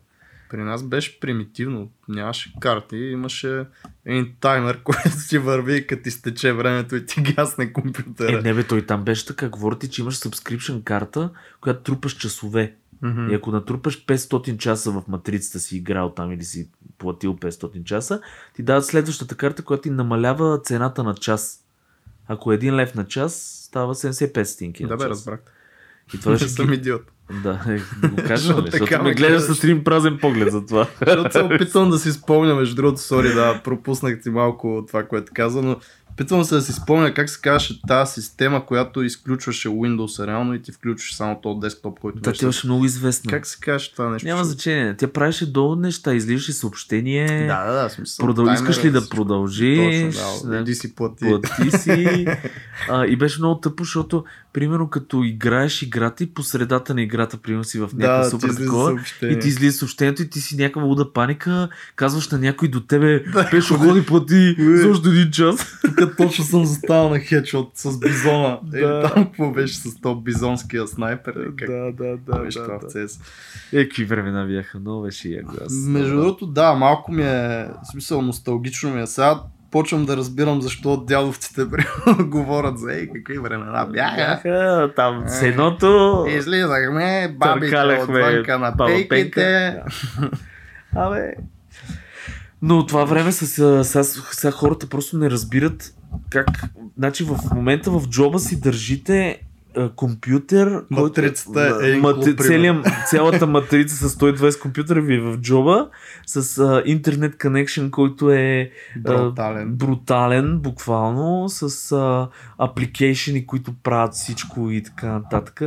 При 0.49 0.63
нас 0.63 0.83
беше 0.83 1.19
примитивно. 1.19 1.91
Нямаше 2.07 2.53
карти, 2.59 2.97
имаше 2.97 3.65
един 4.05 4.33
таймер, 4.39 4.79
който 4.83 5.09
ти 5.29 5.37
върви 5.37 5.75
и 5.75 5.87
като 5.87 6.09
изтече 6.09 6.53
времето 6.53 6.95
и 6.95 7.05
ти 7.05 7.21
гасне 7.21 7.73
компютъра. 7.73 8.39
Е, 8.39 8.41
не 8.41 8.53
бе, 8.53 8.63
той 8.63 8.85
там 8.85 9.03
беше 9.03 9.25
така. 9.25 9.49
Говори 9.49 9.79
ти, 9.79 9.89
че 9.89 10.01
имаш 10.01 10.15
subscription 10.15 10.83
карта, 10.83 11.29
която 11.61 11.83
трупаш 11.83 12.17
часове. 12.17 12.75
Мгм. 13.01 13.29
И 13.31 13.33
ако 13.33 13.51
натрупаш 13.51 14.05
500 14.05 14.57
часа 14.57 14.91
в 14.91 15.03
матрицата 15.07 15.59
си 15.59 15.77
играл 15.77 16.13
там 16.13 16.31
или 16.31 16.43
си 16.43 16.69
платил 16.97 17.35
500 17.35 17.83
часа, 17.83 18.21
ти 18.53 18.63
дават 18.63 18.85
следващата 18.85 19.35
карта, 19.35 19.63
която 19.63 19.81
ти 19.81 19.89
намалява 19.89 20.61
цената 20.61 21.03
на 21.03 21.15
час. 21.15 21.65
Ако 22.27 22.53
е 22.53 22.57
1 22.57 22.75
лев 22.75 22.95
на 22.95 23.07
час, 23.07 23.63
става 23.65 23.95
75 23.95 24.43
стинки 24.43 24.85
Да, 24.85 24.97
бе, 24.97 25.09
разбрах. 25.09 25.39
И 26.13 26.19
това 26.19 26.31
Не 26.31 26.37
ще 26.37 26.49
съм 26.49 26.73
идиот. 26.73 27.01
Да, 27.43 27.61
е, 27.67 27.79
да 28.01 28.07
го 28.07 28.15
кажа, 28.27 28.53
ли? 28.53 28.71
защото 28.71 29.03
ме 29.03 29.13
гледаш 29.13 29.41
с 29.41 29.63
един 29.63 29.83
празен 29.83 30.17
поглед 30.21 30.51
за 30.51 30.65
това. 30.65 30.87
Защото 31.05 31.31
се 31.31 31.39
опитвам 31.39 31.89
да 31.89 31.99
си 31.99 32.11
спомня, 32.11 32.55
между 32.55 32.75
другото, 32.75 33.01
сори 33.01 33.33
да 33.33 33.61
пропуснах 33.63 34.21
ти 34.21 34.29
малко 34.29 34.83
това, 34.87 35.03
което 35.03 35.31
каза, 35.35 35.61
но 35.61 35.77
опитвам 36.19 36.43
се 36.43 36.55
да 36.55 36.61
си 36.61 36.73
спомня 36.73 37.13
как 37.13 37.29
се 37.29 37.41
казваше 37.41 37.81
тази 37.87 38.13
система, 38.13 38.65
която 38.65 39.03
изключваше 39.03 39.67
Windows 39.69 40.27
реално 40.27 40.53
и 40.53 40.61
ти 40.61 40.71
включваше 40.71 41.15
само 41.15 41.41
този 41.41 41.59
десктоп, 41.59 41.99
който 41.99 42.19
Да, 42.19 42.29
беше. 42.29 42.39
тя 42.39 42.47
беше 42.47 42.67
много 42.67 42.85
известна. 42.85 43.31
Как 43.31 43.47
се 43.47 43.59
казваше 43.59 43.91
това 43.91 44.09
нещо? 44.09 44.27
Няма 44.27 44.43
значение. 44.43 44.95
Тя 44.97 45.07
правеше 45.07 45.51
долу 45.51 45.75
неща, 45.75 46.13
излизаше 46.13 46.53
съобщение. 46.53 47.47
Да, 47.47 47.65
да, 47.65 47.83
да, 47.83 47.89
смисъл. 47.89 48.25
Продъл... 48.25 48.53
Искаш 48.53 48.85
ли 48.85 48.91
да 48.91 49.09
продължиш? 49.09 50.15
Точно, 50.15 50.49
да, 50.49 50.57
иди 50.57 50.75
си 50.75 50.95
плати. 50.95 51.25
плати 51.25 51.77
си. 51.77 52.27
А, 52.89 53.05
и 53.05 53.15
беше 53.15 53.39
много 53.39 53.59
тъпо, 53.59 53.83
защото, 53.83 54.23
примерно, 54.53 54.89
като 54.89 55.23
играеш 55.23 55.81
играта 55.81 56.23
и 56.23 56.27
по 56.27 56.43
средата 56.43 56.93
на 56.93 57.01
играта, 57.01 57.37
примерно 57.37 57.63
си 57.63 57.79
в 57.79 57.89
някаква 57.93 58.23
Да, 58.23 58.29
супер 58.29 58.49
такова, 58.49 59.01
и 59.23 59.39
ти 59.39 59.47
излиза 59.47 59.77
съобщението 59.77 60.21
и 60.21 60.29
ти 60.29 60.41
си 60.41 60.55
някаква 60.55 60.83
луда 60.83 61.13
паника, 61.13 61.69
казваш 61.95 62.29
на 62.29 62.39
някой 62.39 62.67
до 62.67 62.79
тебе, 62.79 63.23
Да, 63.33 63.49
пешо 63.49 63.77
ходи 63.77 64.05
плати 64.05 64.55
за 64.59 65.09
един 65.09 65.31
час. 65.31 65.81
Тук 65.97 66.08
точно 66.17 66.43
съм 66.45 66.65
застанал 66.65 67.09
на 67.09 67.19
хедшот 67.19 67.71
с 67.73 67.99
бизона. 67.99 68.59
Е, 68.73 68.79
Да. 68.79 69.01
там 69.03 69.25
какво 69.25 69.51
беше 69.51 69.75
с 69.75 69.95
то 69.95 70.15
бизонския 70.15 70.87
снайпер? 70.87 71.33
Е, 71.33 71.55
Как 71.57 71.69
да, 71.93 72.17
да, 72.17 72.39
беше 72.39 72.59
това 72.59 72.79
в 72.79 72.83
CS? 72.83 73.21
Е, 73.73 73.83
какви 73.83 74.05
времена 74.05 74.45
бяха, 74.45 74.79
много 74.79 75.01
беше 75.01 75.27
яко. 75.29 75.53
Аз, 75.65 75.73
Между 75.73 76.15
другото, 76.15 76.47
да, 76.47 76.73
малко 76.73 77.11
ми 77.11 77.23
е, 77.23 77.27
в 77.83 77.91
смисъл, 77.91 78.21
носталгично 78.21 78.89
ми 78.89 79.01
е. 79.01 79.07
Сега 79.07 79.39
почвам 79.71 80.05
да 80.05 80.17
разбирам 80.17 80.61
защо 80.61 80.97
дядовците 80.97 81.65
говорят 82.19 82.79
за 82.79 82.93
ей, 82.93 83.09
какви 83.09 83.37
времена 83.37 83.85
бяха. 83.85 84.91
там 84.95 85.23
Е. 85.23 85.29
сеното. 85.29 86.25
Излизахме, 86.29 87.35
бабите 87.37 87.77
отвънка 87.77 88.59
на 88.59 88.77
пейките. 88.77 89.79
Абе. 90.95 91.33
Но 92.61 92.85
това 92.85 93.05
време 93.05 93.31
са, 93.31 93.47
са, 93.47 93.83
сега, 93.83 94.03
сега 94.31 94.51
хората 94.51 94.87
просто 94.87 95.17
не 95.17 95.29
разбират 95.29 95.93
как. 96.29 96.47
Значи 96.97 97.23
в 97.23 97.39
момента 97.55 97.91
в 97.91 98.09
джоба 98.09 98.39
си 98.39 98.59
държите 98.61 99.41
компютър, 99.95 100.85
Матрицата 100.89 101.79
е 101.83 101.91
който, 101.91 101.99
мат, 102.01 102.21
примерно. 102.21 102.43
целия, 102.43 102.83
цялата 103.07 103.47
матрица 103.47 104.09
с 104.09 104.15
120 104.15 104.61
компютъра 104.61 105.01
ви 105.01 105.15
е 105.15 105.19
в 105.19 105.37
джоба, 105.37 105.89
с 106.25 106.81
интернет 106.85 107.35
connection, 107.35 107.89
който 107.89 108.31
е 108.31 108.71
а, 108.95 108.99
Брутален. 108.99 109.75
брутален, 109.75 110.59
буквално, 110.59 111.49
с 111.49 111.91
а, 111.91 112.29
апликейшени, 112.57 113.45
които 113.47 113.73
правят 113.83 114.13
всичко 114.13 114.71
и 114.71 114.83
така 114.83 115.07
нататък. 115.07 115.61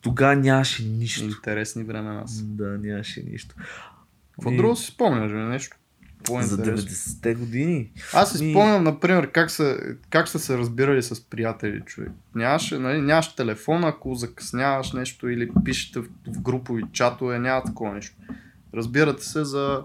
Тогава 0.00 0.36
нямаше 0.36 0.84
нищо. 0.84 1.24
Интересни 1.24 1.84
времена. 1.84 2.24
Да, 2.42 2.78
нямаше 2.78 3.22
нищо. 3.30 3.54
Какво 4.32 4.50
И 4.50 4.56
друго 4.56 4.76
си 4.76 4.86
спомняш? 4.86 5.32
Нещо 5.32 5.76
За 6.26 6.32
по-интересно. 6.32 6.90
90-те 6.90 7.34
години. 7.34 7.90
Аз 8.14 8.32
си 8.32 8.50
спомням, 8.50 8.84
например, 8.84 9.30
как 9.30 9.50
са, 9.50 9.78
как 10.10 10.28
са 10.28 10.38
се 10.38 10.58
разбирали 10.58 11.02
с 11.02 11.24
приятели, 11.24 11.82
човек. 11.86 12.10
Нямаше, 12.34 12.78
нали, 12.78 13.00
нямаш 13.00 13.34
телефон, 13.34 13.84
ако 13.84 14.14
закъсняваш 14.14 14.92
нещо 14.92 15.28
или 15.28 15.50
пишете 15.64 16.00
в, 16.00 16.04
в 16.26 16.42
групови 16.42 16.82
чатове, 16.92 17.38
няма 17.38 17.62
такова 17.64 17.94
нещо. 17.94 18.16
Разбирате 18.74 19.24
се 19.24 19.44
за 19.44 19.82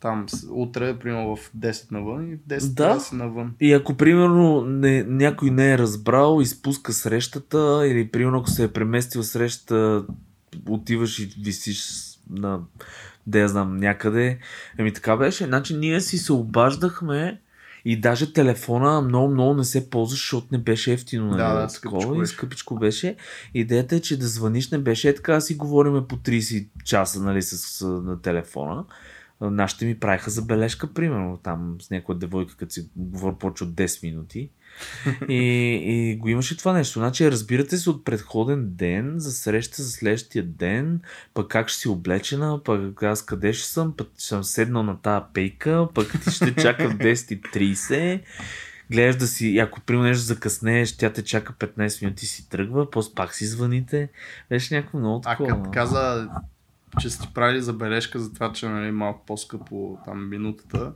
там 0.00 0.26
утре, 0.50 0.98
примерно 0.98 1.36
в 1.36 1.52
10 1.58 1.92
навън 1.92 2.32
и 2.32 2.36
в 2.36 2.38
10 2.38 2.74
Да. 2.74 2.94
да. 2.94 3.00
си 3.00 3.14
навън. 3.14 3.54
И 3.60 3.72
ако 3.72 3.94
примерно 3.94 4.64
не, 4.64 5.02
някой 5.02 5.50
не 5.50 5.72
е 5.72 5.78
разбрал, 5.78 6.40
изпуска 6.40 6.92
срещата 6.92 7.82
или 7.86 8.08
примерно 8.08 8.38
ако 8.38 8.50
се 8.50 8.64
е 8.64 8.72
преместил 8.72 9.22
срещата, 9.22 10.04
отиваш 10.68 11.18
и 11.18 11.34
висиш 11.42 12.02
на 12.30 12.60
да 13.26 13.38
я 13.38 13.48
знам 13.48 13.76
някъде. 13.76 14.38
Еми 14.78 14.92
така 14.92 15.16
беше. 15.16 15.44
Значи 15.44 15.76
ние 15.76 16.00
си 16.00 16.18
се 16.18 16.32
обаждахме 16.32 17.40
и 17.84 18.00
даже 18.00 18.32
телефона 18.32 19.00
много, 19.00 19.32
много 19.32 19.54
не 19.54 19.64
се 19.64 19.90
ползваше, 19.90 20.20
защото 20.20 20.46
не 20.52 20.58
беше 20.58 20.92
ефтино. 20.92 21.26
нали, 21.26 21.38
Да, 21.38 21.54
да, 21.54 21.68
скъпичко 21.68 22.22
и 22.22 22.26
скъпичко 22.26 22.78
беше. 22.78 23.16
Идеята 23.54 23.96
е, 23.96 24.00
че 24.00 24.18
да 24.18 24.26
звъниш 24.26 24.70
не 24.70 24.78
беше 24.78 25.08
е 25.08 25.14
така, 25.14 25.40
си 25.40 25.54
говориме 25.54 26.06
по 26.06 26.16
30 26.16 26.68
часа 26.84 27.22
нали, 27.22 27.42
с, 27.42 27.58
с, 27.58 27.86
на 27.86 28.22
телефона. 28.22 28.84
Нашите 29.40 29.84
ми 29.84 30.00
правиха 30.00 30.30
забележка, 30.30 30.94
примерно, 30.94 31.38
там 31.42 31.76
с 31.80 31.90
някоя 31.90 32.18
девойка, 32.18 32.56
като 32.56 32.72
си 32.72 32.88
говори 32.96 33.34
повече 33.38 33.64
от 33.64 33.70
10 33.70 34.02
минути. 34.02 34.50
И, 35.28 35.36
и 35.84 36.16
го 36.16 36.28
имаше 36.28 36.56
това 36.56 36.72
нещо. 36.72 36.98
Значи, 36.98 37.30
разбирате 37.30 37.76
се 37.76 37.90
от 37.90 38.04
предходен 38.04 38.74
ден 38.74 39.14
за 39.16 39.32
среща 39.32 39.82
за 39.82 39.90
следващия 39.90 40.44
ден, 40.44 41.00
пък 41.34 41.48
как 41.50 41.68
ще 41.68 41.78
си 41.78 41.88
облечена, 41.88 42.60
пък 42.64 43.02
аз 43.02 43.24
къде 43.24 43.52
ще 43.52 43.68
съм, 43.68 43.94
пък 43.96 44.08
ще 44.18 44.24
съм 44.24 44.44
седнал 44.44 44.82
на 44.82 45.00
тази 45.00 45.24
пейка, 45.34 45.88
пък 45.94 46.12
ти 46.24 46.30
ще 46.30 46.54
чакам 46.54 46.98
10.30. 46.98 48.20
Гледаш 48.90 49.16
да 49.16 49.26
си, 49.26 49.58
ако 49.58 49.80
примерно 49.80 50.08
нещо 50.08 50.24
закъснееш, 50.24 50.96
тя 50.96 51.12
те 51.12 51.24
чака 51.24 51.52
15 51.52 52.02
минути 52.02 52.24
и 52.24 52.28
си 52.28 52.48
тръгва, 52.48 52.90
после 52.90 53.14
пак 53.14 53.34
си 53.34 53.46
звъните. 53.46 54.08
Беше 54.50 54.74
някакво 54.74 54.98
много 54.98 55.22
А 55.24 55.30
такова. 55.30 55.48
като 55.48 55.70
каза, 55.70 56.28
че 57.00 57.10
сте 57.10 57.28
правили 57.34 57.62
забележка 57.62 58.18
за 58.18 58.32
това, 58.32 58.52
че 58.52 58.68
нали, 58.68 58.90
малко 58.90 59.26
по-скъпо 59.26 59.98
там 60.04 60.28
минутата, 60.28 60.92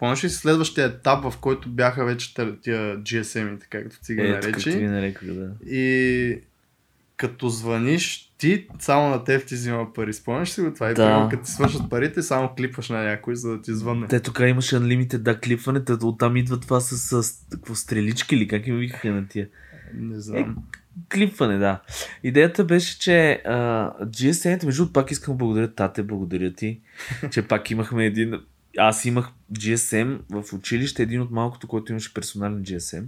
спомняш 0.00 0.24
ли 0.24 0.28
следващия 0.28 0.86
етап, 0.86 1.24
в 1.24 1.38
който 1.40 1.68
бяха 1.68 2.04
вече 2.04 2.34
тия 2.34 2.98
GSM-ите, 2.98 3.66
както 3.70 4.00
ти 4.00 4.14
ги 4.14 4.20
както 4.20 4.48
наречи? 4.48 4.70
ви 4.70 4.86
нареках, 4.86 5.28
да. 5.28 5.50
И 5.66 6.40
като 7.16 7.48
звъниш, 7.48 8.32
ти 8.38 8.66
само 8.78 9.08
на 9.08 9.24
теб 9.24 9.46
ти 9.46 9.54
взима 9.54 9.92
пари. 9.92 10.12
Спомняш 10.12 10.50
си 10.50 10.60
го 10.60 10.74
това? 10.74 10.90
И 10.90 10.94
Да. 10.94 11.06
примерно, 11.06 11.28
като 11.28 11.42
ти 11.42 11.50
свършат 11.50 11.90
парите, 11.90 12.22
само 12.22 12.54
клипваш 12.56 12.88
на 12.88 13.02
някой, 13.02 13.36
за 13.36 13.50
да 13.50 13.62
ти 13.62 13.74
звънне. 13.74 14.06
Те 14.08 14.20
тук 14.20 14.40
имаше 14.40 14.76
Unlimited, 14.76 15.18
да, 15.18 15.38
клипване, 15.38 15.84
тът 15.84 16.02
оттам 16.02 16.36
идва 16.36 16.60
това 16.60 16.80
с, 16.80 17.22
с 17.22 17.46
какво, 17.50 17.74
стрелички 17.74 18.34
или 18.34 18.48
как 18.48 18.66
им 18.66 18.76
викаха 18.76 19.10
на 19.10 19.28
тия. 19.28 19.48
Не 19.94 20.20
знам. 20.20 20.56
Клипване, 21.14 21.58
да. 21.58 21.80
Идеята 22.22 22.64
беше, 22.64 22.98
че 22.98 23.32
а, 23.32 23.90
GSM, 24.04 24.64
между 24.64 24.92
пак 24.92 25.10
искам 25.10 25.34
да 25.34 25.38
благодаря 25.38 25.74
тате, 25.74 26.02
благодаря 26.02 26.52
ти, 26.52 26.80
че 27.30 27.42
пак 27.42 27.70
имахме 27.70 28.06
един... 28.06 28.34
Аз 28.78 29.04
имах 29.04 29.28
GSM 29.52 30.18
в 30.30 30.52
училище, 30.52 31.02
един 31.02 31.20
от 31.20 31.30
малкото, 31.30 31.68
който 31.68 31.92
имаше 31.92 32.14
персонален 32.14 32.62
GSM. 32.62 33.04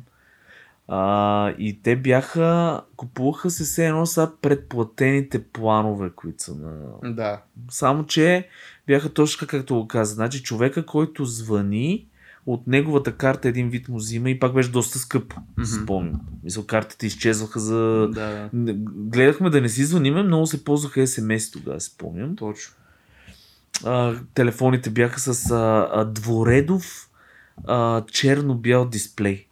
А, 0.89 1.51
и 1.59 1.83
те 1.83 1.97
бяха, 1.97 2.81
купуваха 2.97 3.51
се 3.51 3.65
все 3.65 3.87
едно 3.87 4.07
са 4.07 4.31
предплатените 4.43 5.43
планове, 5.45 6.11
които 6.17 6.43
са 6.43 6.55
на, 6.55 6.75
Да. 7.15 7.41
само, 7.71 8.07
че 8.07 8.49
бяха 8.87 9.09
точно 9.09 9.47
както 9.47 9.75
го 9.75 9.89
каза. 9.89 10.15
Значи 10.15 10.43
човека, 10.43 10.87
който 10.87 11.25
звъни, 11.25 12.07
от 12.47 12.67
неговата 12.67 13.13
карта 13.17 13.49
един 13.49 13.69
вид 13.69 13.89
му 13.89 13.97
взима 13.97 14.31
и 14.31 14.39
пак 14.39 14.55
беше 14.55 14.71
доста 14.71 14.99
скъп. 14.99 15.35
Мгм. 15.35 15.63
Mm-hmm. 15.63 15.83
Спомням. 15.83 16.21
Мисля, 16.45 16.67
картите 16.67 17.07
изчезваха 17.07 17.61
за... 17.61 18.09
Да, 18.13 18.51
Гледахме 18.95 19.51
да 19.51 19.61
не 19.61 19.69
си 19.69 19.85
звъниме, 19.85 20.23
много 20.23 20.47
се 20.47 20.65
ползваха 20.65 21.07
смс 21.07 21.51
тогава, 21.51 21.81
спомням. 21.81 22.37
точно. 22.37 22.75
А, 23.85 24.15
телефоните 24.35 24.91
бяха 24.91 25.21
с 25.21 25.51
а, 25.51 25.89
а, 25.93 26.05
дворедов 26.05 27.11
а, 27.67 28.05
черно-бял 28.07 28.89
дисплей. 28.89 29.47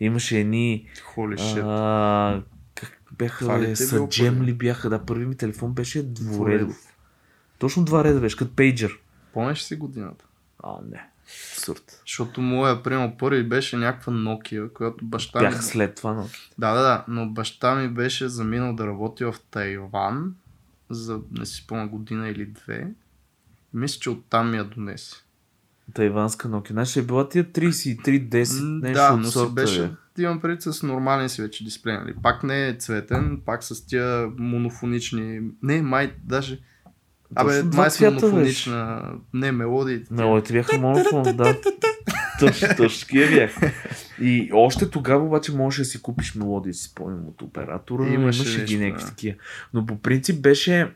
Имаше 0.00 0.38
едни 0.38 0.88
Холи 1.04 1.38
шит. 1.38 1.58
а, 1.62 2.42
как 2.74 3.02
бяха, 3.18 3.60
ли 3.60 3.70
е 3.70 3.76
са 3.76 4.08
бяха? 4.54 4.90
Да, 4.90 5.04
първи 5.04 5.26
ми 5.26 5.36
телефон 5.36 5.72
беше 5.72 6.02
дворедов. 6.02 6.96
Точно 7.58 7.84
два 7.84 8.04
реда 8.04 8.20
беше, 8.20 8.36
като 8.36 8.54
пейджер. 8.54 8.98
Помниш 9.32 9.62
си 9.62 9.76
годината? 9.76 10.24
А, 10.62 10.72
не. 10.90 11.08
Абсурд. 11.52 12.02
Защото 12.06 12.40
моя, 12.40 12.82
примерно, 12.82 13.16
първи 13.18 13.42
беше 13.42 13.76
някаква 13.76 14.12
Nokia, 14.12 14.72
която 14.72 15.04
баща 15.04 15.38
Бях 15.38 15.56
ми... 15.56 15.62
след 15.62 15.94
това, 15.94 16.12
но... 16.12 16.28
Да, 16.58 16.74
да, 16.74 16.82
да, 16.82 17.04
но 17.08 17.28
баща 17.28 17.74
ми 17.74 17.88
беше 17.88 18.28
заминал 18.28 18.74
да 18.74 18.86
работи 18.86 19.24
в 19.24 19.34
Тайван 19.50 20.34
за, 20.90 21.20
не 21.32 21.46
си 21.46 21.56
спомня, 21.56 21.86
година 21.86 22.28
или 22.28 22.46
две. 22.46 22.88
Мисля, 23.76 24.00
че 24.00 24.10
оттам 24.10 24.54
я 24.54 24.64
донесе. 24.64 25.16
Тайванска 25.94 26.48
Nokia. 26.48 26.70
Значи 26.72 26.98
е 26.98 27.02
била 27.02 27.28
тия 27.28 27.44
3310, 27.44 28.62
М, 28.62 28.78
нещо 28.82 28.94
да, 28.94 29.12
от 29.12 29.20
но 29.20 29.26
си 29.26 29.32
сорта, 29.32 29.52
беше, 29.52 29.90
бе. 30.16 30.22
имам 30.22 30.40
предвид 30.40 30.62
с 30.62 30.82
нормален 30.82 31.28
си 31.28 31.42
вече 31.42 31.64
дисплей, 31.64 31.94
нали? 31.94 32.14
Пак 32.22 32.42
не 32.42 32.68
е 32.68 32.74
цветен, 32.74 33.40
пак 33.46 33.64
с 33.64 33.86
тия 33.86 34.28
монофонични, 34.38 35.40
не, 35.62 35.82
май, 35.82 36.12
даже, 36.24 36.60
абе, 37.34 37.62
цвята 37.70 37.82
беше. 37.84 38.10
монофонична, 38.10 39.12
не, 39.34 39.52
мелодии. 39.52 40.02
Мелодите 40.10 40.52
бяха 40.52 40.78
монофон, 40.78 41.36
да. 41.36 41.56
точно, 42.40 42.68
точно 42.76 43.00
такива 43.00 43.30
бях. 43.30 43.56
И 44.20 44.50
още 44.52 44.90
тогава 44.90 45.24
обаче 45.24 45.52
можеш 45.52 45.78
да 45.78 45.84
си 45.84 46.02
купиш 46.02 46.34
мелодии, 46.34 46.74
си 46.74 46.84
спомням 46.84 47.28
от 47.28 47.42
оператора. 47.42 48.08
Имаше 48.08 48.42
Имаше, 48.42 48.64
ги 48.64 48.78
някакви 48.78 49.06
такива. 49.06 49.36
Но 49.74 49.86
по 49.86 49.98
принцип 49.98 50.42
беше 50.42 50.92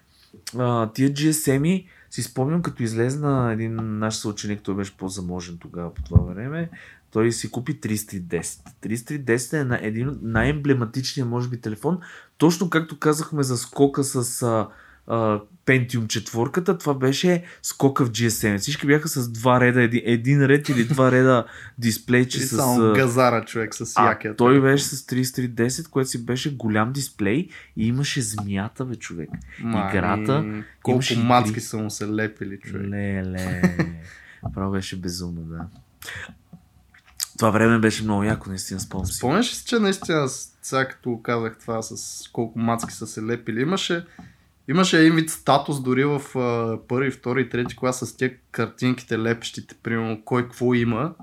а, 0.58 0.92
тия 0.92 1.10
GSM-и, 1.10 1.86
си 2.10 2.22
спомням 2.22 2.62
като 2.62 2.82
излезна 2.82 3.52
един 3.52 3.98
наш 3.98 4.16
съученик, 4.16 4.60
той 4.62 4.74
беше 4.74 4.96
по-заможен 4.96 5.58
тогава 5.60 5.94
по 5.94 6.02
това 6.02 6.22
време, 6.22 6.70
той 7.10 7.32
си 7.32 7.50
купи 7.50 7.80
310. 7.80 8.60
310 8.82 9.60
е 9.60 9.64
на- 9.64 9.80
един 9.82 10.08
от 10.08 10.18
най-емблематичния, 10.22 11.26
може 11.26 11.48
би, 11.48 11.60
телефон. 11.60 11.98
Точно 12.38 12.70
както 12.70 12.98
казахме 12.98 13.42
за 13.42 13.56
скока 13.56 14.04
с 14.04 14.42
а, 14.42 14.68
а, 15.10 15.40
Pentium 15.66 16.06
4, 16.06 16.78
това 16.78 16.94
беше 16.94 17.44
скока 17.62 18.04
в 18.04 18.10
GSM. 18.10 18.58
Всички 18.58 18.86
бяха 18.86 19.08
с 19.08 19.28
два 19.28 19.60
реда, 19.60 19.82
един, 19.82 20.02
един 20.04 20.44
ред 20.44 20.68
или 20.68 20.84
два 20.84 21.12
реда 21.12 21.46
дисплейче 21.78 22.40
с... 22.40 22.56
само 22.56 22.92
газара 22.92 23.44
човек 23.44 23.74
с 23.74 23.92
якия. 24.00 24.36
той 24.36 24.60
беше 24.60 24.84
с 24.84 25.06
3310, 25.06 25.90
което 25.90 26.10
си 26.10 26.24
беше 26.24 26.56
голям 26.56 26.92
дисплей 26.92 27.48
и 27.76 27.86
имаше 27.86 28.22
змията, 28.22 28.84
бе, 28.84 28.96
човек. 28.96 29.30
Ма, 29.60 29.88
играта, 29.90 30.44
и 30.46 30.62
Колко 30.82 30.96
имаше 30.96 31.18
мацки 31.18 31.60
са 31.60 31.78
му 31.78 31.90
се 31.90 32.08
лепили, 32.08 32.58
човек. 32.60 32.86
Леле. 32.90 33.62
Право 34.54 34.72
беше 34.72 34.96
безумно, 34.96 35.40
да. 35.40 35.66
Това 37.36 37.50
време 37.50 37.78
беше 37.78 38.02
много 38.02 38.22
яко, 38.24 38.48
наистина 38.48 38.80
спомням 38.80 39.06
си. 39.06 39.16
Спомняш 39.16 39.52
ли 39.52 39.64
че 39.66 39.78
наистина, 39.78 40.28
сега 40.62 40.88
като 40.88 41.20
казах 41.22 41.58
това 41.60 41.82
с 41.82 42.22
колко 42.32 42.58
мацки 42.58 42.94
са 42.94 43.06
се 43.06 43.22
лепили, 43.22 43.60
имаше, 43.60 44.04
имаше 44.70 44.98
един 44.98 45.14
вид 45.14 45.30
статус 45.30 45.82
дори 45.82 46.04
в 46.04 46.38
а, 46.38 46.78
първи, 46.88 47.10
втори 47.10 47.40
и 47.40 47.48
трети 47.48 47.76
клас 47.76 47.98
с 47.98 48.16
тия 48.16 48.34
картинките 48.50 49.18
лепещите, 49.18 49.74
примерно 49.82 50.24
кой 50.24 50.42
какво 50.42 50.74
има. 50.74 51.14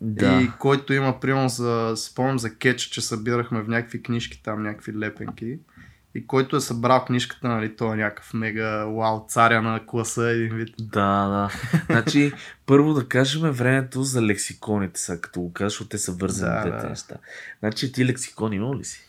Да. 0.00 0.40
И 0.42 0.50
който 0.58 0.92
има, 0.92 1.20
примерно, 1.20 1.48
за, 1.48 1.92
спомням 1.96 2.38
за 2.38 2.54
кетча, 2.54 2.90
че 2.90 3.00
събирахме 3.00 3.62
в 3.62 3.68
някакви 3.68 4.02
книжки 4.02 4.42
там, 4.42 4.62
някакви 4.62 4.98
лепенки. 4.98 5.58
И 6.14 6.26
който 6.26 6.56
е 6.56 6.60
събрал 6.60 7.04
книжката, 7.04 7.48
нали, 7.48 7.76
той 7.76 7.94
е 7.94 7.96
някакъв 7.96 8.34
мега 8.34 8.84
вау, 8.84 9.26
царя 9.28 9.62
на 9.62 9.86
класа, 9.86 10.28
един 10.28 10.56
вид. 10.56 10.74
Да, 10.78 11.28
да. 11.28 11.50
Значи, 11.86 12.32
първо 12.66 12.94
да 12.94 13.08
кажем 13.08 13.50
времето 13.50 14.02
за 14.02 14.22
лексиконите, 14.22 15.00
сега 15.00 15.20
като 15.20 15.40
го 15.40 15.52
кажеш, 15.52 15.88
те 15.90 15.98
са 15.98 16.12
вързани 16.12 16.54
Да, 16.54 16.60
двете 16.60 16.82
да. 16.82 16.88
неща. 16.88 17.14
Значи, 17.58 17.92
ти 17.92 18.06
лексикон 18.06 18.52
имал 18.52 18.78
ли 18.78 18.84
си? 18.84 19.06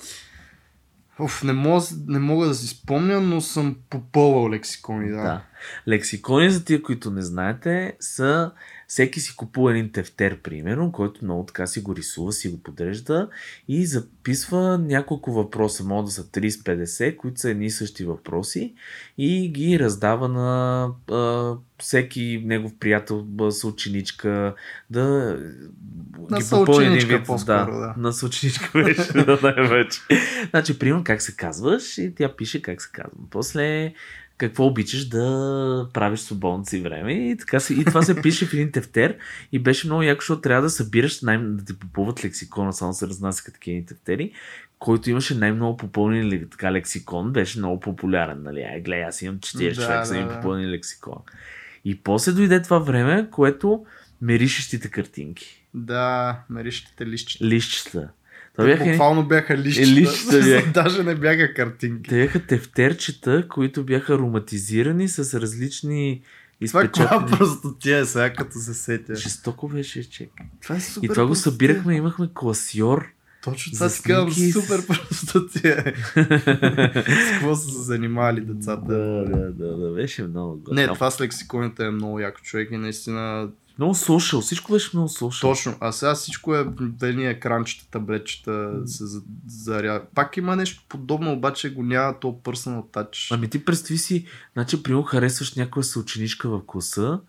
Оф, 1.20 1.44
не 1.44 1.54
мога, 1.54 1.86
не 2.08 2.20
мога 2.20 2.48
да 2.48 2.56
си 2.56 2.68
спомня, 2.68 3.22
но 3.22 3.42
съм 3.42 3.76
попълвал 3.90 4.50
лексикони, 4.50 5.10
да. 5.10 5.16
Да. 5.16 5.42
Лексикони, 5.88 6.50
за 6.50 6.66
тия, 6.66 6.84
които 6.84 7.12
не 7.12 7.22
знаете, 7.22 7.98
са 8.00 8.52
всеки 8.94 9.20
си 9.20 9.36
купува 9.36 9.72
един 9.72 9.92
тефтер, 9.92 10.38
примерно, 10.38 10.92
който 10.92 11.26
много 11.26 11.46
така 11.46 11.68
си 11.68 11.80
го 11.80 11.96
рисува, 11.96 12.32
си 12.32 12.50
го 12.50 12.64
подрежда 12.64 13.30
и 13.68 13.86
записва 13.86 14.78
няколко 14.78 15.32
въпроса, 15.32 15.84
могат 15.84 16.06
да 16.06 16.12
са 16.12 16.24
30-50, 16.24 17.16
които 17.16 17.40
са 17.40 17.50
едни 17.50 17.66
и 17.66 17.70
същи 17.70 18.06
въпроси 18.06 18.74
и 19.18 19.50
ги 19.50 19.80
раздава 19.80 20.28
на 20.28 20.90
а, 21.12 21.54
всеки 21.80 22.44
негов 22.46 22.72
приятел, 22.80 23.26
съученичка, 23.50 24.56
да 24.90 25.04
На 26.30 26.40
ги 26.40 26.46
попълни 26.50 26.86
един 26.86 27.08
вид, 27.08 27.26
по-скоро, 27.26 27.72
да. 27.72 27.94
На 27.98 28.14
съученичка 28.14 28.84
беше, 28.84 29.14
да, 29.14 29.40
най-вече. 29.44 30.00
Значи, 30.50 30.80
примерно, 30.80 31.04
как 31.04 31.22
се 31.22 31.36
казваш 31.36 31.98
и 31.98 32.16
тя 32.16 32.36
пише 32.36 32.62
как 32.62 32.82
се 32.82 32.90
казва. 32.94 33.18
После 33.30 33.94
какво 34.48 34.66
обичаш 34.66 35.06
да 35.08 35.88
правиш 35.94 36.20
свободното 36.20 36.70
си 36.70 36.82
време 36.82 37.14
и, 37.14 37.38
така 37.38 37.60
се, 37.60 37.74
и 37.74 37.86
това 37.86 38.02
се 38.02 38.22
пише 38.22 38.46
в 38.46 38.54
един 38.54 38.72
тефтер 38.72 39.18
и 39.52 39.60
беше 39.60 39.88
много 39.88 40.02
яко, 40.04 40.22
защото 40.22 40.42
трябва 40.42 40.62
да 40.62 40.70
събираш 40.70 41.22
най- 41.22 41.38
да 41.38 41.66
ти 41.66 41.80
попълват 41.80 42.26
лексикона, 42.26 42.74
само 42.74 42.94
се 42.94 43.08
разнасяха 43.08 43.52
такива 43.52 43.78
едни 43.78 43.86
тефтери, 43.86 44.32
който 44.80 45.10
имаше 45.10 45.36
най-много 45.36 45.78
попълнен 45.78 46.48
така 46.52 46.72
лексикон, 46.72 47.32
беше 47.32 47.60
много 47.60 47.80
популярен, 47.80 48.44
нали, 48.44 48.62
ай, 48.62 48.82
гледай, 48.82 49.04
аз 49.04 49.22
имам 49.22 49.40
40 49.40 49.70
Да, 49.70 49.76
човека, 49.76 50.06
са 50.06 50.14
да, 50.14 50.20
ми 50.20 50.28
да. 50.28 50.36
попълнени 50.36 50.72
лексикон. 50.72 51.18
И 51.86 52.00
после 52.00 52.32
дойде 52.32 52.62
това 52.62 52.80
време, 52.80 53.28
което 53.32 53.86
меришещите 54.22 54.90
картинки, 54.90 55.66
Да, 55.74 56.40
мерищите 56.50 57.06
лищите. 57.06 57.46
лищчета. 57.46 58.10
Това 58.54 58.66
бяха 58.66 58.86
буквално 58.86 59.24
бяха 59.24 59.58
лищите. 59.58 59.90
Е, 59.90 59.94
лищчета 59.94 60.40
бяха. 60.46 60.72
Даже 60.74 61.04
не 61.04 61.16
бяха 61.16 61.54
картинки. 61.54 62.10
Те 62.10 62.16
бяха 62.18 62.40
тефтерчета, 62.42 63.48
които 63.48 63.84
бяха 63.84 64.14
ароматизирани 64.14 65.08
с 65.08 65.34
различни 65.34 66.22
Това 66.68 66.82
е 66.82 66.86
каква 66.86 67.04
изпечатани. 67.04 67.38
просто 67.38 67.74
тия 67.74 68.06
сега, 68.06 68.30
като 68.32 68.60
се 68.60 68.74
сетя. 68.74 69.16
Жестоко 69.16 69.68
беше, 69.68 70.10
чек. 70.10 70.30
Това 70.62 70.76
е 70.76 70.80
супер 70.82 71.06
И 71.06 71.10
това 71.10 71.26
го 71.26 71.36
събирахме, 71.36 71.96
имахме 71.96 72.30
класьор. 72.34 73.06
Точно 73.44 73.72
това 73.72 73.90
си 73.90 74.04
казвам, 74.04 74.32
снимки 74.32 74.52
с- 74.52 74.62
супер 74.62 74.88
простотия. 74.88 75.94
С 76.16 77.32
какво 77.32 77.56
са 77.56 77.70
се 77.70 77.82
занимавали 77.82 78.42
децата? 78.42 78.82
да, 78.88 79.26
да, 79.26 79.52
да, 79.52 79.78
да, 79.78 79.94
беше 79.94 80.24
много 80.24 80.56
готино. 80.56 80.76
Не, 80.76 80.88
това 80.88 81.12
с 81.12 81.22
лексиконите 81.22 81.86
е 81.86 81.92
много 81.92 82.20
яко 82.20 82.42
човек 82.42 82.70
и 82.72 82.78
наистина 82.78 83.50
Много 83.78 83.96
сошъл, 83.96 84.42
всичко 84.42 84.72
беше 84.72 84.90
много 84.94 85.10
сошъл. 85.10 85.50
точно. 85.50 85.76
А 85.80 85.92
сега 85.92 86.16
всичко 86.16 86.56
е 86.56 86.66
едни 87.02 87.26
екранчета, 87.26 87.86
таблетчета, 87.92 88.72
се 88.86 89.06
за- 89.06 89.22
заря. 89.48 90.02
Пак 90.16 90.38
има 90.38 90.56
нещо 90.56 90.84
подобно, 90.90 91.32
обаче 91.32 91.70
го 91.70 91.84
няма 91.84 92.20
то 92.20 92.40
personal 92.44 92.84
touch. 92.84 93.28
Ами 93.32 93.50
ти 93.50 93.66
представи 93.66 93.98
си, 93.98 94.26
значи, 94.54 94.84
примерно 94.84 95.04
харесваш 95.04 95.54
някоя 95.54 95.84
съученичка 95.84 96.50
в 96.50 96.62
класа 96.66 97.20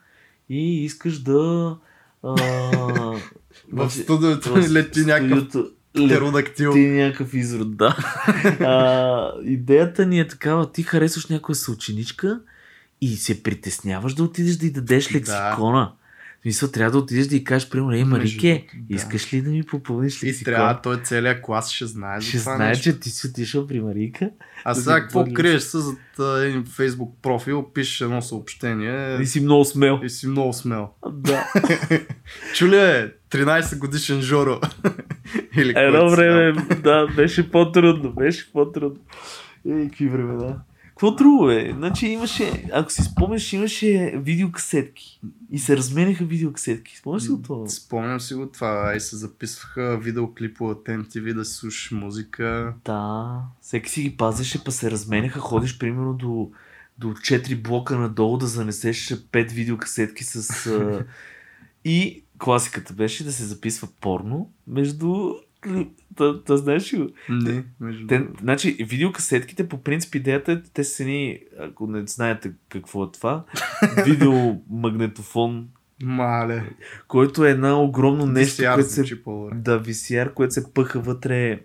и 0.49 0.85
искаш 0.85 1.19
да... 1.19 1.77
А, 2.23 2.29
В 3.73 3.91
студиото 3.91 4.55
в 4.55 4.69
лети 4.71 5.01
някакъв 5.01 5.47
птеродактил. 5.95 6.73
ти 6.73 6.81
някакъв 6.81 7.35
изрод, 7.35 7.77
да. 7.77 7.87
а, 8.61 9.33
идеята 9.45 10.07
ни 10.07 10.21
е 10.21 10.29
такава, 10.29 10.73
ти 10.73 10.83
харесваш 10.83 11.27
някоя 11.27 11.57
съученичка 11.57 12.41
и 13.01 13.17
се 13.17 13.43
притесняваш 13.43 14.15
да 14.15 14.23
отидеш 14.23 14.57
да 14.57 14.67
й 14.67 14.71
дадеш 14.71 15.09
Да. 15.09 15.15
лексикона. 15.15 15.93
В 15.93 16.04
смисъл, 16.45 16.71
трябва 16.71 16.91
да 16.91 16.99
отидеш 16.99 17.27
да 17.27 17.37
й 17.37 17.45
кажеш, 17.45 17.69
примерно, 17.69 17.93
ей, 17.93 18.05
Марике, 18.05 18.67
да. 18.75 18.95
искаш 18.95 19.35
ли 19.35 19.43
да 19.43 19.51
ми 19.51 19.63
попълниш 19.63 20.23
И 20.23 20.27
лексикон? 20.27 20.55
трябва, 20.55 20.81
той 20.83 20.97
целият 20.97 21.43
клас 21.43 21.71
ще 21.71 21.87
знае 21.87 22.21
за 22.21 22.29
Ще 22.29 22.39
това 22.39 22.55
знае, 22.57 22.69
нещо. 22.69 22.83
че 22.85 23.01
ти 23.01 23.11
си 23.11 23.27
отишъл 23.27 23.67
при 23.67 23.81
Марика 23.81 24.31
А 24.65 24.75
да 24.75 24.81
сега 24.81 25.01
какво 25.01 25.25
криеш 25.25 25.63
се 25.63 25.79
зад 25.79 25.99
един 26.43 26.65
фейсбук 26.65 27.15
профил, 27.23 27.73
пишеш 27.75 28.01
едно 28.01 28.23
съобщение 28.23 29.19
и 29.21 29.27
си 29.27 29.41
много 29.41 29.65
смел. 29.65 30.01
и 30.05 30.11
си 30.11 30.27
много 30.27 30.53
смел. 30.53 30.89
Да. 31.13 31.45
Чули 32.55 32.77
е, 32.77 33.13
13 33.31 33.79
годишен 33.79 34.21
Жоро. 34.23 34.61
Или 35.57 35.73
Едно 35.77 36.11
време, 36.11 36.53
да, 36.83 37.07
беше 37.17 37.51
по-трудно, 37.51 38.13
беше 38.13 38.53
по-трудно. 38.53 39.01
Ей, 39.69 39.89
какви 39.89 40.09
времена. 40.09 40.57
Какво 40.95 41.11
друго 41.11 41.51
е? 41.51 41.73
Значи 41.77 42.07
имаше, 42.07 42.65
ако 42.73 42.93
си 42.93 43.03
спомняш, 43.03 43.53
имаше 43.53 44.15
видеокасетки. 44.17 45.21
И 45.51 45.59
се 45.59 45.77
разменяха 45.77 46.25
видеокасетки. 46.25 46.97
Спомняш 46.97 47.23
си 47.23 47.29
го 47.29 47.43
това? 47.43 47.69
Спомням 47.69 48.21
си 48.21 48.35
го 48.35 48.47
това. 48.47 48.93
И 48.97 49.01
се 49.01 49.17
записваха 49.17 49.99
видеоклипове 49.99 50.73
от 50.73 50.87
MTV 50.87 51.35
да 51.35 51.45
си 51.45 51.55
слушаш 51.55 51.91
музика. 51.91 52.75
Да. 52.85 53.41
Всеки 53.61 53.91
си 53.91 54.03
ги 54.03 54.17
пазеше, 54.17 54.65
па 54.65 54.73
се 54.73 54.91
разменяха. 54.91 55.41
Ходиш 55.41 55.79
примерно 55.79 56.15
до, 56.15 56.51
до 56.99 57.09
4 57.09 57.63
блока 57.63 57.99
надолу 57.99 58.37
да 58.37 58.47
занесеш 58.47 59.09
5 59.09 59.53
видеокасетки 59.53 60.25
с... 60.25 60.71
И 61.85 62.25
класиката 62.39 62.93
беше 62.93 63.25
да 63.25 63.33
се 63.33 63.45
записва 63.45 63.89
порно 64.01 64.51
между... 64.67 65.35
Та, 66.17 66.43
та 66.43 66.57
знаеш 66.57 66.95
ли 66.95 66.99
го? 66.99 67.09
Не, 67.29 67.65
между 67.81 68.07
Те, 68.07 68.27
значи, 68.41 68.77
видеокасетките, 68.91 69.69
по 69.69 69.83
принцип, 69.83 70.15
идеята 70.15 70.53
е, 70.53 70.63
те 70.75 70.85
са 70.85 71.05
ни, 71.05 71.39
ако 71.61 71.87
не 71.87 72.07
знаете 72.07 72.53
какво 72.69 73.05
е 73.05 73.13
това, 73.13 73.45
видеомагнетофон, 74.05 75.69
Мале. 76.03 76.71
който 77.09 77.45
е 77.45 77.51
една 77.51 77.81
огромно 77.81 78.27
нещо, 78.27 78.63
VCR 78.63 78.75
което 78.75 78.91
се, 78.91 79.03
да, 79.55 79.83
VCR, 79.83 80.33
което 80.33 80.55
се 80.55 80.73
пъха 80.73 81.01
вътре 81.01 81.61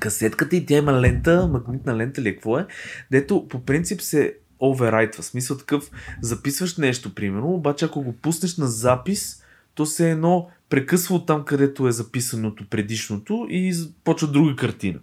касетката 0.00 0.56
и 0.56 0.66
тя 0.66 0.76
има 0.76 1.00
лента, 1.00 1.48
магнитна 1.52 1.96
лента 1.96 2.20
или 2.20 2.32
какво 2.32 2.58
е, 2.58 2.66
дето 3.10 3.48
по 3.48 3.64
принцип 3.64 4.00
се 4.00 4.34
оверайтва. 4.60 5.22
Смисъл 5.22 5.58
такъв, 5.58 5.90
записваш 6.22 6.76
нещо, 6.76 7.14
примерно, 7.14 7.54
обаче 7.54 7.84
ако 7.84 8.02
го 8.02 8.12
пуснеш 8.12 8.56
на 8.56 8.66
запис, 8.66 9.42
то 9.78 9.86
се 9.86 10.10
едно 10.10 10.48
прекъсва 10.68 11.14
от 11.14 11.26
там, 11.26 11.44
където 11.44 11.88
е 11.88 11.92
записаното 11.92 12.68
предишното 12.70 13.46
и 13.50 13.74
почва 14.04 14.28
друга 14.28 14.56
картина. 14.56 14.98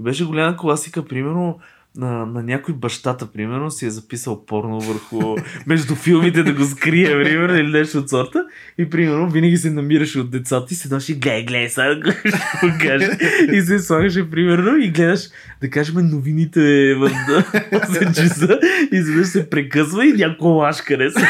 И 0.00 0.02
беше 0.02 0.24
голяма 0.24 0.56
класика, 0.56 1.04
примерно, 1.04 1.58
на, 1.96 2.26
на 2.26 2.42
някой 2.42 2.74
бащата, 2.74 3.32
примерно, 3.32 3.70
си 3.70 3.86
е 3.86 3.90
записал 3.90 4.46
порно 4.46 4.80
върху 4.80 5.36
между 5.66 5.94
филмите 5.94 6.42
да 6.42 6.52
го 6.52 6.64
скрие, 6.64 7.22
примерно, 7.22 7.56
или 7.56 7.70
нещо 7.70 7.98
от 7.98 8.10
сорта. 8.10 8.46
И, 8.78 8.90
примерно, 8.90 9.30
винаги 9.30 9.56
се 9.56 9.70
намираше 9.70 10.20
от 10.20 10.30
децата 10.30 10.66
и 10.70 10.74
се 10.74 10.88
доши, 10.88 11.14
гледай, 11.14 11.44
гледай, 11.44 11.68
сега 11.68 11.94
ще 12.18 12.66
го 12.66 12.72
кажа. 12.80 13.10
И 13.52 13.62
се 13.62 13.78
слагаше, 13.78 14.30
примерно, 14.30 14.76
и 14.76 14.90
гледаш, 14.90 15.28
да 15.60 15.70
кажем, 15.70 15.94
новините 15.96 16.94
в 16.94 17.00
8 17.10 18.14
часа, 18.14 18.58
и 18.92 18.96
изведнъж 18.96 19.26
се 19.26 19.50
прекъсва 19.50 20.06
и 20.06 20.12
някаква 20.12 20.48
лашка 20.48 20.96
не 20.96 21.10
се. 21.10 21.26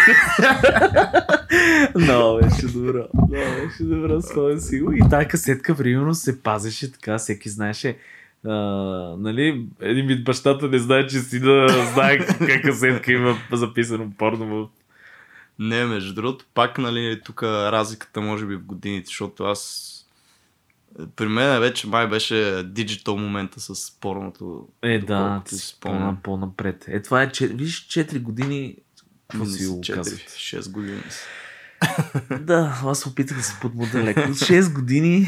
Но, 1.94 2.38
беше 2.42 2.66
добро. 2.66 3.04
Но, 3.14 3.28
беше 3.30 3.82
добро, 3.82 4.22
спомням 4.22 4.60
си 4.60 4.80
го. 4.80 4.92
И 4.92 5.00
тази 5.10 5.26
касетка, 5.26 5.76
примерно, 5.76 6.14
се 6.14 6.42
пазеше 6.42 6.92
така, 6.92 7.18
всеки 7.18 7.48
знаеше 7.48 7.96
а, 8.46 8.54
нали, 9.18 9.66
един 9.80 10.06
вид 10.06 10.24
бащата 10.24 10.68
не 10.68 10.78
знае, 10.78 11.06
че 11.06 11.18
си 11.18 11.40
да 11.40 11.68
знае 11.92 12.18
каква 12.18 12.60
касетка 12.62 13.12
има 13.12 13.38
записано 13.52 14.12
порно 14.18 14.46
в 14.46 14.68
Не, 15.58 15.84
между 15.84 16.14
другото, 16.14 16.44
пак, 16.54 16.78
нали, 16.78 17.20
тук 17.24 17.42
разликата 17.42 18.20
може 18.20 18.46
би 18.46 18.56
в 18.56 18.64
годините, 18.64 19.06
защото 19.06 19.44
аз 19.44 19.86
при 21.16 21.26
мен 21.28 21.60
вече 21.60 21.86
май 21.86 22.06
беше 22.06 22.62
диджитал 22.64 23.16
момента 23.16 23.60
с 23.60 23.90
порното. 24.00 24.68
Е, 24.82 24.98
да, 24.98 25.42
ти 25.48 25.54
си 25.54 25.76
по- 25.80 26.16
по-напред. 26.22 26.84
Е, 26.88 27.02
това 27.02 27.22
е, 27.22 27.32
че, 27.32 27.46
виж, 27.48 27.86
4 27.88 28.20
години 28.20 28.76
какво 29.28 29.46
си 29.46 29.66
го 29.66 29.80
4, 29.80 29.94
казват? 29.94 30.20
6 30.20 30.70
години. 30.70 31.02
Да, 32.40 32.80
аз 32.84 33.06
опитах 33.06 33.36
да 33.36 33.42
се 33.42 33.60
подмода 33.60 33.98
леко. 33.98 34.20
6 34.20 34.74
години, 34.74 35.26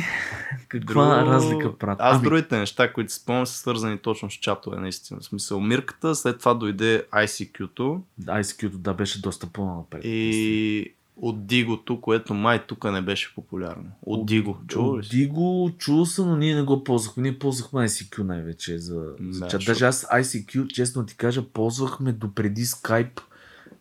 каква 0.69 1.05
Друго- 1.19 1.31
разлика 1.31 1.79
правят? 1.79 1.99
Аз 2.01 2.15
Ами, 2.17 2.25
другите 2.25 2.59
неща, 2.59 2.93
които 2.93 3.13
спомням, 3.13 3.47
са 3.47 3.55
свързани 3.55 3.99
точно 3.99 4.31
с 4.31 4.35
чатове, 4.35 4.77
наистина. 4.77 5.21
В 5.21 5.25
смисъл, 5.25 5.61
мирката, 5.61 6.15
след 6.15 6.39
това 6.39 6.55
дойде 6.55 7.05
ICQ-то 7.13 8.03
ICQ-то, 8.21 8.79
да, 8.79 8.95
беше 8.95 9.23
доста 9.23 9.47
по-напред. 9.47 10.03
и 10.05 10.93
от 11.17 11.47
Дигото, 11.47 12.01
което 12.01 12.35
май 12.35 12.67
тук 12.67 12.85
не 12.85 13.01
беше 13.01 13.35
популярно. 13.35 13.85
От 14.03 14.27
Диго. 14.27 14.59
Чува 14.69 14.89
От? 14.89 15.09
Диго 15.11 15.71
чул 15.79 16.07
съм, 16.07 16.29
но 16.29 16.37
ние 16.37 16.55
не 16.55 16.63
го 16.63 16.85
ползвахме. 16.85 17.23
Ние 17.23 17.39
ползвахме 17.39 17.81
ICQ 17.81 18.19
най-вече 18.19 18.79
за, 18.79 18.95
за 19.21 19.41
Да, 19.41 19.49
чат. 19.49 19.61
защото- 19.61 19.65
Даже 19.65 19.85
аз 19.85 20.05
ICQ, 20.05 20.67
честно 20.67 21.07
ти 21.07 21.17
кажа, 21.17 21.43
ползвахме 21.45 22.13
допреди 22.13 22.65
Skype. 22.65 23.21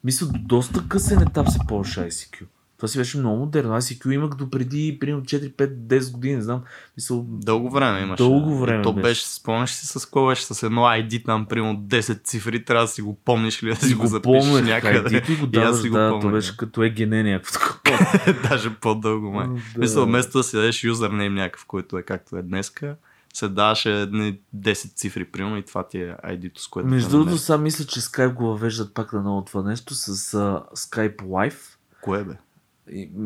Мисля, 0.04 0.26
до 0.28 0.40
доста 0.40 0.84
късен 0.88 1.22
етап 1.22 1.50
се 1.50 1.60
ползваше 1.68 2.00
ICQ. 2.02 2.44
Това 2.82 2.90
си 2.90 2.98
беше 2.98 3.18
много 3.18 3.38
модерно. 3.38 3.74
ICQ 3.74 4.14
имах 4.14 4.30
допреди, 4.30 4.98
примерно 5.00 5.24
4, 5.24 5.56
5, 5.56 5.76
10 5.76 6.12
години, 6.12 6.36
не 6.36 6.42
знам. 6.42 6.62
Мисъл, 6.98 7.26
Дълго 7.30 7.70
време 7.70 8.00
имаше. 8.00 8.24
Дълго 8.24 8.60
време 8.60 8.80
И 8.80 8.84
то 8.84 8.94
беше. 8.94 9.04
беше, 9.04 9.28
спомняш 9.28 9.72
си 9.72 9.88
с 9.88 10.06
кое 10.06 10.32
беше 10.32 10.46
с 10.46 10.64
едно 10.64 10.82
ID 10.82 11.26
там, 11.26 11.46
примерно 11.46 11.78
10 11.78 12.24
цифри, 12.24 12.66
трябва 12.66 12.84
да 12.84 12.88
си 12.88 13.02
го 13.02 13.18
помниш 13.26 13.62
или 13.64 13.70
да 13.70 13.76
си 13.76 13.92
и 13.92 13.96
го 13.96 14.02
го 14.02 14.08
запишеш 14.08 14.52
помнях. 14.52 14.84
някъде. 14.84 15.24
И 15.30 15.36
го 15.36 15.46
И 15.46 15.46
аз 15.46 15.52
даваш, 15.52 15.82
си 15.82 15.90
го 15.90 15.98
да, 15.98 16.10
помня, 16.10 16.22
то 16.22 16.30
беше 16.32 16.58
като 16.58 16.84
ЕГН 16.84 17.10
някакво 17.10 17.54
такова. 17.54 18.34
Даже 18.50 18.76
по-дълго 18.76 19.32
май. 19.32 19.48
Да. 19.48 19.62
Мисля, 19.78 20.06
вместо 20.06 20.38
да 20.38 20.44
си 20.44 20.56
дадеш 20.56 20.84
юзернейм 20.84 21.34
някакъв, 21.34 21.66
който 21.66 21.98
е 21.98 22.04
както 22.04 22.38
е 22.38 22.42
днеска, 22.42 22.96
се 23.34 23.48
даваше 23.48 24.02
едни 24.02 24.40
10 24.58 24.96
цифри, 24.96 25.26
примерно, 25.26 25.58
и 25.58 25.64
това 25.66 25.88
ти 25.88 25.98
е 26.02 26.16
ID-то, 26.26 26.62
с 26.62 26.68
което 26.68 26.90
Между 26.90 27.10
другото, 27.10 27.38
сега 27.38 27.58
мисля, 27.58 27.86
че 27.86 28.02
Skype 28.02 28.34
го 28.34 28.46
въвеждат 28.46 28.94
пак 28.94 29.14
на 29.14 29.22
ново 29.22 29.46
това 29.46 29.64
нещо 29.64 29.96
с 29.96 30.16
uh, 30.16 30.74
Skype 30.76 31.18
Live. 31.18 31.60
Кое 32.02 32.24
бе? 32.24 32.34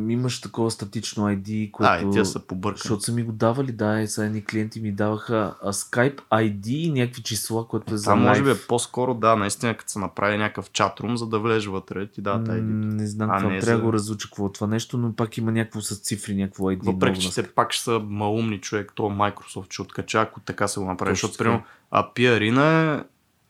Имаш 0.10 0.42
такова 0.42 0.72
статично 0.72 1.24
ID, 1.24 1.68
А, 1.68 1.72
което... 1.72 2.08
и 2.08 2.20
тя 2.20 2.26
са 2.26 2.40
побъркани. 2.40 2.78
Защото 2.78 3.02
са 3.02 3.12
ми 3.12 3.24
го 3.24 3.32
давали, 3.32 3.72
да, 3.72 4.02
и 4.02 4.08
са 4.08 4.26
едни 4.26 4.46
клиенти 4.46 4.82
ми 4.82 4.92
даваха 4.92 5.56
а, 5.64 5.74
Skype 5.74 6.22
ID 6.34 6.68
и 6.68 6.92
някакви 6.92 7.24
числа, 7.24 7.68
което 7.68 7.94
е 7.94 7.98
за 7.98 8.04
Това 8.04 8.16
може 8.16 8.44
би 8.44 8.50
е 8.52 8.56
по-скоро, 8.68 9.14
да, 9.14 9.36
наистина, 9.36 9.78
като 9.78 9.92
се 9.92 10.00
направи 10.00 10.38
някакъв 10.38 10.72
чатрум, 10.72 11.18
за 11.18 11.28
да 11.28 11.40
влезеш 11.40 11.66
вътре, 11.66 12.08
ти 12.08 12.22
М, 12.22 12.28
ID. 12.28 12.62
Не 12.62 13.08
знам 13.08 13.30
А, 13.30 13.34
какво, 13.34 13.50
не 13.50 13.60
трябва 13.60 13.72
да 13.72 13.78
за- 13.78 13.84
го 13.86 13.94
разуча 13.94 14.28
какво 14.28 14.46
е 14.48 14.52
това 14.52 14.68
нещо, 14.68 14.98
но 14.98 15.14
пак 15.14 15.38
има 15.38 15.52
някакво 15.52 15.82
с 15.82 15.96
цифри, 15.96 16.36
някакво 16.36 16.64
ID. 16.64 16.84
Въпреки, 16.84 17.22
че 17.22 17.36
те 17.36 17.44
пак 17.44 17.72
ще 17.72 17.84
са 17.84 18.00
малумни 18.00 18.62
човек, 18.62 18.92
то 18.96 19.04
Microsoft 19.04 19.74
ще 19.74 19.82
откача, 19.82 20.22
ако 20.22 20.40
така 20.40 20.68
се 20.68 20.80
го 20.80 20.86
направи. 20.86 21.14
Точно 21.14 21.28
Защото, 21.28 21.44
примерно, 21.44 21.64
API 21.94 22.40
Arena 22.40 23.00
е, 23.00 23.04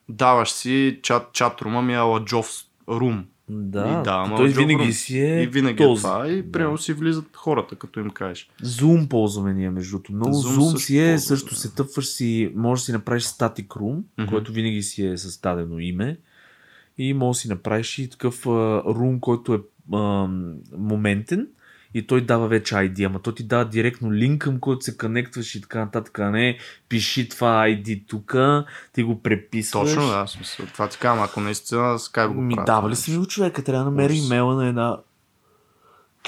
даваш 0.09 0.51
си 0.51 0.99
чат, 1.03 1.33
чатрума 1.33 1.81
ми 1.81 1.93
ала 1.95 2.21
Jobs 2.21 2.65
Room. 2.87 3.23
Да, 3.49 3.79
И 3.79 4.03
да, 4.03 4.33
той 4.37 4.47
винаги 4.47 4.93
си 4.93 5.19
е 5.19 5.41
и 5.41 5.47
винаги 5.47 5.83
е 5.83 5.85
този. 5.85 6.01
това. 6.01 6.27
И 6.27 6.41
Да. 6.41 6.51
примерно 6.51 6.77
си 6.77 6.93
влизат 6.93 7.25
хората, 7.35 7.75
като 7.75 7.99
им 7.99 8.09
кажеш. 8.09 8.49
Zoom 8.63 9.07
ползваме 9.07 9.53
ние, 9.53 9.69
между 9.69 9.91
другото. 9.91 10.13
Много 10.13 10.33
Zoom 10.33 10.57
Zoom, 10.57 10.77
си 10.77 10.97
е, 10.97 11.01
ползваме, 11.01 11.19
също 11.19 11.55
се 11.55 11.75
тъпваш 11.75 12.05
си, 12.07 12.51
можеш 12.55 12.81
да 12.81 12.85
си 12.85 12.91
направиш 12.91 13.23
static 13.23 13.67
room, 13.67 14.01
Мгм. 14.17 14.29
което 14.29 14.51
винаги 14.51 14.81
си 14.83 15.05
е 15.05 15.17
с 15.17 15.41
дадено 15.41 15.79
име. 15.79 16.17
И 16.97 17.13
може 17.13 17.37
да 17.37 17.41
си 17.41 17.47
направиш 17.47 17.99
и 17.99 18.09
такъв 18.09 18.45
а, 18.45 18.49
room, 18.83 19.19
който 19.19 19.53
е 19.53 19.59
а, 19.93 20.27
моментен 20.77 21.47
и 21.95 22.07
той 22.07 22.21
дава 22.21 22.47
вече 22.47 22.75
ID, 22.75 23.05
ама 23.05 23.19
той 23.19 23.35
ти 23.35 23.43
дава 23.43 23.65
директно 23.65 24.13
линк, 24.13 24.41
към 24.41 24.59
който 24.59 24.85
се 24.85 24.97
конектваш 24.97 25.55
и 25.55 25.61
така 25.61 25.79
нататък, 25.79 26.19
а 26.19 26.29
не 26.29 26.57
пиши 26.89 27.29
това 27.29 27.65
ID 27.67 28.03
тук, 28.07 28.35
ти 28.93 29.03
го 29.03 29.21
преписваш. 29.21 29.93
Точно, 29.93 30.07
да, 30.07 30.27
смисъл. 30.27 30.65
Това 30.65 30.89
ти 30.89 30.97
казвам, 30.97 31.25
ако 31.25 31.39
наистина 31.39 31.99
Skype 31.99 32.27
го 32.27 32.41
Ми 32.41 32.55
правят, 32.55 32.65
дава 32.65 32.89
ли 32.89 32.95
си 32.95 33.17
го 33.17 33.25
човека? 33.25 33.63
Трябва 33.63 33.83
да 33.83 33.91
намери 33.91 34.15
имейла 34.15 34.55
на 34.55 34.67
една 34.67 34.97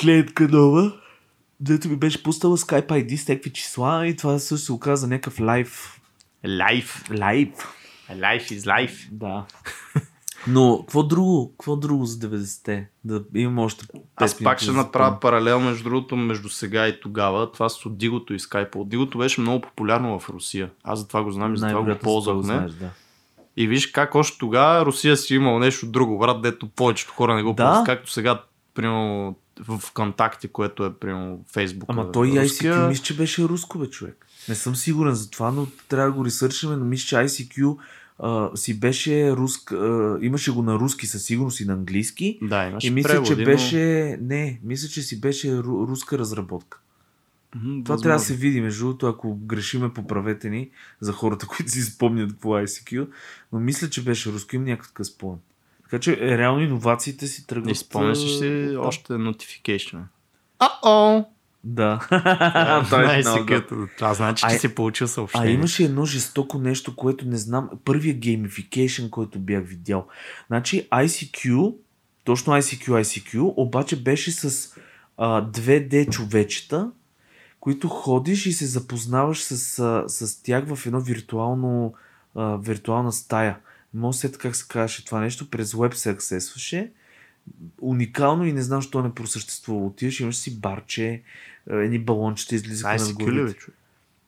клиентка 0.01 0.47
нова, 0.47 0.93
дето 1.59 1.89
ми 1.89 1.95
беше 1.95 2.23
пустала 2.23 2.57
Skype 2.57 2.87
ID 2.87 3.15
с 3.15 3.27
някакви 3.27 3.53
числа 3.53 4.07
и 4.07 4.15
това 4.15 4.39
също 4.39 4.65
се 4.65 4.71
оказа 4.71 5.07
някакъв 5.07 5.39
лайф. 5.39 6.01
Life. 6.45 7.19
Лайф. 7.19 7.49
Life 8.11 8.51
is 8.51 8.59
life. 8.59 9.07
Да. 9.11 9.45
Но, 10.47 10.79
какво 10.79 11.03
друго? 11.03 11.51
Какво 11.51 11.75
друго 11.75 12.05
за 12.05 12.17
90-те? 12.17 12.89
Да 13.03 13.23
имам 13.35 13.59
още 13.59 13.85
5 13.85 14.01
Аз 14.15 14.43
пак 14.43 14.59
ще 14.59 14.71
направя 14.71 15.19
паралел 15.19 15.59
между 15.59 15.83
другото 15.83 16.15
между 16.15 16.49
сега 16.49 16.87
и 16.87 16.99
тогава. 16.99 17.51
Това 17.51 17.69
с 17.69 17.77
Дигото 17.89 18.33
и 18.33 18.39
Skype. 18.39 18.87
Дигото 18.87 19.17
беше 19.17 19.41
много 19.41 19.61
популярно 19.61 20.19
в 20.19 20.29
Русия. 20.29 20.69
Аз 20.83 20.99
за 20.99 21.07
това 21.07 21.23
го 21.23 21.31
знам 21.31 21.53
и 21.53 21.57
за 21.57 21.67
това 21.67 21.81
го 21.81 21.99
ползвахме. 21.99 22.43
Знаеш, 22.43 22.71
да. 22.71 22.89
И 23.57 23.67
виж 23.67 23.87
как 23.87 24.15
още 24.15 24.37
тогава 24.37 24.85
Русия 24.85 25.17
си 25.17 25.35
имал 25.35 25.59
нещо 25.59 25.85
друго, 25.85 26.17
брат, 26.17 26.41
дето 26.41 26.67
повечето 26.67 27.13
хора 27.13 27.35
не 27.35 27.43
го 27.43 27.53
Да. 27.53 27.65
ползват. 27.65 27.85
Както 27.85 28.11
сега, 28.11 28.41
примерно, 28.73 29.35
в 29.59 29.77
ВКонтакте, 29.77 30.47
което 30.47 30.85
е, 30.85 30.93
примерно, 30.93 31.39
Фейсбук. 31.53 31.89
Ама 31.89 32.11
той 32.11 32.27
и 32.27 32.31
ICQ 32.31 32.87
мисля, 32.87 33.03
че 33.03 33.17
беше 33.17 33.43
руско, 33.43 33.79
бе, 33.79 33.89
човек. 33.89 34.27
Не 34.49 34.55
съм 34.55 34.75
сигурен 34.75 35.13
за 35.13 35.29
това, 35.29 35.51
но 35.51 35.67
трябва 35.89 36.11
да 36.11 36.17
го 36.17 36.25
ресършаме, 36.25 36.75
но 36.75 36.85
мисля, 36.85 37.07
че 37.07 37.15
ICQ 37.15 37.77
а, 38.19 38.57
си 38.57 38.79
беше 38.79 39.31
руск, 39.31 39.71
а, 39.71 40.17
имаше 40.21 40.51
го 40.51 40.61
на 40.61 40.75
руски 40.75 41.07
със 41.07 41.23
сигурност 41.23 41.59
и 41.59 41.65
на 41.65 41.73
английски. 41.73 42.39
Да, 42.41 42.67
имаше 42.67 42.87
И 42.87 42.91
мисля, 42.91 43.09
преводи, 43.09 43.27
че 43.27 43.35
беше... 43.35 44.17
Не, 44.21 44.59
мисля, 44.63 44.87
че 44.87 45.01
си 45.01 45.21
беше 45.21 45.47
ру- 45.47 45.87
руска 45.87 46.17
разработка. 46.17 46.79
Но... 47.55 47.83
Това 47.83 47.97
трябва 47.97 48.19
да 48.19 48.25
се 48.25 48.35
види, 48.35 48.61
между 48.61 48.85
другото, 48.85 49.07
ако 49.07 49.35
грешиме, 49.35 49.93
поправете 49.93 50.49
ни 50.49 50.69
за 50.99 51.13
хората, 51.13 51.47
които 51.57 51.71
си 51.71 51.81
спомнят 51.81 52.31
какво 52.31 52.59
е 52.59 52.63
ICQ. 52.63 53.07
Но 53.53 53.59
мисля, 53.59 53.89
че 53.89 54.03
беше 54.03 54.31
руско, 54.31 54.55
им 54.55 54.63
някакъв 54.63 55.07
спомен. 55.07 55.39
Така 55.83 55.99
че 55.99 56.13
е, 56.13 56.37
реално 56.37 56.61
иновациите 56.61 57.27
си 57.27 57.47
тръгват. 57.47 57.71
И 57.71 57.75
спомняш 57.75 58.23
ли 58.23 58.29
си 58.29 58.75
още 58.77 59.13
notification? 59.13 60.01
А-о! 60.59 61.25
Да. 61.69 61.99
Той 62.89 63.15
е 63.15 63.19
много. 63.19 63.87
Това 63.97 64.13
значи, 64.13 64.43
А, 64.47 64.49
че 64.49 64.55
е- 64.55 64.59
си 64.59 64.75
получил 64.75 65.05
А 65.05 65.07
съобщение. 65.07 65.51
имаше 65.51 65.83
едно 65.83 66.05
жестоко 66.05 66.57
нещо, 66.57 66.95
което 66.95 67.27
не 67.27 67.37
знам. 67.37 67.69
Първия 67.85 68.13
геймификейшн, 68.13 69.07
който 69.09 69.39
бях 69.39 69.63
видял. 69.67 70.07
Значи 70.47 70.87
ICQ, 70.91 71.73
точно 72.23 72.53
ICQ, 72.53 72.89
ICQ, 72.89 73.53
обаче 73.55 74.03
беше 74.03 74.31
с 74.31 74.75
а, 75.17 75.41
2D 75.41 76.09
човечета, 76.09 76.91
които 77.59 77.87
ходиш 77.87 78.45
и 78.45 78.53
се 78.53 78.65
запознаваш 78.65 79.43
с, 79.43 79.79
а, 79.79 80.03
с 80.07 80.43
тях 80.43 80.75
в 80.75 80.85
едно 80.85 81.01
виртуално, 81.01 81.93
а, 82.35 82.57
виртуална 82.57 83.11
стая. 83.11 83.57
Не 83.93 83.99
мога 83.99 84.13
се 84.13 84.31
как 84.31 84.55
се 84.55 84.67
казваше 84.67 85.05
това 85.05 85.19
нещо. 85.19 85.49
През 85.49 85.73
веб 85.73 85.93
се 85.93 86.09
аксесваше. 86.09 86.91
Уникално 87.81 88.45
и 88.45 88.53
не 88.53 88.61
знам, 88.61 88.81
що 88.81 89.01
не 89.03 89.13
просъществува. 89.13 89.85
Отиваш, 89.85 90.19
имаш 90.19 90.35
си 90.35 90.59
барче, 90.59 91.07
а, 91.11 91.21
едни 91.69 91.99
балончета 91.99 92.55
излизаха 92.55 93.03
на 93.03 93.13
главите. 93.13 93.65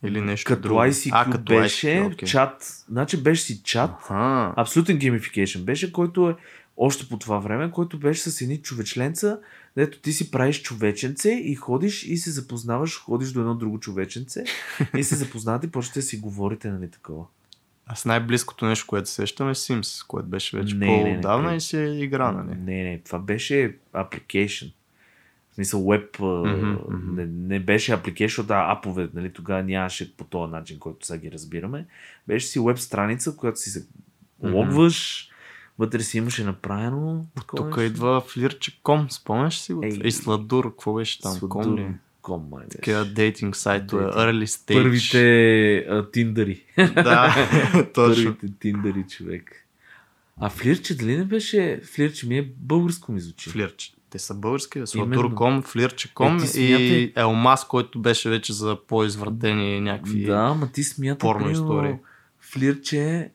Или 0.04 0.22
нещо 0.22 0.48
Като 0.48 0.62
друго? 0.62 0.80
ICQ 0.80 1.10
а, 1.14 1.32
като 1.32 1.44
беше 1.44 1.88
ICQ, 1.88 2.14
окей. 2.14 2.28
чат. 2.28 2.86
Значи 2.90 3.24
беше 3.24 3.42
си 3.42 3.64
чат. 3.64 3.92
Аха. 3.92 4.54
Абсолютен 4.58 4.98
геймификейшн 4.98 5.62
беше, 5.62 5.92
който 5.92 6.30
е 6.30 6.36
още 6.78 7.10
по 7.10 7.20
това 7.20 7.40
време, 7.40 7.72
който 7.72 8.00
беше 8.00 8.30
с 8.30 8.42
едни 8.42 8.58
човечленца, 8.58 9.40
дето 9.76 10.00
ти 10.00 10.14
си 10.14 10.32
правиш 10.32 10.62
човеченце 10.62 11.30
и 11.30 11.56
ходиш 11.56 12.04
и 12.04 12.18
се 12.18 12.32
запознаваш, 12.32 13.00
ходиш 13.00 13.32
до 13.32 13.40
едно 13.40 13.56
друго 13.56 13.80
човеченце 13.80 14.44
и 14.98 15.04
се 15.04 15.16
запознавате 15.16 15.68
и 15.68 15.72
почвате 15.72 16.00
да 16.00 16.04
си 16.04 16.18
говорите, 16.18 16.70
нали 16.70 16.92
такова. 16.92 17.26
Аз 17.86 18.06
най-близкото 18.06 18.66
нещо, 18.66 18.88
което 18.88 19.10
сещам 19.10 19.50
е 19.50 19.54
Sims, 19.54 20.08
което 20.08 20.28
беше 20.28 20.58
вече 20.58 20.76
Не, 20.76 21.04
не, 21.04 21.42
не, 21.42 21.56
и 21.56 21.62
си 21.62 21.78
е 21.78 22.04
игра, 22.04 22.32
нали? 22.32 22.58
Не, 22.58 22.84
не, 22.84 23.02
това 23.06 23.20
беше 23.20 23.76
application. 23.94 24.72
Смисъл, 25.60 25.88
веб 25.88 26.20
мгм. 26.20 26.76
не, 27.16 27.26
не 27.26 27.60
беше 27.60 27.92
application, 27.92 28.44
да, 28.44 28.66
апове, 28.70 29.10
нали, 29.14 29.34
тогава 29.34 29.64
нямаше 29.64 30.18
по 30.18 30.24
този 30.24 30.52
начин, 30.52 30.80
който 30.80 31.06
сега 31.06 31.20
ги 31.20 31.32
разбираме. 31.32 31.86
Беше 32.28 32.48
си 32.48 32.60
веб 32.60 32.80
страница, 32.80 33.36
която 33.36 33.60
си 33.60 33.70
се. 33.70 33.88
Логваш, 34.44 35.30
вътре 35.80 36.04
си 36.04 36.18
имаше 36.18 36.44
направено. 36.44 37.26
Тук 37.56 37.78
нещо. 37.78 37.82
идва 37.82 38.22
флирче.com, 38.22 39.10
спомняш 39.10 39.60
си 39.60 39.74
го? 39.74 39.84
Ей. 39.84 40.12
Сладур, 40.12 40.72
какво 40.72 40.94
беше 40.94 41.22
там? 41.22 41.34
Сладур. 41.34 41.80
Ком, 42.22 42.48
май 42.52 42.66
беше. 42.66 42.78
Такива 42.78 43.06
дейтинг 43.06 43.56
сайтове, 43.56 44.04
early 44.04 44.46
stage. 44.46 44.74
Първите 44.74 45.78
а, 45.78 46.12
тиндъри. 46.12 46.64
Да, 46.96 47.36
точно. 47.94 48.36
Първите 48.36 48.60
тиндъри, 48.60 49.06
човек. 49.10 49.66
А 50.38 50.50
флирче 50.50 50.96
дали 50.96 51.18
не 51.18 51.26
беше... 51.26 51.82
Флирче 51.84 52.28
ми 52.28 52.38
е 52.38 52.52
българско 52.58 53.12
ми 53.12 53.20
звучи. 53.20 53.50
Флирче. 53.50 53.92
Те 54.10 54.20
са 54.20 54.34
български. 54.34 54.82
Сладур.com, 54.86 55.62
Флирче.com 55.64 56.36
Е, 56.36 56.40
ти 56.40 56.46
и 56.46 56.68
смятай. 56.68 57.14
Елмас, 57.16 57.68
който 57.68 58.02
беше 58.02 58.30
вече 58.30 58.54
за 58.54 58.78
по-извратени 58.88 59.82
някакви... 59.82 60.26
Да, 60.26 60.54
ма 60.54 60.72
ти 60.72 60.84
смята, 60.84 61.20
порно 61.20 61.46
примерно, 61.46 61.64
истории. 61.64 61.96
Флирче, 62.40 63.32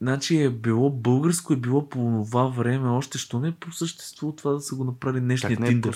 значи 0.00 0.42
е 0.42 0.50
било 0.50 0.90
българско, 0.90 1.52
е 1.52 1.56
било 1.56 1.88
по 1.88 2.24
това 2.26 2.46
време 2.46 2.88
още, 2.88 3.18
що 3.18 3.40
не 3.40 3.48
е 3.48 3.52
просъществува 3.52 4.36
това 4.36 4.52
да 4.52 4.60
са 4.60 4.74
го 4.74 4.84
направили 4.84 5.20
днешния 5.20 5.56
Как 5.56 5.60
не 5.60 5.68
е 5.68 5.74
бе, 5.74 5.90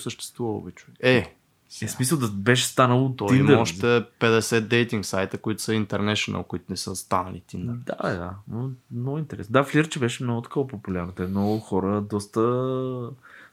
човек? 0.73 0.97
Е, 1.01 1.35
Е, 1.83 1.89
смисъл 1.89 2.19
да 2.19 2.29
беше 2.29 2.67
станало 2.67 3.17
той 3.17 3.37
има 3.37 3.53
още 3.53 3.87
50 4.21 4.61
дейтинг 4.61 5.05
сайта, 5.05 5.39
които 5.39 5.63
са 5.63 5.73
international, 5.73 6.47
които 6.47 6.65
не 6.71 6.77
са 6.77 6.97
станали 6.97 7.43
Tinder. 7.53 7.75
Да, 7.75 7.97
да. 8.03 8.35
Но, 8.49 8.71
много 8.91 9.19
интересно. 9.19 9.53
Да, 9.53 9.65
Флирче 9.65 9.99
беше 9.99 10.23
много 10.25 10.43
такова 10.43 10.69
популярно. 10.69 11.13
Те 11.13 11.27
много 11.27 11.59
хора 11.59 12.01
доста 12.01 12.41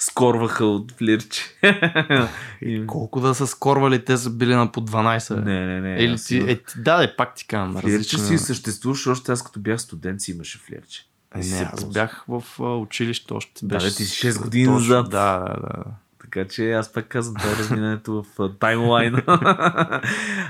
скорваха 0.01 0.65
от 0.65 0.91
Флирче. 0.91 1.41
И- 2.61 2.87
Колко 2.87 3.19
да 3.19 3.35
са 3.35 3.47
скорвали, 3.47 4.05
те 4.05 4.17
са 4.17 4.29
били 4.29 4.55
на 4.55 4.71
по 4.71 4.81
12. 4.81 5.35
бе. 5.35 5.41
Не, 5.43 5.65
не, 5.65 5.81
не. 5.81 5.95
Или 5.95 6.17
ти, 6.17 6.37
е, 6.37 6.55
ти, 6.57 6.63
да, 6.77 6.97
да, 6.97 7.15
пак 7.15 7.35
ти 7.35 7.47
казвам. 7.47 7.81
Флирче 7.81 7.97
различни- 8.17 8.19
си 8.19 8.37
съществуваше, 8.37 9.09
още 9.09 9.31
аз 9.31 9.43
като 9.43 9.59
бях 9.59 9.81
студент 9.81 10.21
си 10.21 10.31
имаше 10.31 10.57
Флирче. 10.57 11.05
Е, 11.35 11.39
Не 11.39 11.45
не, 11.49 11.69
аз 11.73 11.85
бях 11.85 12.25
в 12.27 12.43
а, 12.59 12.63
училище 12.63 13.33
още. 13.33 13.65
Да, 13.65 13.75
Беше 13.75 13.85
бе, 13.85 13.91
ти 13.91 14.05
си 14.05 14.15
шест 14.15 14.37
с- 14.37 14.41
години 14.41 14.65
точно, 14.65 14.79
назад. 14.79 15.09
Да, 15.09 15.39
да, 15.39 15.55
да. 15.61 15.83
Така 16.21 16.47
че 16.47 16.71
аз 16.71 16.93
пак 16.93 17.07
казвам, 17.07 17.35
това 17.35 17.51
е 17.51 17.55
разминането 17.55 18.25
в 18.29 18.49
таймлайна. 18.51 19.23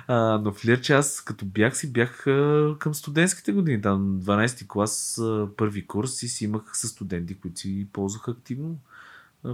а, 0.08 0.16
но 0.38 0.52
флирче 0.54 0.93
аз 0.93 1.22
като 1.22 1.45
бях 1.45 1.78
си 1.78 1.93
бях 1.93 2.28
а, 2.28 2.76
към 2.80 2.93
студентските 2.93 3.52
години. 3.52 3.82
Там 3.82 4.20
12-ти 4.20 4.68
клас, 4.68 5.18
а, 5.20 5.47
първи 5.58 5.88
курс 5.88 6.24
и 6.24 6.28
си 6.28 6.43
имах 6.43 6.62
с 6.74 6.88
студенти, 6.88 7.34
които 7.36 7.60
си 7.60 7.88
ползваха 7.93 8.32
активно 8.32 8.76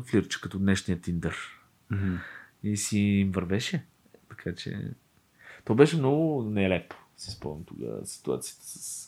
флирче, 0.06 0.42
като 0.42 0.60
днешния 0.60 1.02
Тиндър. 1.02 1.38
Мгм. 1.92 2.16
И 2.64 2.78
си 2.78 3.00
им 3.00 3.32
вървеше. 3.32 3.84
Така 4.30 4.56
че... 4.56 4.78
То 5.66 5.76
беше 5.76 5.98
много 5.98 6.44
нелепо, 6.44 6.96
си 7.18 7.32
спомням 7.32 7.64
тогава 7.66 8.06
ситуацията 8.06 8.66
с... 8.66 9.08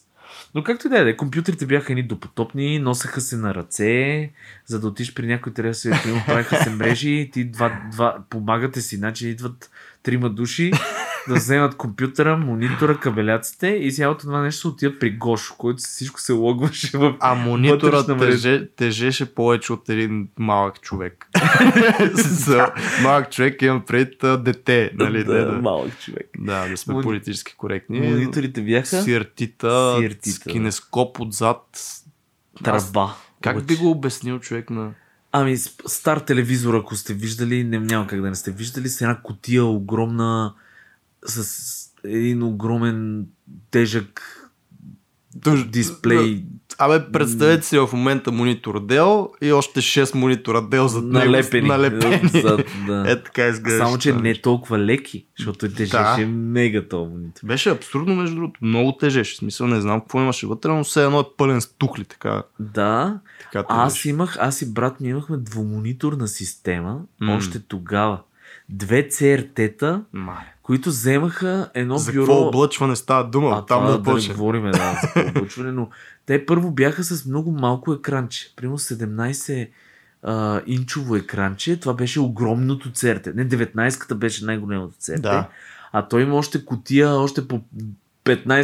Но 0.56 0.64
както 0.64 0.88
и 0.88 0.90
да 0.90 1.10
е, 1.10 1.18
компютрите 1.18 1.66
бяха 1.66 1.94
едни 1.94 2.04
допотопни, 2.04 2.80
носеха 2.80 3.22
се 3.22 3.38
на 3.38 3.56
ръце, 3.56 4.32
за 4.66 4.80
да 4.80 4.88
отиш 4.88 5.14
при 5.14 5.28
някой 5.28 5.54
трябва 5.54 5.70
да 5.70 5.76
се 5.76 5.92
правиха 6.26 6.64
се 6.64 6.70
мрежи, 6.70 7.30
ти 7.34 7.46
два, 7.46 7.82
два, 7.92 8.24
помагате 8.30 8.82
си, 8.82 8.96
значи 8.96 9.28
идват 9.28 9.72
трима 10.04 10.30
души 10.30 10.72
да 11.30 11.36
вземат 11.36 11.76
компютъра, 11.76 12.38
монитора, 12.38 13.00
кабеляците 13.00 13.68
и 13.68 13.92
цялото 13.92 14.22
това 14.22 14.42
нещо 14.42 14.62
се 14.62 14.68
отиват 14.68 15.00
при 15.00 15.12
Гошо, 15.12 15.56
който 15.58 15.78
всичко 15.80 16.22
се 16.22 16.32
логваше 16.32 16.98
в 16.98 17.16
А 17.20 17.36
мрежа. 18.16 18.32
теже, 18.32 18.68
тежеше 18.68 19.26
повече 19.26 19.74
от 19.74 19.90
един 19.90 20.30
малък 20.40 20.82
човек. 20.82 21.28
За 22.14 22.68
малък 23.04 23.32
човек 23.32 23.62
имам 23.62 23.82
пред 23.82 24.24
а, 24.24 24.38
дете, 24.38 24.92
нали? 24.94 25.24
да, 25.24 25.46
Да, 25.46 25.52
малък 25.52 26.00
човек. 26.00 26.30
да, 26.38 26.68
да 26.68 26.78
сме 26.78 26.94
Мони- 26.94 27.04
политически 27.04 27.56
коректни. 27.56 28.00
Мониторите 28.02 28.62
бяха 28.62 29.02
Сиертита, 29.04 29.96
Сиертита, 29.98 30.32
с 30.32 30.40
да. 30.40 30.52
кинескоп 30.52 31.20
отзад. 31.20 31.80
Тръба. 32.64 33.14
Как 33.42 33.56
би 33.56 33.62
Обаче- 33.64 33.78
го 33.78 33.92
обяснил 33.92 34.40
човек 34.40 34.70
на... 34.70 34.92
Ами, 35.32 35.58
стар 35.88 36.18
телевизор, 36.18 36.74
ако 36.74 36.96
сте 36.96 37.14
виждали, 37.14 37.64
не, 37.64 37.80
няма 37.80 38.08
как 38.08 38.22
да 38.22 38.30
не 38.30 38.36
сте 38.36 38.52
виждали, 38.52 38.90
с 38.90 39.02
една 39.02 39.18
котия 39.18 39.64
огромна, 39.66 40.54
с 41.26 41.70
един 42.04 42.44
огромен 42.44 43.26
тежък 43.72 44.22
дисплей, 45.68 46.44
Абе, 46.82 47.12
представете 47.12 47.66
си 47.66 47.78
в 47.78 47.90
момента 47.94 48.32
монитор 48.32 48.86
дел 48.86 49.30
и 49.42 49.52
още 49.52 49.82
6 49.82 50.16
монитора 50.16 50.62
дел 50.62 50.88
зад 50.88 51.04
него. 51.04 51.26
налепени. 51.26 51.68
налепени. 51.68 52.30
Зад, 52.42 52.62
да. 52.88 53.04
Е, 53.08 53.24
така 53.24 53.48
изглежда. 53.48 53.86
Само, 53.86 53.98
че 53.98 54.14
не 54.14 54.36
толкова 54.36 54.80
леки, 54.80 55.26
защото 55.38 55.70
тежеше 55.70 55.98
Да. 56.20 56.28
мега 56.28 56.88
този 56.88 57.10
монитор. 57.10 57.42
Беше 57.44 57.70
абсурдно, 57.70 58.16
между 58.16 58.36
другото. 58.36 58.60
Много 58.62 58.92
тежеше. 58.92 59.34
В 59.34 59.38
смисъл, 59.38 59.68
не 59.68 59.82
знам 59.82 60.00
какво 60.00 60.22
имаше 60.22 60.48
вътре, 60.48 60.70
но 60.70 60.84
все 60.84 61.04
едно 61.04 61.20
е 61.20 61.24
пълен 61.38 61.62
с 61.62 61.68
тухли. 61.68 62.06
Така, 62.06 62.44
Да, 62.60 63.20
така 63.54 63.66
аз 63.70 64.06
имах, 64.06 64.38
аз 64.40 64.62
и 64.62 64.74
брат 64.74 65.00
ми 65.00 65.10
имахме 65.10 65.38
двумониторна 65.38 66.28
система, 66.28 67.00
М. 67.22 67.36
още 67.36 67.60
тогава. 67.60 68.22
Две 68.70 69.08
CRT-та, 69.08 70.02
Мале. 70.14 70.54
които 70.64 70.90
вземаха 70.90 71.70
едно 71.74 71.98
За 71.98 72.12
бюро... 72.12 72.22
какво 72.26 72.48
облъчване 72.48 72.96
става 72.96 73.24
дума? 73.30 73.50
А, 73.50 73.66
Там 73.66 73.80
това 73.80 73.92
да 73.92 73.98
да 73.98 74.14
не 74.14 74.34
говорим, 74.34 74.72
да, 74.72 75.02
за 75.16 75.30
облъчване, 75.30 75.72
но 75.72 75.90
те 76.26 76.46
първо 76.46 76.72
бяха 76.72 77.04
с 77.04 77.26
много 77.26 77.52
малко 77.52 77.94
екранче. 77.94 78.54
Примерно 78.56 78.78
17 78.78 79.70
а, 80.24 80.62
инчово 80.66 81.16
екранче, 81.16 81.80
това 81.80 81.94
беше 81.94 82.20
огромното 82.20 82.92
церте. 82.92 83.34
Не, 83.36 83.48
19-ката 83.50 84.16
беше 84.16 84.46
най-голямото 84.46 84.96
церте. 85.00 85.22
Да. 85.22 85.50
А 85.92 86.08
той 86.08 86.22
има 86.22 86.36
още 86.36 86.66
котия, 86.66 87.10
още 87.10 87.48
по 87.48 87.62
15 88.30 88.62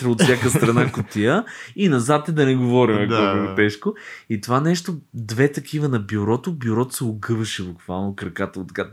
см 0.00 0.08
от 0.08 0.22
всяка 0.22 0.50
страна 0.50 0.92
котия 0.92 1.44
и 1.76 1.88
назад 1.88 2.28
е 2.28 2.32
да 2.32 2.46
не 2.46 2.54
говорим, 2.56 3.08
Да. 3.08 3.48
е 3.52 3.54
тежко. 3.54 3.94
И 4.30 4.40
това 4.40 4.60
нещо, 4.60 4.94
две 5.14 5.52
такива 5.52 5.88
на 5.88 5.98
бюрото, 5.98 6.52
бюрото 6.52 6.94
се 6.94 7.04
огъваше 7.04 7.62
буквално, 7.64 8.16
краката 8.16 8.60
от 8.60 8.68
така 8.68 8.90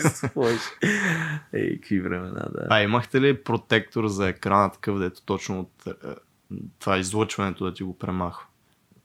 сложи. 0.00 0.58
Ей, 1.52 1.74
какви 1.74 2.00
времена, 2.00 2.46
да. 2.52 2.66
А 2.70 2.82
имахте 2.82 3.20
ли 3.20 3.34
протектор 3.36 4.06
за 4.06 4.28
екрана 4.28 4.72
такъв, 4.72 4.98
дето 4.98 5.22
точно 5.22 5.60
от 5.60 5.86
е, 5.86 5.90
това 6.78 6.98
излъчването 6.98 7.64
да 7.64 7.74
ти 7.74 7.82
го 7.82 7.98
премахва? 7.98 8.44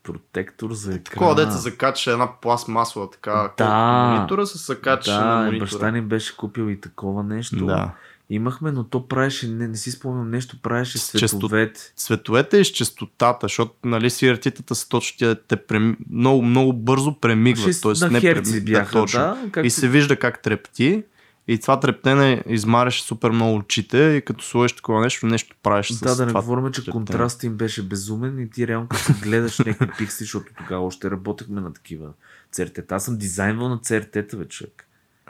Протектор 0.04 0.74
за 0.74 0.90
екрана. 0.90 1.04
Такова 1.04 1.36
дете 1.36 1.52
закача 1.52 2.12
една 2.12 2.40
пластмасова 2.42 3.10
така, 3.10 3.52
Да. 3.58 4.06
монитора 4.08 4.46
се 4.46 4.58
закача 4.58 5.12
на 5.12 5.36
Да, 5.36 5.42
и 5.42 5.46
монитора. 5.46 5.60
баща 5.60 5.92
ни 5.92 6.02
беше 6.02 6.38
купил 6.38 6.64
и 6.64 6.82
такова 6.82 7.24
нещо. 7.24 7.66
Да. 7.66 7.92
Имахме, 8.30 8.72
но 8.72 8.84
то 8.84 9.08
правеше, 9.08 9.48
не, 9.48 9.68
не 9.68 9.78
си 9.78 9.92
спомням, 9.92 10.32
нещо 10.32 10.58
правеше 10.62 10.98
С 10.98 11.02
с 11.02 11.20
често-. 11.20 11.92
Цветовете 11.96 12.58
и 12.58 12.66
с 12.66 12.70
частотата, 12.70 13.38
защото 13.42 13.74
нали 13.84 14.10
CRT-тата 14.10 14.74
са 14.74 14.90
точно 14.90 15.18
тя 15.18 15.36
те 15.38 15.56
прем... 15.58 15.98
много, 16.10 16.42
много 16.42 16.74
бързо 16.74 17.20
премигват. 17.20 17.82
Тоест, 17.82 18.02
на 18.02 18.10
не 18.10 18.20
херци 18.22 18.54
прем- 18.54 18.64
бяха, 18.64 18.92
точно. 18.92 19.20
да, 19.20 19.38
както- 19.44 19.68
И 19.68 19.70
се 19.70 19.90
вижда 19.90 20.16
как 20.16 20.42
трепти. 20.42 21.04
И 21.48 21.60
това 21.60 21.80
трептене 21.80 22.44
измаряше 22.48 23.04
супер 23.04 23.30
много 23.30 23.56
очите 23.56 23.98
и 23.98 24.22
като 24.22 24.46
сложиш 24.46 24.76
такова 24.76 25.02
нещо, 25.02 25.26
нещо 25.26 25.56
правиш 25.64 25.88
с 25.88 26.00
Да, 26.00 26.16
да 26.16 26.26
не 26.26 26.34
говорим, 26.34 26.72
че 26.72 26.92
контрастът 26.92 27.44
им 27.44 27.54
беше 27.54 27.84
безумен 27.84 28.40
и 28.40 28.50
ти 28.50 28.68
реално 28.68 28.88
като 28.88 29.14
гледаш 29.22 29.60
някакви 29.60 29.88
пиксли, 29.98 30.24
защото 30.24 30.46
тогава 30.58 30.86
още 30.86 31.12
работехме 31.12 31.62
на 31.62 31.74
такива 31.74 32.08
цертета. 32.52 32.96
Аз 32.96 33.06
съм 33.06 33.18
дизайнвал 33.18 33.70
на 33.70 33.78
цертета, 33.78 34.38
бе, 34.38 34.46
човек. 34.46 34.88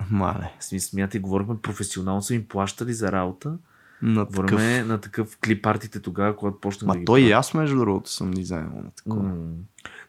Мале. 0.09 0.51
Смятай, 0.59 1.21
говорихме 1.21 1.57
професионално, 1.61 2.21
са 2.21 2.35
им 2.35 2.47
плащали 2.47 2.93
за 2.93 3.11
работа. 3.11 3.57
На 4.01 4.25
такъв... 4.25 4.35
Говорихме 4.35 4.83
на 4.83 5.01
такъв 5.01 5.37
клип 5.45 5.65
артите 5.65 5.99
тогава, 5.99 6.35
когато 6.35 6.59
почнах 6.59 6.87
да 6.87 6.93
Ма 6.93 6.99
ги 6.99 7.05
той 7.05 7.21
и 7.21 7.31
аз, 7.31 7.53
между 7.53 7.77
другото, 7.77 8.09
съм 8.09 8.31
дизайнер 8.31 8.69
на 8.69 8.91
такова. 8.91 9.23
М. 9.23 9.53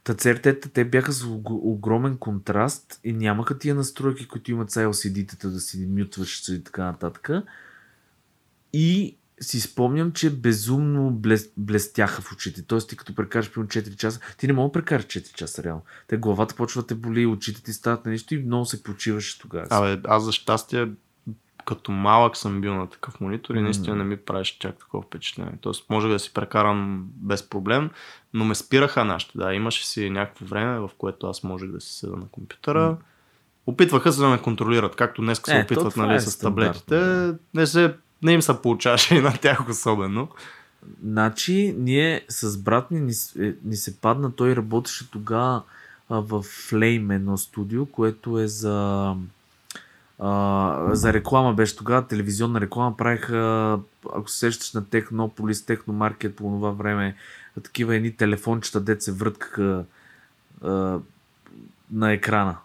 Та 0.05 0.15
цертета, 0.15 0.69
те 0.69 0.85
бяха 0.85 1.13
с 1.13 1.23
ог- 1.23 1.61
огромен 1.63 2.17
контраст 2.17 3.01
и 3.05 3.13
нямаха 3.13 3.59
тия 3.59 3.75
настройки, 3.75 4.29
които 4.29 4.51
имат 4.51 4.71
са 4.71 4.81
LCD-тата 4.81 5.51
да 5.51 5.61
си 5.61 5.87
мютваш 5.87 6.49
и 6.49 6.65
така 6.65 6.85
нататък. 6.85 7.31
И 8.73 9.17
си 9.41 9.61
спомням, 9.61 10.13
че 10.13 10.31
безумно 10.31 11.11
блес, 11.11 11.53
блестяха 11.57 12.23
в 12.23 12.33
очите. 12.33 12.63
Тоест, 12.63 12.89
ти 12.89 12.97
като 12.97 13.15
прекараш 13.15 13.53
примерно 13.53 13.69
4 13.69 13.97
часа, 13.97 14.21
ти 14.39 14.47
не 14.47 14.53
мога 14.53 14.69
да 14.69 14.73
прекараш 14.73 15.05
4 15.05 15.35
часа 15.35 15.63
реално. 15.63 15.83
Те 16.09 16.17
главата 16.17 16.55
почва 16.55 16.83
да 16.83 16.87
те 16.87 16.95
боли, 16.95 17.27
очите 17.27 17.63
ти 17.63 17.73
стават 17.73 18.05
на 18.05 18.11
нещо 18.11 18.35
и 18.35 18.39
много 18.39 18.65
се 18.65 18.83
почиваш 18.83 19.39
тогава. 19.39 19.67
Абе, 19.71 20.01
аз 20.05 20.25
за 20.25 20.33
щастие 20.33 20.89
като 21.67 21.93
малък 21.93 22.37
съм 22.37 22.61
бил 22.61 22.75
на 22.75 22.87
такъв 22.87 23.21
монитор 23.21 23.55
и 23.55 23.61
наистина 23.61 23.97
не 23.97 24.05
ми 24.05 24.17
правеше 24.17 24.59
чак 24.59 24.79
такова 24.79 25.03
впечатление. 25.03 25.53
Тоест, 25.61 25.91
може 25.91 26.09
да 26.09 26.19
си 26.19 26.35
прекарам 26.35 27.07
без 27.15 27.49
проблем, 27.49 27.91
но 28.35 28.45
ме 28.45 28.55
спираха 28.55 29.05
нашите. 29.05 29.39
Да, 29.39 29.55
имаше 29.55 29.87
си 29.87 30.11
някакво 30.11 30.45
време, 30.45 30.79
в 30.79 30.91
което 30.99 31.27
аз 31.27 31.43
можех 31.43 31.71
да 31.71 31.81
си 31.81 31.93
седа 31.93 32.17
на 32.17 32.29
компютъра. 32.29 32.97
Опитваха 33.67 34.13
се 34.13 34.21
да 34.21 34.29
ме 34.29 34.43
контролират, 34.43 34.97
както 34.97 35.23
днес 35.23 35.43
се 35.45 35.57
Е, 35.59 35.63
опитват 35.63 35.97
нали, 35.97 36.15
е 36.15 36.21
с 36.21 36.39
таблетите. 36.39 37.33
Не, 37.55 37.67
се, 37.67 37.95
не 38.23 38.33
им 38.33 38.43
се 38.43 38.63
получаваше 38.63 39.17
и 39.17 39.21
на 39.21 39.33
тях 39.33 39.69
особено. 39.69 40.29
Значи, 41.05 41.75
ние 41.79 42.25
с 42.29 42.59
брат 42.59 42.91
ми 42.91 43.01
ни, 43.01 43.13
е, 43.47 43.55
ни 43.65 43.77
се 43.77 44.01
падна, 44.01 44.33
той 44.33 44.57
работеше 44.57 45.11
тогава 45.11 45.63
в 46.11 46.43
Flame 46.43 47.15
едно 47.15 47.37
студио, 47.37 47.87
което 47.87 48.39
е 48.39 48.47
за 48.47 49.15
а, 50.19 50.95
за 50.95 51.13
реклама 51.13 51.55
беше 51.55 51.77
тогава, 51.77 52.07
телевизионна 52.07 52.61
реклама 52.61 52.97
правиха, 52.97 53.79
ако 54.15 54.31
се 54.31 54.39
сещаш 54.39 54.73
на 54.73 54.85
Технополис, 54.85 55.65
Техномаркет 55.65 56.37
по 56.37 56.43
това 56.43 56.71
време, 56.71 57.15
такива 57.63 57.97
едни 57.97 58.17
телефончета, 58.17 58.81
дет 58.81 59.03
се 59.03 59.13
върткаха 59.13 59.85
на 61.93 62.13
екрана. 62.13 62.57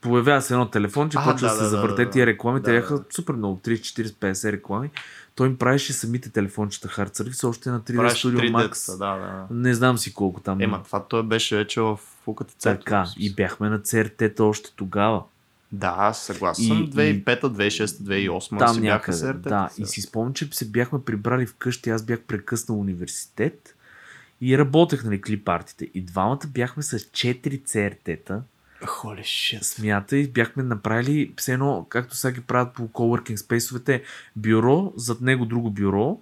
Появява 0.00 0.42
се 0.42 0.54
едно 0.54 0.68
телефонче, 0.68 1.18
А, 1.20 1.24
почва 1.24 1.48
да, 1.48 1.54
да, 1.54 1.58
се 1.58 1.62
да, 1.62 1.68
завърте 1.68 2.04
да, 2.04 2.10
тия 2.10 2.26
да. 2.26 2.32
реклами. 2.32 2.60
Да, 2.60 2.64
Те 2.64 2.72
да. 2.72 2.80
бяха 2.80 3.04
супер 3.10 3.34
много, 3.34 3.56
30, 3.58 3.74
40, 4.02 4.08
50 4.12 4.52
реклами. 4.52 4.90
Той 5.34 5.48
им 5.48 5.56
правеше 5.56 5.92
самите 5.92 6.30
телефончета 6.30 6.88
Hard 6.88 7.16
Service, 7.16 7.48
още 7.48 7.70
на 7.70 7.80
3D 7.80 7.96
Правиш 7.96 8.12
Studio 8.14 8.38
3D, 8.40 8.68
Max. 8.68 8.98
да, 8.98 9.16
да. 9.16 9.46
Не 9.50 9.74
знам 9.74 9.98
си 9.98 10.14
колко 10.14 10.40
там. 10.40 10.60
Ема, 10.60 10.82
това 10.82 11.04
той 11.04 11.22
беше 11.22 11.56
вече 11.56 11.80
в 11.80 11.96
фуката 12.24 12.54
църква. 12.58 12.78
така, 12.80 13.04
и 13.18 13.34
бяхме 13.34 13.68
на 13.68 13.78
CRT-та 13.78 14.44
още 14.44 14.72
тогава. 14.72 15.22
Да, 15.72 16.12
съгласен 16.12 16.64
И- 16.64 16.68
съм. 16.68 16.76
и- 16.78 16.90
2005, 16.90 17.24
2006, 17.44 17.86
2008 17.98 18.58
Там 18.58 18.68
си 18.68 18.80
бяха 18.80 18.92
някъде. 18.92 19.16
сертета. 19.18 19.48
Да, 19.48 19.70
и 19.78 19.86
си 19.86 20.00
спомням, 20.00 20.34
че 20.34 20.48
се 20.52 20.64
бяхме 20.64 21.02
прибрали 21.02 21.46
вкъщи, 21.46 21.90
аз 21.90 22.02
бях 22.02 22.20
прекъснал 22.20 22.80
университет 22.80 23.74
и 24.40 24.58
работех, 24.58 25.04
нали, 25.04 25.22
клипартите. 25.22 25.88
И 25.94 26.02
двамата 26.02 26.40
бяхме 26.48 26.82
с 26.82 26.98
4 26.98 27.62
CRT-та, 27.62 28.40
Shit. 28.82 29.62
смятай, 29.62 30.26
бяхме 30.26 30.62
направили 30.62 31.32
все 31.36 31.52
едно, 31.52 31.86
както 31.88 32.16
сега 32.16 32.32
ги 32.32 32.40
правят 32.40 32.74
по 32.74 32.82
coworking 32.82 33.36
спейсовете, 33.36 34.02
бюро, 34.36 34.92
зад 34.96 35.20
него 35.20 35.46
друго 35.46 35.70
бюро, 35.70 36.20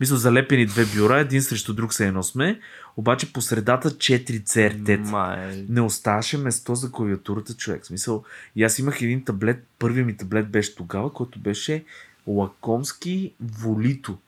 мисля, 0.00 0.16
залепени 0.16 0.66
две 0.66 0.84
бюра, 0.84 1.18
един 1.18 1.42
срещу 1.42 1.74
друг 1.74 1.94
се 1.94 2.06
едно 2.06 2.22
сме, 2.22 2.60
обаче 2.96 3.32
по 3.32 3.40
средата 3.40 3.90
4 3.90 4.42
CRT-та. 4.42 5.10
Май. 5.10 5.66
не 5.68 5.80
оставаше 5.80 6.38
место 6.38 6.74
за 6.74 6.92
клавиатурата 6.92 7.54
човек. 7.54 7.86
Смисъл, 7.86 8.24
и 8.56 8.64
аз 8.64 8.78
имах 8.78 9.02
един 9.02 9.24
таблет, 9.24 9.66
първият 9.78 10.06
ми 10.06 10.16
таблет 10.16 10.48
беше 10.48 10.74
тогава, 10.74 11.12
който 11.12 11.38
беше 11.38 11.84
Лакомски 12.26 13.32
Волито. 13.40 14.18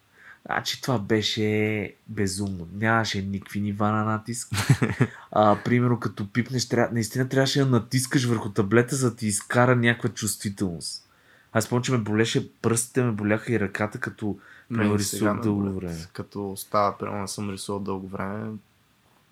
Значи 0.46 0.82
това 0.82 0.98
беше 0.98 1.92
безумно. 2.08 2.68
Нямаше 2.74 3.22
никакви 3.22 3.60
нива 3.60 3.92
на 3.92 4.04
натиск. 4.04 4.48
А, 5.32 5.58
примерно 5.64 6.00
като 6.00 6.32
пипнеш, 6.32 6.68
тря... 6.68 6.88
наистина 6.92 7.28
трябваше 7.28 7.58
да 7.58 7.66
натискаш 7.66 8.24
върху 8.24 8.48
таблета, 8.50 8.96
за 8.96 9.10
да 9.10 9.16
ти 9.16 9.26
изкара 9.26 9.76
някаква 9.76 10.08
чувствителност. 10.08 11.08
Аз 11.52 11.68
помня, 11.68 11.82
че 11.82 11.92
ме 11.92 11.98
болеше 11.98 12.52
пръстите, 12.62 13.02
ме 13.02 13.12
боляха 13.12 13.52
и 13.52 13.60
ръката, 13.60 13.98
като 14.00 14.38
Ме 14.70 14.84
сега 14.84 14.98
рисувах 14.98 15.40
дълго 15.40 15.60
болят. 15.60 15.76
време. 15.76 15.96
Като 16.12 16.54
става, 16.56 16.98
примерно 16.98 17.28
съм 17.28 17.50
рисувал 17.50 17.80
дълго 17.80 18.08
време, 18.08 18.50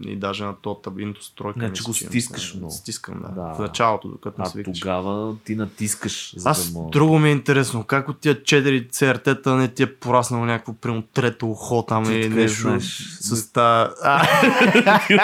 и 0.04 0.16
даже 0.16 0.44
на 0.44 0.54
то 0.54 0.74
табинто 0.74 1.24
стройка. 1.24 1.58
Мисля, 1.60 1.84
го 1.84 1.94
че 1.94 2.04
стискаш 2.04 2.54
много. 2.54 2.72
Стискам, 2.72 3.22
да. 3.22 3.28
Да. 3.28 3.54
В 3.54 3.58
началото, 3.58 4.08
докато 4.08 4.40
не 4.40 4.46
а 4.46 4.50
свикнеш. 4.50 4.80
тогава 4.80 5.36
ти 5.44 5.56
натискаш, 5.56 6.34
за 6.36 6.50
Аз 6.50 6.66
да 6.72 6.78
мога. 6.78 6.90
друго 6.90 7.18
ми 7.18 7.28
е 7.28 7.32
интересно, 7.32 7.84
как 7.84 8.08
от 8.08 8.20
тия 8.20 8.34
4 8.34 8.88
CRT-та 8.90 9.54
не 9.54 9.68
ти 9.68 9.82
е 9.82 9.94
пораснало 9.94 10.44
някакво, 10.44 10.72
примерно, 10.72 11.02
трето 11.02 11.46
ухо 11.46 11.82
там 11.82 12.04
Ти 12.04 12.12
или 12.12 12.28
нещо 12.28 12.60
знаеш? 12.62 13.06
с 13.20 13.52
та... 13.52 13.90
А, 14.02 14.26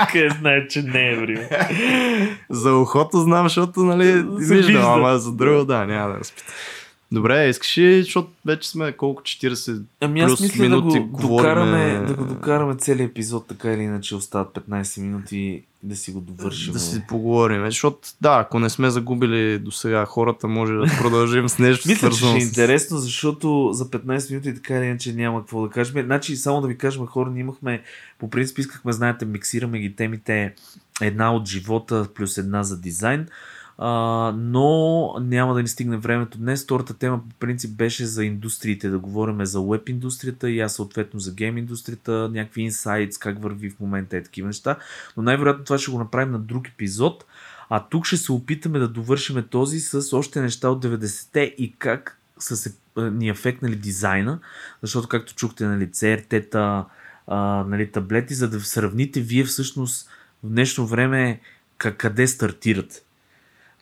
Къде 0.13 0.31
знае, 0.41 0.69
че 0.69 0.83
не 0.83 1.11
е 1.11 1.17
ври. 1.17 1.49
за 2.51 2.75
ухото 2.75 3.21
знам, 3.21 3.47
защото, 3.47 3.81
нали, 3.81 4.13
виждам, 4.13 4.67
вижда. 4.67 4.83
ама 4.87 5.19
за 5.19 5.33
друго, 5.33 5.65
да, 5.65 5.87
няма 5.87 6.13
да 6.13 6.19
разпитам. 6.19 6.55
Добре, 7.15 7.49
искаш 7.49 7.79
ли, 7.79 8.03
защото 8.03 8.31
вече 8.47 8.69
сме 8.69 8.93
колко 8.93 9.23
40 9.23 9.83
Ами 10.01 10.21
аз 10.21 10.31
плюс 10.31 10.41
мисля 10.41 10.63
да 10.63 10.69
минути 10.69 10.99
го, 10.99 11.07
говориме- 11.07 11.37
докараме, 11.37 12.07
да 12.07 12.15
го 12.15 12.25
докараме 12.25 12.75
целият 12.75 13.11
епизод, 13.11 13.47
така 13.47 13.73
или 13.73 13.83
иначе 13.83 14.15
остават 14.15 14.49
15 14.69 15.01
минути 15.01 15.63
да 15.83 15.97
си 15.97 16.13
го 16.13 16.21
довършим. 16.21 16.73
да 16.73 16.79
си 16.79 17.03
поговорим. 17.09 17.65
Защото, 17.65 17.99
да, 18.21 18.39
ако 18.41 18.59
не 18.59 18.71
сме 18.71 18.91
загубили 18.91 19.59
до 19.59 19.71
сега 19.71 20.05
хората, 20.05 20.49
може 20.49 20.73
да 20.73 20.85
продължим 21.01 21.49
с 21.49 21.59
нещо 21.59 21.89
Мисля, 21.89 22.11
че 22.11 22.17
ще 22.17 22.27
е 22.27 22.39
интересно, 22.39 22.99
защото 22.99 23.71
за 23.73 23.85
15 23.85 24.31
минути 24.31 24.55
така 24.55 24.79
или 24.79 24.85
иначе 24.85 25.13
няма 25.13 25.41
какво 25.41 25.63
да 25.63 25.71
кажем. 25.71 26.05
Значи, 26.05 26.37
само 26.37 26.61
да 26.61 26.69
ви 26.69 26.79
кажем, 26.79 27.07
хора, 27.07 27.31
ние 27.31 27.41
имахме, 27.41 27.83
по 28.19 28.31
принцип 28.31 28.59
искахме, 28.59 28.93
знаете, 28.93 29.25
миксираме 29.25 29.79
ги 29.79 29.97
темите 29.97 30.55
една 31.01 31.35
от 31.35 31.49
живота 31.49 32.07
плюс 32.15 32.39
една 32.39 32.63
за 32.63 32.81
дизайн. 32.81 33.29
А, 33.79 34.33
но 34.37 35.17
няма 35.21 35.55
да 35.55 35.63
ни 35.63 35.69
стигне 35.69 35.97
времето 35.97 36.39
днес. 36.39 36.65
Втората 36.65 36.95
тема 36.95 37.21
по 37.29 37.35
принцип 37.35 37.77
беше 37.77 38.07
за 38.07 38.25
индустриите, 38.25 38.89
да 38.89 38.99
говорим 38.99 39.45
за 39.45 39.63
веб 39.63 39.89
индустрията 39.89 40.51
и 40.51 40.61
аз 40.61 40.75
съответно 40.75 41.21
за 41.21 41.35
гейм 41.35 41.59
индустрията, 41.59 42.31
някакви 42.33 42.63
инсайтс, 42.63 43.19
как 43.19 43.43
върви 43.43 43.71
в 43.71 43.81
момента 43.81 44.17
и 44.17 44.23
такива 44.23 44.47
неща. 44.47 44.77
Но 45.17 45.23
най-вероятно 45.23 45.65
това 45.65 45.79
ще 45.79 45.91
го 45.91 45.99
направим 45.99 46.33
на 46.33 46.39
друг 46.39 46.69
епизод. 46.69 47.25
А 47.69 47.89
тук 47.89 48.07
ще 48.07 48.17
се 48.17 48.33
опитаме 48.33 48.79
да 48.79 48.89
довършим 48.89 49.45
този 49.51 49.81
с 49.81 50.17
още 50.17 50.41
неща 50.41 50.69
от 50.69 50.85
90-те 50.85 51.41
и 51.59 51.75
как 51.79 52.21
са 52.39 52.57
се, 52.57 52.75
ни 52.97 53.29
ефектнали 53.29 53.77
дизайна, 53.77 54.39
защото 54.83 55.09
както 55.09 55.35
чухте, 55.35 55.67
нали, 55.67 55.89
CRT-та, 55.89 56.87
а, 57.27 57.65
нали, 57.69 57.91
таблети, 57.91 58.35
за 58.35 58.51
да 58.51 58.61
сравните 58.61 59.21
вие 59.21 59.45
всъщност 59.45 60.09
в 60.45 60.49
днешно 60.49 60.87
време 60.87 61.41
къде 61.79 62.27
стартират. 62.27 63.05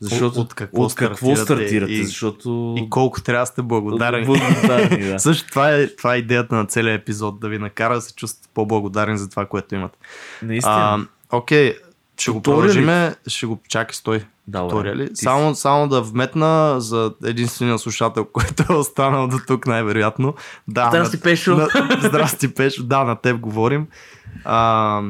Защото, 0.02 0.26
От- 0.30 0.36
от 0.38 0.54
какво 0.54 0.82
от 0.82 0.94
какво 0.94 1.16
стартирате 1.16 1.44
стартирате? 1.44 1.92
и- 1.92 2.04
защото... 2.04 2.74
И 2.78 2.90
колко 2.90 3.20
трябва 3.20 3.42
да 3.42 3.46
сте 3.46 3.62
благодарни. 3.62 4.26
Благодарни, 4.26 5.02
да. 5.02 5.18
Също 5.18 5.48
това 5.48 5.70
е, 5.70 5.86
това 5.88 6.14
е 6.14 6.18
идеята 6.18 6.54
на 6.54 6.66
целия 6.66 6.94
епизод, 6.94 7.40
да 7.40 7.48
ви 7.48 7.58
накара 7.58 7.94
да 7.94 8.00
се 8.00 8.14
чувствате 8.14 8.48
по-благодарни 8.54 9.18
за 9.18 9.28
това, 9.28 9.46
което 9.46 9.74
имате. 9.74 9.98
Наистина. 10.42 10.74
А, 10.74 10.98
окей, 11.32 11.74
ще 12.16 12.30
го 12.30 12.36
Туториали? 12.36 12.74
продължим. 12.76 13.14
Ще 13.26 13.46
го 13.46 13.58
чакай, 13.68 13.94
стой. 13.94 14.18
ти 14.18 14.24
си- 15.08 15.24
Само, 15.24 15.54
само 15.54 15.88
да 15.88 16.02
вметна 16.02 16.76
за 16.78 17.12
единствения 17.24 17.78
слушател, 17.78 18.24
който 18.32 18.64
е 18.70 18.76
останал 18.76 19.28
до 19.28 19.36
тук 19.38 19.66
най-вероятно. 19.66 20.34
Да, 20.68 20.88
Здрасти, 20.88 21.16
на- 21.16 21.22
Пешо. 21.22 21.56
На, 21.56 21.68
здрасти, 22.02 22.54
Пешо. 22.54 22.82
Да, 22.82 23.04
на 23.04 23.16
теб 23.16 23.38
говорим. 23.38 23.86
А, 24.44 25.00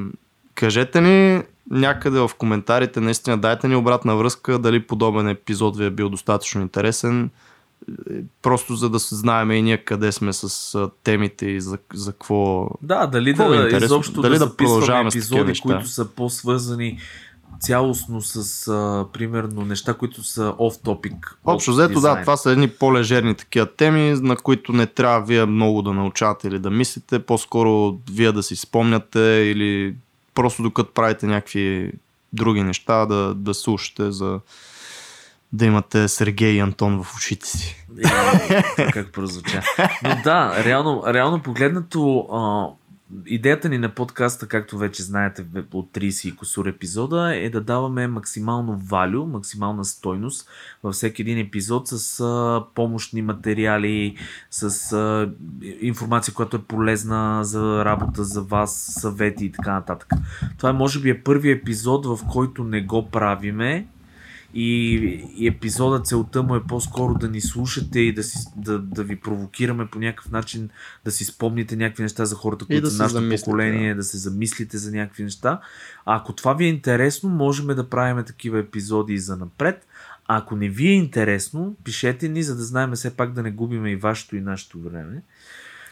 кажете 0.54 1.00
ни 1.00 1.42
някъде 1.70 2.18
в 2.18 2.30
коментарите, 2.38 3.00
наистина 3.00 3.38
дайте 3.38 3.68
ни 3.68 3.76
обратна 3.76 4.16
връзка, 4.16 4.58
дали 4.58 4.86
подобен 4.86 5.28
епизод 5.28 5.76
ви 5.76 5.84
е 5.84 5.90
бил 5.90 6.08
достатъчно 6.08 6.60
интересен. 6.60 7.30
Е, 8.10 8.14
Просто 8.42 8.74
за 8.74 8.90
да 8.90 9.00
се 9.00 9.14
знаем 9.14 9.50
и 9.50 9.62
ние 9.62 9.78
къде 9.78 10.12
сме 10.12 10.32
с 10.32 10.90
темите 11.04 11.46
и 11.46 11.60
за, 11.60 11.78
за 11.94 12.12
какво 12.12 12.68
Да, 12.82 13.06
дали 13.06 13.30
Какво 13.30 13.52
е 13.52 13.56
да 13.56 13.62
интересно? 13.62 13.84
изобщо 13.84 14.20
Дали 14.20 14.38
да 14.38 14.46
да 14.46 14.56
продължаваме 14.56 15.08
епизоди, 15.08 15.60
които 15.60 15.86
са 15.86 16.04
по-свързани 16.04 16.98
цялостно 17.60 18.20
с, 18.20 18.68
а, 18.68 19.06
примерно, 19.12 19.64
неща, 19.64 19.94
които 19.94 20.22
са 20.22 20.54
оф-топик. 20.58 21.36
Общо 21.44 21.70
взето, 21.70 22.00
да, 22.00 22.20
това 22.20 22.36
са 22.36 22.50
едни 22.50 22.68
по-лежерни 22.68 23.34
такива 23.34 23.66
теми, 23.66 24.14
на 24.20 24.36
които 24.36 24.72
не 24.72 24.86
трябва 24.86 25.26
вие 25.26 25.46
много 25.46 25.82
да 25.82 25.92
научавате 25.92 26.48
или 26.48 26.58
да 26.58 26.70
мислите, 26.70 27.18
по-скоро 27.18 27.98
вие 28.12 28.32
да 28.32 28.42
си 28.42 28.56
спомняте 28.56 29.20
или 29.20 29.94
просто 30.34 30.62
докато 30.62 30.92
правите 30.92 31.26
някакви 31.26 31.92
други 32.32 32.62
неща 32.62 33.06
да, 33.06 33.34
да 33.34 33.54
слушате 33.54 34.12
за 34.12 34.40
да 35.52 35.64
имате 35.64 36.08
Сергей 36.08 36.52
и 36.52 36.58
Антон 36.58 37.02
в 37.02 37.14
ушите 37.14 37.46
си. 37.46 37.86
Е, 38.78 38.90
как 38.90 39.12
прозвуча. 39.12 39.62
Но 40.02 40.16
да, 40.24 40.64
реално, 40.64 41.02
реално 41.06 41.42
погледнато, 41.42 42.18
а, 42.32 42.66
идеята 43.26 43.68
ни 43.68 43.78
на 43.78 43.88
подкаста, 43.88 44.48
както 44.48 44.78
вече 44.78 45.02
знаете 45.02 45.44
от 45.72 45.92
30 45.92 46.28
и 46.28 46.36
косур 46.36 46.66
епизода, 46.66 47.36
е 47.36 47.50
да 47.50 47.60
даваме 47.60 48.06
максимално 48.06 48.76
валю, 48.76 49.26
максимална 49.26 49.84
стойност 49.84 50.48
във 50.82 50.94
всеки 50.94 51.22
един 51.22 51.38
епизод 51.38 51.88
с 51.88 52.20
а, 52.20 52.64
помощни 52.74 53.22
материали, 53.22 54.16
с 54.50 54.92
а, 54.92 55.32
информация, 55.80 56.34
която 56.34 56.56
е 56.56 56.62
полезна 56.62 57.44
за 57.44 57.84
работа 57.84 58.24
за 58.24 58.42
вас, 58.42 58.96
съвети 59.00 59.44
и 59.44 59.52
така 59.52 59.72
нататък. 59.72 60.08
Това 60.58 60.70
е, 60.70 60.72
може 60.72 61.00
би 61.00 61.10
е 61.10 61.22
първият 61.22 61.60
епизод, 61.60 62.06
в 62.06 62.18
който 62.32 62.64
не 62.64 62.82
го 62.82 63.10
правиме, 63.10 63.86
и, 64.54 64.94
и 65.36 65.46
епизода 65.46 66.02
целта 66.02 66.42
му 66.42 66.56
е 66.56 66.62
по-скоро 66.62 67.14
да 67.14 67.28
ни 67.28 67.40
слушате 67.40 68.00
и 68.00 68.12
да, 68.12 68.22
си, 68.22 68.38
да, 68.56 68.78
да 68.78 69.04
ви 69.04 69.16
провокираме 69.16 69.86
по 69.86 69.98
някакъв 69.98 70.30
начин 70.30 70.70
да 71.04 71.10
си 71.10 71.24
спомните 71.24 71.76
някакви 71.76 72.02
неща 72.02 72.24
за 72.24 72.34
хората, 72.34 72.64
които 72.64 72.82
да 72.82 72.90
са 72.90 73.02
нашето 73.02 73.44
поколение, 73.44 73.88
да. 73.88 73.96
да. 73.96 74.02
се 74.02 74.18
замислите 74.18 74.78
за 74.78 74.90
някакви 74.90 75.22
неща. 75.24 75.60
А 76.06 76.16
ако 76.16 76.32
това 76.32 76.54
ви 76.54 76.64
е 76.64 76.68
интересно, 76.68 77.28
можем 77.28 77.66
да 77.66 77.88
правим 77.88 78.24
такива 78.24 78.58
епизоди 78.58 79.12
и 79.12 79.18
за 79.18 79.36
напред. 79.36 79.86
А 80.26 80.36
ако 80.36 80.56
не 80.56 80.68
ви 80.68 80.88
е 80.88 80.92
интересно, 80.92 81.76
пишете 81.84 82.28
ни, 82.28 82.42
за 82.42 82.56
да 82.56 82.62
знаем 82.62 82.92
все 82.92 83.16
пак 83.16 83.32
да 83.32 83.42
не 83.42 83.50
губиме 83.50 83.90
и 83.90 83.96
вашето 83.96 84.36
и 84.36 84.40
нашето 84.40 84.80
време. 84.80 85.22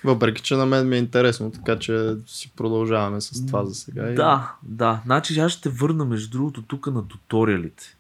Въпреки, 0.05 0.43
че 0.43 0.57
на 0.57 0.67
мен 0.67 0.89
ми 0.89 0.97
е 0.97 0.99
интересно, 0.99 1.51
така 1.51 1.79
че 1.79 2.17
си 2.27 2.53
продължаваме 2.57 3.21
с 3.21 3.47
това 3.47 3.65
за 3.65 3.75
сега. 3.75 4.11
и- 4.11 4.15
Да, 4.15 4.53
да. 4.63 5.01
Значи 5.05 5.41
аз 5.41 5.53
ще 5.53 5.69
върна 5.69 6.05
между 6.05 6.31
другото 6.31 6.63
тук 6.63 6.87
на 6.87 7.09
туториалите. 7.09 7.97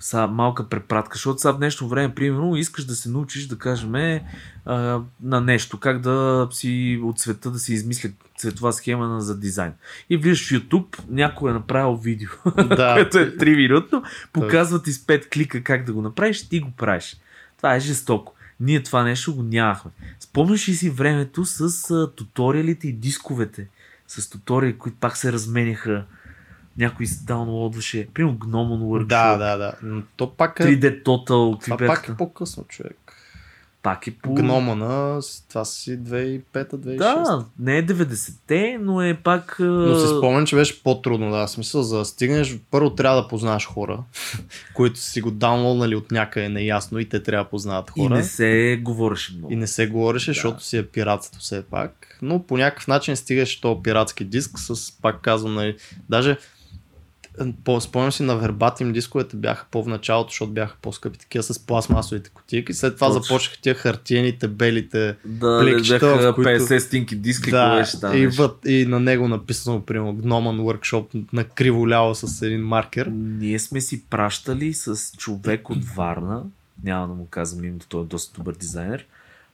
Са 0.00 0.26
малка 0.26 0.68
препратка, 0.68 1.14
защото 1.14 1.40
сега 1.40 1.52
в 1.52 1.58
днешно 1.58 1.88
време, 1.88 2.14
примерно, 2.14 2.56
искаш 2.56 2.84
да 2.84 2.94
се 2.94 3.08
научиш 3.08 3.46
да 3.46 3.58
кажем 3.58 3.94
е, 3.94 4.24
а, 4.64 5.00
на 5.22 5.40
нещо, 5.40 5.80
как 5.80 6.00
да 6.00 6.48
си 6.50 7.00
от 7.02 7.18
света 7.18 7.50
да 7.50 7.58
си 7.58 7.72
измисли 7.72 8.12
цветова 8.38 8.72
схема 8.72 9.08
на, 9.08 9.20
за 9.20 9.38
дизайн. 9.38 9.72
И 10.10 10.16
влизаш 10.16 10.48
в 10.48 10.50
YouTube, 10.50 10.98
някой 11.08 11.50
е 11.50 11.54
направил 11.54 11.96
видео, 11.96 12.28
Да. 12.56 12.94
което 12.94 13.18
е 13.18 13.36
3 13.36 13.56
минутно, 13.56 14.02
показва 14.32 14.82
ти 14.82 14.92
с 14.92 14.98
5 14.98 15.30
клика 15.30 15.62
как 15.62 15.84
да 15.84 15.92
го 15.92 16.02
направиш, 16.02 16.48
ти 16.48 16.60
го 16.60 16.70
правиш. 16.70 17.16
Това 17.56 17.74
е 17.74 17.80
жестоко. 17.80 18.34
Ние 18.60 18.82
това 18.82 19.02
нещо 19.02 19.34
го 19.34 19.42
нямахме. 19.42 19.90
Спомняш 20.20 20.68
ли 20.68 20.74
си 20.74 20.90
времето 20.90 21.44
с 21.44 21.90
а, 21.90 22.12
туториалите 22.16 22.88
и 22.88 22.92
дисковете? 22.92 23.68
С 24.06 24.30
туториали, 24.30 24.78
които 24.78 24.96
пак 25.00 25.16
се 25.16 25.32
разменяха. 25.32 26.04
Някой 26.78 27.06
се 27.06 27.24
даунлоудваше. 27.24 28.08
Примерно 28.14 28.38
Gnomon 28.38 28.82
Workshop. 28.82 29.06
Да, 29.06 29.36
да, 29.36 29.56
да. 29.56 29.72
Но 29.82 30.02
то 30.16 30.30
пак 30.30 30.60
е... 30.60 30.62
3D 30.62 31.02
Total. 31.04 31.64
Това 31.64 31.76
пак 31.76 32.08
е 32.08 32.16
по-късно, 32.16 32.64
човек. 32.68 32.96
пак 33.82 34.06
е 34.06 34.10
по... 34.10 34.34
Гномана, 34.34 35.20
това 35.48 35.64
си 35.64 35.98
2005-2006. 35.98 36.96
Да, 36.96 37.44
не 37.58 37.78
е 37.78 37.86
90-те, 37.86 38.78
но 38.80 39.02
е 39.02 39.14
пак... 39.14 39.56
Но 39.60 39.98
си 39.98 40.06
спомням, 40.06 40.46
че 40.46 40.56
беше 40.56 40.82
по-трудно, 40.82 41.30
да. 41.30 41.46
В 41.46 41.50
смисъл, 41.50 41.82
за 41.82 41.98
да 41.98 42.04
стигнеш, 42.04 42.58
първо 42.70 42.94
трябва 42.94 43.22
да 43.22 43.28
познаваш 43.28 43.66
хора, 43.66 44.02
които 44.74 45.00
си 45.00 45.20
го 45.20 45.30
даунлоуднали 45.30 45.96
от 45.96 46.10
някъде 46.10 46.48
неясно 46.48 46.98
и 46.98 47.08
те 47.08 47.22
трябва 47.22 47.44
да 47.44 47.50
познават 47.50 47.90
И 47.96 48.00
хора. 48.00 48.14
не 48.14 48.24
се 48.24 48.80
говореше 48.82 49.34
много. 49.36 49.52
И 49.52 49.56
не 49.56 49.66
се 49.66 49.86
говореше, 49.86 50.30
защото 50.30 50.64
си 50.64 50.76
е 50.76 50.86
пиратство 50.86 51.40
все 51.40 51.62
пак. 51.62 52.18
Но 52.22 52.42
по 52.42 52.56
някакъв 52.56 52.88
начин 52.88 53.16
стигаш 53.16 53.60
този 53.60 53.82
пиратски 53.82 54.24
диск 54.24 54.58
с, 54.58 54.92
пак 55.02 55.20
казвам, 55.20 55.54
нали, 55.54 55.76
даже 56.08 56.36
по, 57.64 57.80
спомням 57.80 58.12
си 58.12 58.22
на 58.22 58.36
вербатим 58.36 58.92
дисковете 58.92 59.36
бяха 59.36 59.66
по 59.70 59.82
в 59.82 59.88
началото, 59.88 60.30
защото 60.30 60.52
бяха 60.52 60.76
по-скъпи 60.82 61.18
такива 61.18 61.42
с 61.42 61.58
пластмасовите 61.58 62.30
кутийки. 62.30 62.74
След 62.74 62.94
това 62.94 63.06
Точно. 63.06 63.22
започнаха 63.22 63.60
тия 63.60 63.74
хартиените, 63.74 64.48
белите. 64.48 65.16
Да, 65.24 65.60
плекчета, 65.62 66.16
в 66.16 66.34
които- 66.34 66.48
50 66.50 66.78
стинки 66.78 67.16
диски, 67.16 67.50
да, 67.50 67.86
и, 68.14 68.26
въд, 68.26 68.58
и 68.66 68.86
на 68.86 69.00
него 69.00 69.28
написано, 69.28 69.82
примерно, 69.82 70.14
Gnomon 70.14 70.60
Workshop 70.60 71.24
на 71.32 71.44
криво 71.44 71.88
ляво 71.88 72.14
с 72.14 72.42
един 72.42 72.60
маркер. 72.60 73.06
Ние 73.14 73.58
сме 73.58 73.80
си 73.80 74.04
пращали 74.04 74.74
с 74.74 75.12
човек 75.16 75.70
от 75.70 75.84
Варна, 75.84 76.42
няма 76.84 77.08
да 77.08 77.14
му 77.14 77.26
казвам 77.26 77.64
името, 77.64 77.86
той 77.88 78.02
е 78.02 78.06
доста 78.06 78.34
добър 78.36 78.54
дизайнер, 78.54 79.06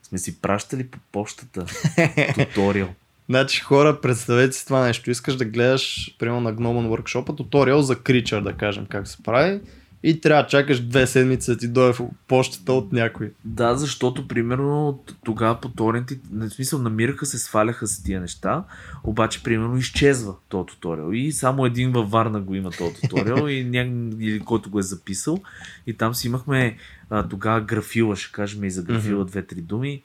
сме 0.02 0.18
си 0.18 0.40
пращали 0.40 0.86
по 0.86 0.98
почтата 1.12 1.66
туториал. 2.34 2.88
Значи 3.28 3.60
хора, 3.60 4.00
представете 4.00 4.56
си 4.56 4.66
това 4.66 4.86
нещо. 4.86 5.10
Искаш 5.10 5.36
да 5.36 5.44
гледаш, 5.44 6.16
примерно 6.18 6.40
на 6.40 6.54
Gnomon 6.54 7.00
Workshop, 7.00 7.36
туториал 7.36 7.82
за 7.82 7.96
Creature, 7.96 8.42
да 8.42 8.52
кажем 8.52 8.86
как 8.86 9.08
се 9.08 9.22
прави. 9.22 9.60
И 10.02 10.20
трябва 10.20 10.42
да 10.42 10.48
чакаш 10.48 10.80
две 10.80 11.06
седмици 11.06 11.50
да 11.50 11.56
ти 11.56 11.68
дойде 11.68 11.92
в 11.92 12.08
почтата 12.28 12.72
от 12.72 12.92
някой. 12.92 13.32
Да, 13.44 13.74
защото 13.74 14.28
примерно 14.28 15.02
тогава 15.24 15.60
по 15.60 15.68
торенти, 15.68 16.18
в 16.32 16.50
смисъл 16.50 16.78
намираха 16.78 17.26
се, 17.26 17.38
сваляха 17.38 17.86
се 17.86 18.02
тия 18.02 18.20
неща, 18.20 18.64
обаче 19.04 19.42
примерно 19.42 19.76
изчезва 19.76 20.34
този 20.48 20.66
туториал 20.66 21.12
и 21.12 21.32
само 21.32 21.66
един 21.66 21.92
във 21.92 22.10
Варна 22.10 22.40
го 22.40 22.54
има 22.54 22.70
този 22.70 22.94
туториал 22.94 23.48
и 23.48 23.64
ня... 23.70 24.10
или 24.20 24.40
който 24.40 24.70
го 24.70 24.78
е 24.78 24.82
записал 24.82 25.38
и 25.86 25.92
там 25.96 26.14
си 26.14 26.26
имахме 26.26 26.76
а, 27.10 27.28
тогава 27.28 27.60
графила, 27.60 28.16
ще 28.16 28.32
кажем 28.32 28.64
и 28.64 28.70
за 28.70 28.82
графила 28.82 29.24
две-три 29.24 29.60
думи. 29.60 30.02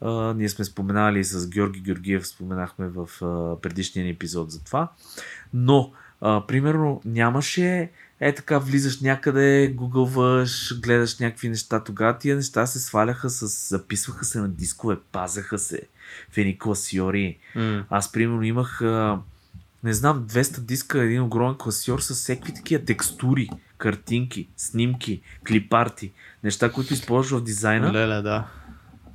А, 0.00 0.34
ние 0.34 0.48
сме 0.48 0.64
споменали 0.64 1.24
с 1.24 1.48
Георги 1.48 1.80
Георгиев, 1.80 2.26
споменахме 2.26 2.88
в 2.88 3.08
а, 3.22 3.60
предишния 3.60 4.04
ни 4.04 4.10
епизод 4.10 4.50
за 4.50 4.64
това. 4.64 4.88
Но, 5.54 5.92
а, 6.20 6.46
примерно, 6.46 7.00
нямаше 7.04 7.90
е 8.20 8.34
така, 8.34 8.58
влизаш 8.58 9.00
някъде, 9.00 9.72
гугълваш, 9.76 10.80
гледаш 10.80 11.18
някакви 11.18 11.48
неща. 11.48 11.84
Тогава 11.84 12.18
тия 12.18 12.36
неща 12.36 12.66
се 12.66 12.80
сваляха 12.80 13.30
с... 13.30 13.68
записваха 13.68 14.24
се 14.24 14.40
на 14.40 14.48
дискове, 14.48 14.96
пазаха 15.12 15.58
се 15.58 15.80
в 16.30 16.38
едни 16.38 16.58
класиори. 16.58 17.38
Аз, 17.90 18.12
примерно, 18.12 18.42
имах, 18.42 18.82
а, 18.82 19.20
не 19.84 19.92
знам, 19.92 20.26
200 20.28 20.60
диска, 20.60 21.02
един 21.02 21.22
огромен 21.22 21.56
класиор 21.58 22.00
с 22.00 22.14
всеки 22.14 22.54
такива 22.54 22.84
текстури, 22.84 23.48
картинки, 23.78 24.48
снимки, 24.56 25.22
клипарти, 25.48 26.12
неща, 26.44 26.72
които 26.72 26.94
използваш 26.94 27.40
в 27.40 27.44
дизайна. 27.44 27.92
Леле, 27.92 28.22
да. 28.22 28.46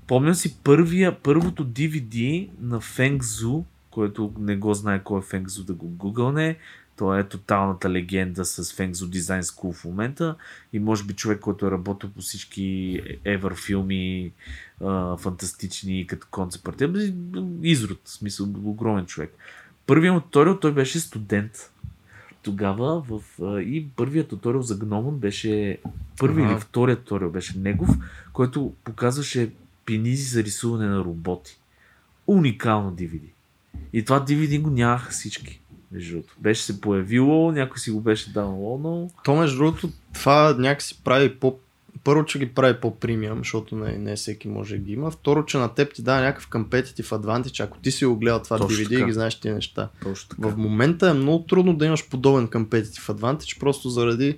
Помня 0.09 0.35
си 0.35 0.57
първия, 0.63 1.19
първото 1.19 1.65
DVD 1.65 2.49
на 2.61 2.81
Feng 2.81 3.17
Zhu, 3.17 3.63
който 3.91 4.33
не 4.39 4.55
го 4.55 4.73
знае 4.73 5.03
кой 5.03 5.19
е 5.19 5.23
Feng 5.23 5.45
Zhu 5.45 5.65
да 5.65 5.73
го 5.73 5.87
гугълне. 5.87 6.57
Той 6.97 7.19
е 7.19 7.23
тоталната 7.23 7.89
легенда 7.89 8.45
с 8.45 8.63
Feng 8.63 8.91
Zhu 8.91 9.19
Design 9.19 9.41
School 9.41 9.73
в 9.73 9.85
момента 9.85 10.35
и 10.73 10.79
може 10.79 11.03
би 11.03 11.13
човек, 11.13 11.39
който 11.39 11.65
е 11.65 11.71
работил 11.71 12.09
по 12.09 12.21
всички 12.21 12.99
евър 13.25 13.55
филми, 13.55 14.31
а, 14.83 15.17
фантастични 15.17 16.07
като 16.07 16.27
концепт 16.31 16.67
арт. 16.67 16.81
Изрод, 17.63 17.99
в 18.05 18.09
смисъл, 18.09 18.47
огромен 18.63 19.05
човек. 19.05 19.33
Първият 19.85 20.15
му 20.15 20.21
туториал 20.21 20.59
той 20.59 20.73
беше 20.73 20.99
студент. 20.99 21.71
Тогава 22.41 23.01
в, 23.09 23.21
а, 23.41 23.61
и 23.61 23.87
първият 23.95 24.27
туториал 24.27 24.61
за 24.61 24.77
Гномон 24.77 25.17
беше 25.17 25.77
първи 26.19 26.41
Ага. 26.41 26.51
или 26.51 26.59
вторият 26.59 26.99
туториал 26.99 27.31
беше 27.31 27.59
негов, 27.59 27.89
който 28.33 28.73
показваше 28.83 29.51
пенизи 29.89 30.23
за 30.23 30.43
рисуване 30.43 30.87
на 30.87 30.99
роботи. 30.99 31.59
Уникално 32.27 32.91
DVD. 32.91 33.21
И 33.93 34.05
това 34.05 34.25
DVD 34.25 34.61
го 34.61 34.69
нямаха 34.69 35.11
всички. 35.11 35.61
Между 35.91 36.11
другото. 36.11 36.35
Беше 36.39 36.63
се 36.63 36.81
появило, 36.81 37.51
някой 37.51 37.79
си 37.79 37.91
го 37.91 38.01
беше 38.01 38.33
даунлоуднал. 38.33 39.09
То 39.23 39.35
между 39.35 39.57
другото, 39.57 39.89
това 40.13 40.55
някакси 40.59 41.01
прави 41.03 41.35
по... 41.35 41.55
Първо, 42.03 42.25
че 42.25 42.39
ги 42.39 42.49
прави 42.49 42.79
по-премиум, 42.81 43.37
защото 43.37 43.75
не, 43.75 43.97
не 43.97 44.15
всеки 44.15 44.47
може 44.47 44.75
да 44.75 44.81
ги 44.81 44.93
има. 44.93 45.11
Второ, 45.11 45.45
че 45.45 45.57
на 45.57 45.73
теб 45.73 45.93
ти 45.93 46.01
дава 46.01 46.21
някакъв 46.21 46.49
competitive 46.49 47.03
advantage, 47.09 47.63
ако 47.63 47.77
ти 47.77 47.91
си 47.91 48.05
го 48.05 48.15
гледал 48.15 48.41
това 48.41 48.57
Точно 48.57 48.77
DVD 48.77 48.89
така. 48.89 49.01
и 49.01 49.05
ги 49.05 49.13
знаеш 49.13 49.39
тия 49.39 49.55
неща. 49.55 49.89
Точно 50.03 50.29
така. 50.29 50.47
В 50.47 50.57
момента 50.57 51.09
е 51.09 51.13
много 51.13 51.43
трудно 51.43 51.73
да 51.73 51.85
имаш 51.85 52.09
подобен 52.09 52.47
competitive 52.47 53.13
advantage, 53.13 53.59
просто 53.59 53.89
заради 53.89 54.37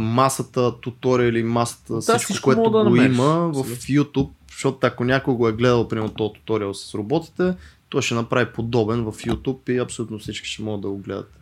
масата 0.00 0.80
туториали, 0.80 1.42
масата 1.42 1.94
Да, 1.94 2.00
всичко, 2.00 2.18
всичко 2.24 2.44
което 2.44 2.62
да 2.62 2.70
го 2.70 2.84
намериш. 2.84 3.16
има 3.16 3.52
в. 3.52 3.64
YouTube, 3.64 4.28
защото 4.60 4.86
ако 4.86 5.04
някой 5.04 5.34
го 5.34 5.48
е 5.48 5.52
гледал, 5.52 5.88
примерно 5.88 6.14
този 6.14 6.34
туториал 6.34 6.74
с 6.74 6.94
роботите, 6.94 7.54
той 7.88 8.02
ще 8.02 8.14
направи 8.14 8.52
подобен 8.52 9.04
в 9.04 9.12
YouTube 9.12 9.70
и 9.70 9.78
абсолютно 9.78 10.18
всички 10.18 10.48
ще 10.48 10.62
могат 10.62 10.80
да 10.80 10.88
го 10.88 10.98
гледат. 10.98 11.32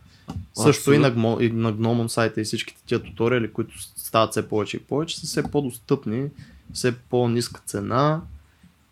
Също 0.53 0.93
и 0.93 0.97
на, 0.97 1.07
и 1.39 1.51
на 1.51 1.73
Gnomon 1.73 2.07
сайта 2.07 2.41
и 2.41 2.43
всичките 2.43 2.83
тия 2.85 3.03
туториали, 3.03 3.53
които 3.53 3.81
стават 3.81 4.31
все 4.31 4.47
повече 4.47 4.77
и 4.77 4.79
повече, 4.79 5.19
са 5.19 5.25
все 5.25 5.43
по-достъпни, 5.43 6.29
все 6.73 6.95
по-ниска 6.95 7.61
цена 7.65 8.21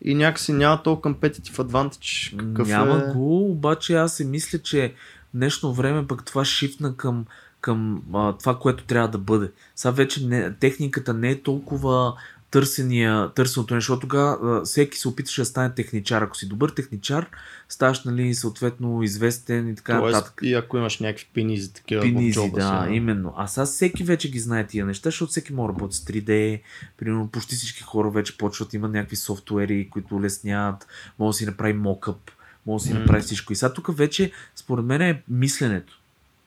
и 0.04 0.14
някакси 0.14 0.52
няма 0.52 0.82
толкова 0.82 1.14
competitive 1.14 1.56
advantage 1.56 2.36
какъв 2.36 2.68
Няма 2.68 3.04
е... 3.08 3.12
го, 3.12 3.50
обаче 3.50 3.94
аз 3.94 4.16
си 4.16 4.24
мисля, 4.24 4.58
че 4.58 4.94
днешно 5.34 5.72
време 5.72 6.06
пък 6.06 6.24
това 6.24 6.44
шифна 6.44 6.96
към, 6.96 7.26
към 7.60 8.02
а, 8.14 8.32
това, 8.32 8.58
което 8.58 8.84
трябва 8.84 9.08
да 9.08 9.18
бъде. 9.18 9.50
Сега 9.74 9.92
вече 9.92 10.26
не, 10.26 10.54
техниката 10.54 11.14
не 11.14 11.30
е 11.30 11.42
толкова 11.42 12.14
търсения, 12.50 13.30
търсеното 13.34 13.74
нещо, 13.74 13.92
защото 13.92 14.00
тогава 14.00 14.64
всеки 14.64 14.98
се 14.98 15.08
опитваше 15.08 15.40
да 15.40 15.44
стане 15.44 15.74
техничар. 15.74 16.22
Ако 16.22 16.36
си 16.36 16.48
добър 16.48 16.70
техничар, 16.70 17.26
ставаш 17.68 18.04
нали, 18.04 18.34
съответно 18.34 19.02
известен 19.02 19.68
и 19.68 19.74
така 19.74 19.98
Тоест, 19.98 20.14
нататък. 20.14 20.40
и 20.42 20.54
ако 20.54 20.76
имаш 20.76 20.98
някакви 20.98 21.26
пенизи 21.34 21.72
такива 21.72 22.02
Пинизи, 22.02 22.32
джоба 22.32 22.58
да, 22.58 22.86
си, 22.88 22.94
именно. 22.94 23.34
А 23.36 23.46
сега 23.46 23.66
всеки 23.66 24.04
вече 24.04 24.30
ги 24.30 24.38
знае 24.38 24.66
тия 24.66 24.86
неща, 24.86 25.08
защото 25.08 25.30
всеки 25.30 25.52
може 25.52 25.66
да 25.66 25.72
работи 25.72 25.96
с 25.96 26.04
3D. 26.04 26.60
Примерно 26.96 27.28
почти 27.28 27.54
всички 27.54 27.82
хора 27.82 28.10
вече 28.10 28.38
почват, 28.38 28.74
имат 28.74 28.92
някакви 28.92 29.16
софтуери, 29.16 29.88
които 29.90 30.16
улесняват. 30.16 30.86
Може 31.18 31.34
да 31.34 31.38
си 31.38 31.46
направи 31.46 31.72
мокъп, 31.72 32.30
може 32.66 32.82
да 32.82 32.88
си 32.88 32.94
М. 32.94 33.00
направи 33.00 33.22
всичко. 33.22 33.52
И 33.52 33.56
сега 33.56 33.72
тук 33.72 33.96
вече, 33.96 34.32
според 34.56 34.84
мен, 34.84 35.00
е 35.02 35.22
мисленето. 35.28 36.00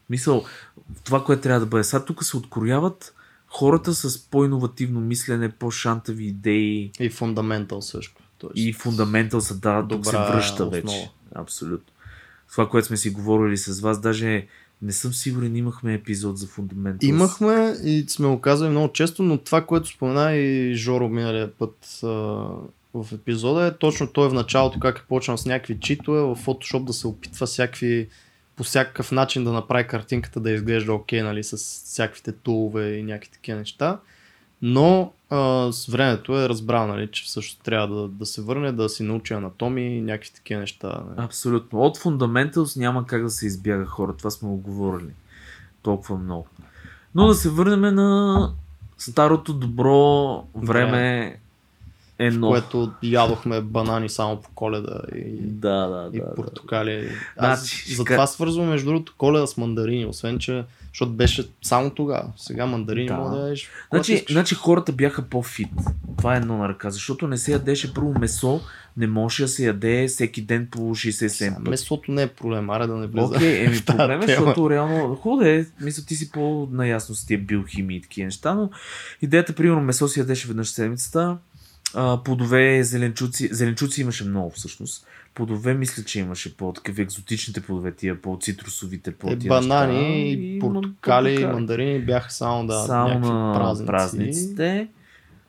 Мисъл, 0.10 0.46
това, 1.04 1.24
което 1.24 1.42
трябва 1.42 1.60
да 1.60 1.66
бъде. 1.66 1.84
Сега 1.84 2.06
тук 2.06 2.24
се 2.24 2.38
открояват 2.38 3.14
хората 3.52 3.94
с 3.94 4.18
по-инновативно 4.18 5.00
мислене, 5.00 5.50
по-шантави 5.50 6.26
идеи 6.26 6.92
И 7.00 7.10
фундаментал 7.10 7.82
също. 7.82 8.22
Тоест, 8.38 8.54
и 8.56 8.74
фундаментал 8.74 9.42
са, 9.42 9.60
да, 9.60 9.88
тук 9.88 10.06
се 10.06 10.18
връща 10.18 10.54
основа. 10.54 10.70
вече. 10.70 11.12
Абсолютно. 11.36 11.94
Това, 12.52 12.70
което 12.70 12.88
сме 12.88 12.98
си 12.98 13.10
говорили 13.10 13.58
с 13.58 13.80
вас, 13.80 14.02
даже 14.02 14.48
не 14.82 14.92
съм 14.92 15.14
сигурен, 15.14 15.56
имахме 15.56 15.94
епизод 15.94 16.38
за 16.38 16.48
фундаментал. 16.48 17.08
Имахме 17.08 17.76
и 17.84 18.06
сме 18.08 18.28
го 18.28 18.42
казали 18.42 18.70
много 18.70 18.94
често, 18.94 19.24
но 19.24 19.38
това, 19.38 19.66
което 19.66 19.90
спомена 19.90 20.34
и 20.34 20.76
Жоро 20.76 21.10
миналия 21.10 21.52
път 21.52 22.00
а, 22.04 22.08
в 22.94 23.08
епизода 23.14 23.66
е 23.66 23.78
точно 23.78 24.08
той 24.08 24.30
в 24.30 24.34
началото, 24.34 24.80
как 24.80 25.00
е 25.00 25.08
почнал 25.08 25.38
с 25.38 25.46
някакви 25.46 25.80
читове 25.80 26.20
в 26.20 26.36
Photoshop 26.36 26.84
да 26.84 26.94
се 26.94 27.08
опитва 27.08 27.46
всякакви 27.46 28.08
по 28.62 28.66
всякакъв 28.66 29.12
начин 29.12 29.44
да 29.44 29.52
направи 29.52 29.88
картинката 29.88 30.40
да 30.40 30.52
изглежда 30.52 30.94
окей, 30.94 31.22
нали, 31.22 31.44
с 31.44 31.58
всякаквите 31.86 32.32
тулове 32.32 32.94
и 32.94 33.04
някакви 33.04 33.32
такива 33.32 33.60
неща. 33.60 34.00
Но 34.62 35.14
а, 35.30 35.72
с 35.72 35.86
времето 35.86 36.40
е 36.40 36.50
разбрал, 36.50 36.88
нали, 36.88 37.08
че 37.12 37.24
всъщност 37.24 37.64
трябва 37.64 37.96
да, 37.96 38.08
да 38.08 38.26
се 38.26 38.42
върне, 38.42 38.72
да 38.72 38.90
си 38.90 39.04
научи 39.04 39.34
анатомия 39.34 39.98
и 39.98 40.02
някакви 40.02 40.32
такива 40.34 40.60
неща. 40.60 40.88
Нали. 40.88 41.26
Абсолютно. 41.26 41.82
От 41.82 41.98
Fundamentals 41.98 42.80
няма 42.80 43.06
как 43.06 43.24
да 43.24 43.30
се 43.30 43.46
избяга 43.46 43.86
хора. 43.86 44.14
Това 44.18 44.30
сме 44.30 44.50
го 44.50 44.58
говорили. 44.58 45.14
Толкова 45.82 46.18
много. 46.18 46.48
Но 47.16 47.28
да 47.28 47.34
се 47.34 47.50
върнем 47.50 47.96
на 47.96 48.52
старото 48.98 49.54
добро 49.54 50.44
време 50.56 51.40
Е, 52.22 52.30
в 52.32 52.40
което 52.40 52.92
ядохме 53.04 53.62
банани 53.62 54.10
само 54.10 54.42
по 54.42 54.50
коледа 54.56 55.02
и, 55.16 55.22
Да, 55.42 55.88
да, 55.88 56.10
и 56.14 56.20
да. 56.20 56.26
да. 56.26 56.36
портокали. 56.36 57.10
Аз 57.38 57.60
Значи, 57.60 57.94
затова 57.96 58.28
свързвам 58.28 58.68
между 58.68 58.86
другото 58.90 59.14
коледа 59.18 59.48
с 59.48 59.58
мандарини, 59.58 60.06
освен 60.06 60.40
че, 60.40 60.64
защото 60.94 61.12
беше 61.12 61.48
само 61.62 61.90
тогава. 61.90 62.32
Сега 62.38 62.66
мандарини 62.66 63.08
Да. 63.08 63.14
мога 63.14 63.36
да 63.36 63.42
ядеш. 63.42 63.70
Значи, 63.94 64.26
значи 64.30 64.56
хората 64.56 64.92
бяха 64.92 65.22
по-фит. 65.22 65.72
Това 66.18 66.34
е 66.34 66.38
едно 66.38 66.58
на 66.58 66.70
ръка, 66.70 66.90
защото 66.90 67.28
не 67.28 67.38
се 67.38 67.52
ядеше 67.52 67.94
първо 67.94 68.20
месо, 68.20 68.62
не 68.98 69.08
може 69.08 69.44
да 69.44 69.48
се 69.48 69.66
яде 69.66 70.08
всеки 70.08 70.42
ден 70.42 70.68
по 70.72 70.80
60-70 70.80 71.28
Сега, 71.28 71.56
пъти. 71.56 71.70
Месото 71.70 72.12
не 72.12 72.22
е 72.22 72.28
проблем, 72.28 72.70
аре 72.70 72.88
да 72.88 72.96
не 72.96 73.08
влиза. 73.08 73.36
Окей, 73.36 73.66
еми 73.66 73.76
в 73.76 73.86
тази 73.86 73.98
проблем 73.98 74.22
е, 74.22 74.28
защото 74.28 74.70
реално 74.70 75.16
хубаво 75.16 75.44
е, 75.50 75.66
мисля 75.82 76.04
ти 76.04 76.16
си 76.16 76.32
по-наясно 76.32 77.16
с 77.16 77.26
тия 77.26 77.40
биохимии 77.40 77.98
и 77.98 78.02
такива 78.02 78.26
неща, 78.26 78.54
но 78.54 78.70
идеята, 79.22 79.54
примерно, 79.56 79.82
месо 79.82 80.08
си 80.08 80.20
ядеше 80.20 80.48
веднъж 80.48 80.70
седмицата, 80.70 81.38
а, 81.96 82.24
плодове, 82.24 82.84
зеленчуци, 82.84 83.50
зеленчуци 83.52 84.02
имаше 84.02 84.24
много 84.24 84.52
всъщност. 84.52 85.06
Плодове 85.36 85.74
мисля, 85.74 86.04
че 86.04 86.20
имаше 86.20 86.58
по-такива 86.58 87.02
екзотичните 87.02 87.62
плодове, 87.62 87.92
тия 87.92 88.22
по-цитрусовите, 88.22 89.10
Е, 89.10 89.14
по-тия 89.14 89.50
банани, 89.50 89.98
неща. 90.26 90.42
и 90.42 90.60
портокали, 90.60 91.42
и 91.42 91.46
мандарини 91.46 92.00
бяха 92.00 92.32
само 92.32 92.68
да 92.68 92.80
само 92.80 93.20
на 93.20 93.54
празници. 93.60 93.86
празниците. 93.88 94.88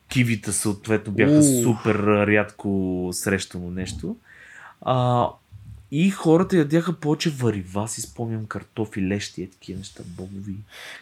Кивита 0.09 0.53
съответно 0.53 1.13
бяха 1.13 1.39
Уф. 1.39 1.45
супер 1.63 1.95
рядко 2.27 3.09
срещано 3.13 3.71
нещо. 3.71 4.17
А, 4.81 5.29
и 5.91 6.11
хората 6.11 6.57
ядяха 6.57 6.93
повече 6.93 7.31
варива, 7.31 7.89
си 7.89 8.01
спомням 8.01 8.47
картофи, 8.47 9.09
лещи 9.09 9.43
и 9.43 9.51
такива 9.51 9.79
неща, 9.79 10.03
бобови. 10.07 10.55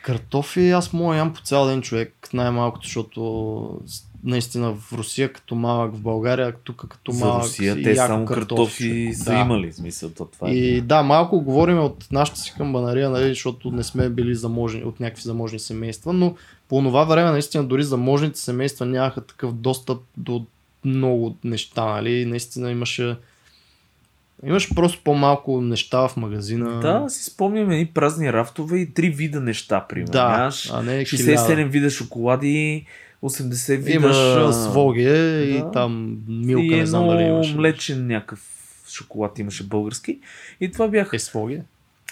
Картофи 0.03 0.71
аз 0.71 0.93
мога 0.93 1.17
ям 1.17 1.35
по 1.35 1.41
цял 1.41 1.67
ден 1.67 1.83
човек, 1.83 2.29
най-малкото, 2.33 2.85
защото 2.87 3.81
наистина 4.25 4.73
в 4.73 4.93
Русия 4.93 5.33
като 5.33 5.55
малък, 5.55 5.95
в 5.95 6.01
България 6.01 6.53
тук 6.65 6.87
като 6.89 7.13
За 7.13 7.25
малък. 7.25 7.45
Русия 7.45 7.79
и 7.79 7.83
те 7.83 7.97
само 7.97 8.25
картофи 8.25 8.89
човек. 8.89 9.17
са 9.17 9.31
да. 9.31 9.39
имали, 9.39 9.73
смисъл, 9.73 10.11
то 10.11 10.25
това 10.25 10.49
е. 10.49 10.53
И 10.53 10.81
да, 10.81 11.03
малко 11.03 11.41
говорим 11.41 11.79
от 11.79 12.07
нашата 12.13 12.41
си 12.41 12.55
камбанария, 12.57 13.11
нали, 13.11 13.29
защото 13.29 13.71
не 13.71 13.83
сме 13.83 14.09
били 14.09 14.35
заможни, 14.35 14.85
от 14.85 15.01
някакви 15.01 15.23
заможни 15.23 15.59
семейства, 15.59 16.13
но 16.13 16.35
по 16.69 16.83
това 16.83 17.05
време 17.05 17.31
наистина 17.31 17.65
дори 17.65 17.83
заможните 17.83 18.41
семейства 18.41 18.87
нямаха 18.87 19.21
такъв 19.21 19.53
достъп 19.53 20.03
до 20.17 20.45
много 20.85 21.37
неща, 21.45 21.85
нали, 21.85 22.27
наистина 22.27 22.71
имаше 22.71 23.17
Имаше 24.47 24.75
просто 24.75 25.01
по-малко 25.05 25.61
неща 25.61 26.09
в 26.09 26.17
магазина. 26.17 26.81
Да, 26.81 27.09
си 27.09 27.25
спомням 27.25 27.71
едни 27.71 27.87
празни 27.87 28.33
рафтове 28.33 28.79
и 28.79 28.95
три 28.95 29.11
вида 29.11 29.41
неща, 29.41 29.87
примерно. 29.89 30.13
да 30.13 30.29
Нямаш 30.29 30.71
а 30.73 30.83
не 30.83 31.05
67 31.05 31.47
хиляда. 31.47 31.65
вида 31.65 31.91
шоколади, 31.91 32.87
80 33.23 33.77
вида... 33.77 33.91
Имаш 33.91 34.17
своге 34.55 35.13
Да. 35.13 35.43
и 35.43 35.63
там 35.73 36.19
милка, 36.29 36.65
и 36.65 36.79
не 36.79 36.87
знам 36.87 37.09
дали 37.09 37.23
имаш. 37.23 37.53
млечен 37.55 38.07
някакъв 38.07 38.47
шоколад 38.89 39.39
имаше 39.39 39.65
български. 39.65 40.19
И 40.61 40.71
това 40.71 40.89
бяха... 40.89 41.17
Е, 41.17 41.19
своге? 41.19 41.63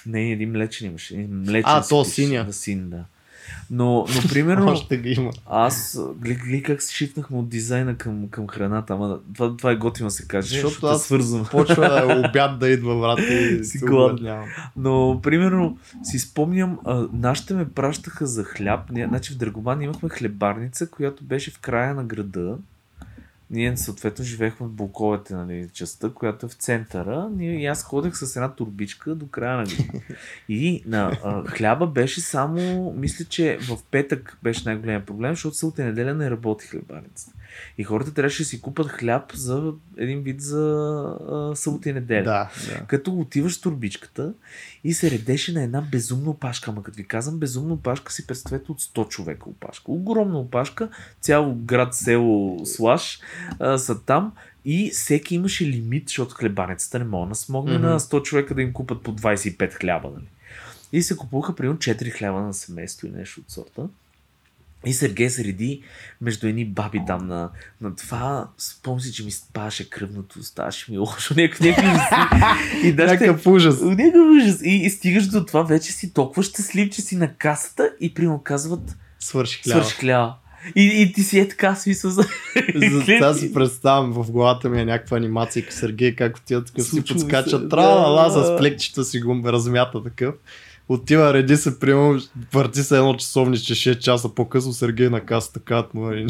Не, 0.06 0.32
един 0.32 0.50
млечен 0.52 0.86
имаше. 0.86 1.14
Един 1.14 1.40
млечен 1.40 1.62
А, 1.66 1.88
то 1.88 2.04
синя. 2.04 2.52
Син, 2.52 2.90
да. 2.90 3.04
Но, 3.70 4.07
но 4.14 4.28
примерно, 4.28 4.66
Още 4.72 4.96
ги 4.96 5.11
има. 5.11 5.30
аз 5.46 6.01
гледай 6.16 6.62
как 6.62 6.82
се 6.82 6.94
шифнахме 6.94 7.38
от 7.38 7.49
дизайна 7.49 7.96
към, 7.96 8.28
към 8.28 8.49
храната, 8.49 8.92
ама 8.92 9.18
това, 9.34 9.57
това 9.57 9.70
е 9.70 9.76
готино 9.76 10.11
се 10.11 10.26
каже, 10.26 10.49
Защото 10.49 10.68
защото, 10.68 10.86
аз 10.86 11.03
свързвам. 11.03 11.46
Почва 11.51 12.01
е 12.01 12.18
обяд 12.28 12.59
да 12.59 12.68
идва, 12.68 13.01
брат, 13.01 13.18
и 13.30 13.64
Си 13.64 13.84
огладнявам. 13.84 14.49
Но, 14.76 15.20
примерно, 15.22 15.78
си 16.03 16.18
спомням, 16.18 16.78
а, 16.84 17.07
нашите 17.12 17.55
ме 17.55 17.68
пращаха 17.68 18.26
за 18.26 18.44
хляб. 18.44 18.80
Значи 19.09 19.32
в 19.32 19.36
Драгоман 19.36 19.82
имахме 19.82 20.09
хлебарница, 20.09 20.90
която 20.90 21.24
беше 21.24 21.51
в 21.51 21.59
края 21.59 21.94
на 21.94 22.05
града. 22.05 22.57
Ние 23.51 23.76
съответно 23.76 24.24
живеехме 24.24 24.66
в 24.66 24.70
блоковете, 24.70 25.34
нали, 25.34 25.68
частта, 25.72 26.11
която 26.11 26.46
е 26.46 26.49
в 26.49 26.53
центъра. 26.53 27.30
Ние, 27.36 27.62
и 27.62 27.66
аз 27.66 27.82
ходех 27.82 28.16
с 28.16 28.36
една 28.36 28.55
турбичка 28.55 29.14
до 29.14 29.26
края 29.26 29.57
на 29.57 29.64
града. 29.64 30.05
И 30.49 30.82
на 30.86 31.18
а, 31.24 31.44
хляба 31.44 31.86
беше 31.86 32.20
само, 32.20 32.92
мисля, 32.96 33.24
че 33.24 33.59
в 33.59 33.78
петък 33.90 34.38
беше 34.42 34.62
най-големия 34.64 35.07
проблем, 35.07 35.32
защото 35.32 35.57
събота 35.57 35.84
неделя 35.84 36.14
не 36.14 36.30
работи 36.30 36.66
хлебарницата. 36.66 37.32
И 37.78 37.84
хората 37.84 38.14
трябваше 38.14 38.42
да 38.42 38.48
си 38.48 38.61
купат 38.61 38.88
хляб 38.88 39.32
за 39.34 39.72
един 39.96 40.22
вид 40.22 40.40
за 40.40 40.68
а, 41.30 41.56
събота 41.56 41.90
и 41.90 41.92
неделя. 41.92 42.24
Да, 42.24 42.50
да. 42.68 42.86
Като 42.86 43.12
отиваш 43.12 43.54
с 43.54 43.61
турбичката 43.61 44.32
и 44.84 44.92
се 44.94 45.11
редеше 45.11 45.52
на 45.52 45.62
една 45.62 45.80
безумна 45.80 46.30
опашка. 46.30 46.70
Ама 46.70 46.82
като 46.82 46.96
ви 46.96 47.04
казвам 47.04 47.38
безумна 47.38 47.74
опашка, 47.74 48.12
си 48.12 48.26
представете 48.26 48.72
от 48.72 48.80
100 48.80 49.09
човека 49.09 49.48
опашка. 49.48 49.92
Огромна 49.92 50.38
опашка, 50.38 50.88
цяло 51.20 51.54
град, 51.54 51.94
село, 51.94 52.61
слаш 52.66 53.20
а, 53.59 53.78
са 53.78 54.00
там 54.02 54.32
и 54.64 54.90
всеки 54.90 55.34
имаше 55.34 55.66
лимит, 55.66 56.09
защото 56.09 56.34
хлебарницата 56.34 56.98
не 56.98 57.04
мога 57.04 57.28
да 57.28 57.34
смогне 57.34 57.78
Мгм. 57.78 57.86
на 57.86 58.00
100 58.00 58.22
човека 58.22 58.54
да 58.54 58.62
им 58.62 58.72
купат 58.72 59.02
по 59.02 59.12
25 59.16 59.72
хляба. 59.74 60.09
Нали? 60.14 60.26
И 60.92 61.02
се 61.02 61.16
купуваха 61.16 61.54
примерно 61.54 61.78
4 61.78 62.11
хляба 62.11 62.40
на 62.40 62.54
семейство 62.54 63.06
и 63.06 63.11
нещо 63.11 63.40
от 63.40 63.50
сорта. 63.50 63.88
И 64.86 64.94
Сергей 64.94 65.30
се 65.30 65.44
реди 65.44 65.82
между 66.20 66.46
едни 66.46 66.64
баби 66.64 67.00
там 67.06 67.26
на, 67.26 67.50
на 67.80 67.96
това. 67.96 68.48
Спомни 68.58 69.02
си, 69.02 69.12
че 69.12 69.24
ми 69.24 69.30
спаше 69.30 69.90
кръвното, 69.90 70.42
ставаше 70.42 70.90
ми 70.90 70.98
лошо. 70.98 71.34
Някакви 71.36 71.68
И 72.88 72.92
даже 72.92 73.12
Някакъв 73.12 73.46
ужас. 73.46 73.80
Някакъв 73.80 74.26
ужас. 74.36 74.60
И, 74.62 74.74
и 74.74 74.90
стигаш 74.90 75.26
до 75.26 75.44
това, 75.44 75.62
вече 75.62 75.92
си 75.92 76.12
толкова 76.12 76.42
щастлив, 76.42 76.90
че 76.90 77.02
си 77.02 77.16
на 77.16 77.34
касата 77.34 77.92
и 78.00 78.14
прино 78.14 78.42
казват 78.42 78.96
Свърши 79.18 79.62
хляба. 79.62 79.84
свърш 79.84 79.96
хляба. 79.96 80.34
И, 80.76 81.02
и 81.02 81.12
ти 81.12 81.22
си 81.22 81.38
е 81.38 81.48
така 81.48 81.74
смисъл 81.74 82.10
за... 82.10 82.22
За 82.74 83.00
това 83.18 83.34
си 83.34 83.52
представям 83.52 84.12
в 84.12 84.30
главата 84.30 84.68
ми 84.68 84.80
е 84.80 84.84
някаква 84.84 85.16
анимация, 85.16 85.62
като 85.62 85.76
Сергей, 85.76 86.14
как 86.14 86.36
отиват 86.36 86.66
такъв 86.66 86.84
си 86.84 87.04
подскачат, 87.04 87.62
да. 87.62 87.68
тра 87.68 88.30
с 88.30 88.56
плекчета 88.58 89.04
си 89.04 89.20
го 89.20 89.42
размята 89.44 90.02
такъв. 90.02 90.34
Отива, 90.89 91.34
реди 91.34 91.57
се, 91.57 91.80
приема, 91.80 92.18
върти 92.53 92.82
се 92.82 92.97
едно 92.97 93.14
часовниче, 93.14 93.74
6 93.74 93.99
часа 93.99 94.34
по-късно, 94.34 94.72
Сергей 94.72 95.09
на 95.09 95.20
касата 95.20 95.61
казват 95.61 95.95
му, 95.95 96.12
И 96.12 96.26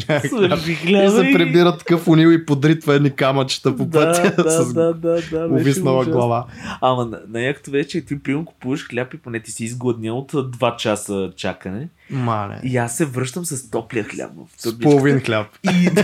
хляба. 0.75 1.11
се 1.11 1.31
прибира 1.33 1.77
такъв 1.77 2.07
унил 2.07 2.29
и 2.29 2.45
подритва 2.45 2.95
едни 2.95 3.11
камъчета 3.11 3.75
по 3.75 3.89
пътя 3.89 4.43
да, 4.43 4.51
с 4.51 4.73
да, 4.73 4.93
да, 4.93 5.21
да, 5.31 5.47
увиснала 5.51 6.05
глава. 6.05 6.45
Ама 6.81 7.05
на, 7.05 7.19
на 7.29 7.41
якото 7.41 7.71
вече 7.71 8.05
ти 8.05 8.23
прием 8.23 8.45
купуваш 8.45 8.87
хляб 8.87 9.13
и 9.13 9.17
поне 9.17 9.39
ти 9.39 9.51
си 9.51 9.63
изгладнял 9.63 10.17
от 10.17 10.31
2 10.31 10.75
часа 10.75 11.31
чакане. 11.35 11.89
Мале. 12.11 12.59
И 12.63 12.77
аз 12.77 12.97
се 12.97 13.05
връщам 13.05 13.45
с 13.45 13.69
топлия 13.71 14.03
хляб 14.03 14.31
в 14.37 14.61
С 14.61 14.79
половин 14.79 15.19
хляб. 15.19 15.47
И, 15.63 15.89
да, 15.93 16.03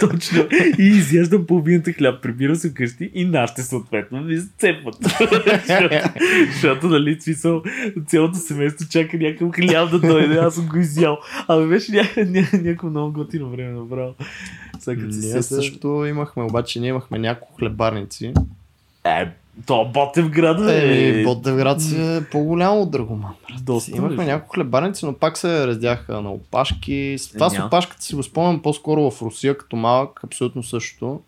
точно. 0.00 0.46
И 0.78 0.82
изяждам 0.82 1.46
половината 1.46 1.92
хляб, 1.92 2.22
прибирам 2.22 2.56
се 2.56 2.70
вкъщи 2.70 3.10
и 3.14 3.24
нашите 3.24 3.62
съответно 3.62 4.20
ми 4.20 4.38
сцепват. 4.38 4.96
защото, 5.02 5.96
защото, 6.52 6.86
нали, 6.88 7.20
смисъл, 7.20 7.62
цялото 8.06 8.38
семейство 8.38 8.88
чака 8.88 9.16
някакъв 9.16 9.54
хляб 9.54 9.90
да 9.90 9.98
дойде, 10.00 10.36
аз 10.36 10.54
съм 10.54 10.66
го 10.68 10.78
изял. 10.78 11.18
Абе 11.48 11.66
беше 11.66 11.92
ня, 11.92 12.04
ня, 12.16 12.46
някакво 12.52 12.90
много 12.90 13.12
готино 13.12 13.50
време 13.50 13.72
направо. 13.72 14.14
Сега 14.80 15.02
Ние 15.02 15.12
сета- 15.12 15.42
също 15.42 16.06
имахме, 16.06 16.42
обаче 16.42 16.80
ние 16.80 16.88
имахме 16.88 17.18
няколко 17.18 17.54
хлебарници. 17.58 18.32
Е, 19.04 19.28
то 19.66 19.84
Ботев 19.84 20.30
град 20.30 20.68
е... 20.68 21.20
Е, 21.20 21.24
Ботевград 21.24 21.82
си 21.82 21.96
е 22.02 22.24
по-голямо 22.32 22.80
от 22.80 22.90
Драгоман. 22.90 23.34
доста. 23.62 23.90
Имахме 23.90 24.16
между- 24.16 24.30
няколко 24.30 24.54
хлебарници, 24.54 25.06
но 25.06 25.12
пак 25.12 25.38
се 25.38 25.66
раздяха 25.66 26.20
на 26.22 26.32
опашки. 26.32 27.16
Това 27.32 27.50
с 27.50 27.58
опашката 27.58 28.02
си 28.02 28.14
го 28.14 28.22
спомням 28.22 28.62
по-скоро 28.62 29.10
в 29.10 29.22
Русия, 29.22 29.58
като 29.58 29.76
малък, 29.76 30.20
абсолютно 30.24 30.62
същото, 30.62 31.20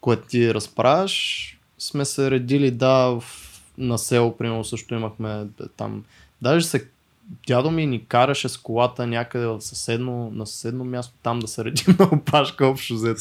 което 0.00 0.28
ти 0.28 0.54
разправяш. 0.54 1.46
Сме 1.78 2.04
се 2.04 2.30
редили, 2.30 2.70
да, 2.70 2.96
в, 3.20 3.24
на 3.78 3.98
село, 3.98 4.36
примерно 4.36 4.64
също 4.64 4.94
имахме 4.94 5.46
там. 5.76 6.04
Даже 6.42 6.66
се 6.66 6.84
дядо 7.46 7.70
ми 7.70 7.86
ни 7.86 8.06
караше 8.06 8.48
с 8.48 8.56
колата 8.56 9.06
някъде 9.06 9.46
в 9.46 9.60
съседно, 9.60 10.30
на 10.34 10.46
съседно 10.46 10.84
място, 10.84 11.14
там 11.22 11.38
да 11.38 11.48
се 11.48 11.64
редим 11.64 11.96
на 11.98 12.08
опашка 12.12 12.66
общо 12.66 12.94
взето. 12.94 13.20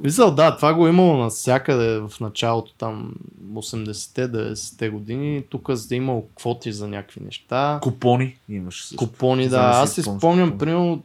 Мисъл, 0.00 0.34
да, 0.34 0.56
това 0.56 0.74
го 0.74 0.86
е 0.86 0.90
имало 0.90 1.16
навсякъде 1.16 1.98
в 1.98 2.12
началото, 2.20 2.72
там 2.78 3.14
80-те, 3.52 4.28
90-те 4.28 4.88
години. 4.88 5.44
Тук 5.48 5.70
за 5.70 5.88
да 5.88 5.94
е 5.94 5.98
имало 5.98 6.28
квоти 6.34 6.72
за 6.72 6.88
някакви 6.88 7.20
неща. 7.24 7.78
Купони 7.82 8.36
имаше 8.48 8.82
също. 8.82 8.96
Купони, 8.96 9.42
да. 9.42 9.48
Знам, 9.48 9.70
Аз 9.70 9.94
си 9.94 10.02
спомням, 10.02 10.58
примерно, 10.58 11.02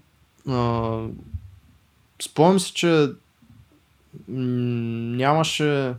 а, 0.49 1.01
спомням 2.21 2.59
си, 2.59 2.73
че 2.73 3.07
нямаше... 4.27 5.93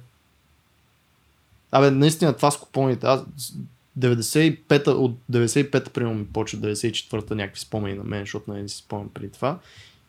Абе, 1.70 1.90
наистина 1.90 2.32
това 2.32 2.50
с 2.50 2.56
купоните. 2.56 3.06
Аз 3.06 3.24
95-та, 3.98 4.90
от 4.90 5.18
95-та, 5.32 5.90
примерно, 5.90 6.14
ми 6.14 6.26
почва 6.26 6.58
94-та 6.60 7.34
някакви 7.34 7.60
спомени 7.60 7.98
на 7.98 8.04
мен, 8.04 8.20
защото 8.20 8.52
не 8.52 8.68
си 8.68 8.76
спомням 8.76 9.08
преди 9.08 9.30
това. 9.30 9.58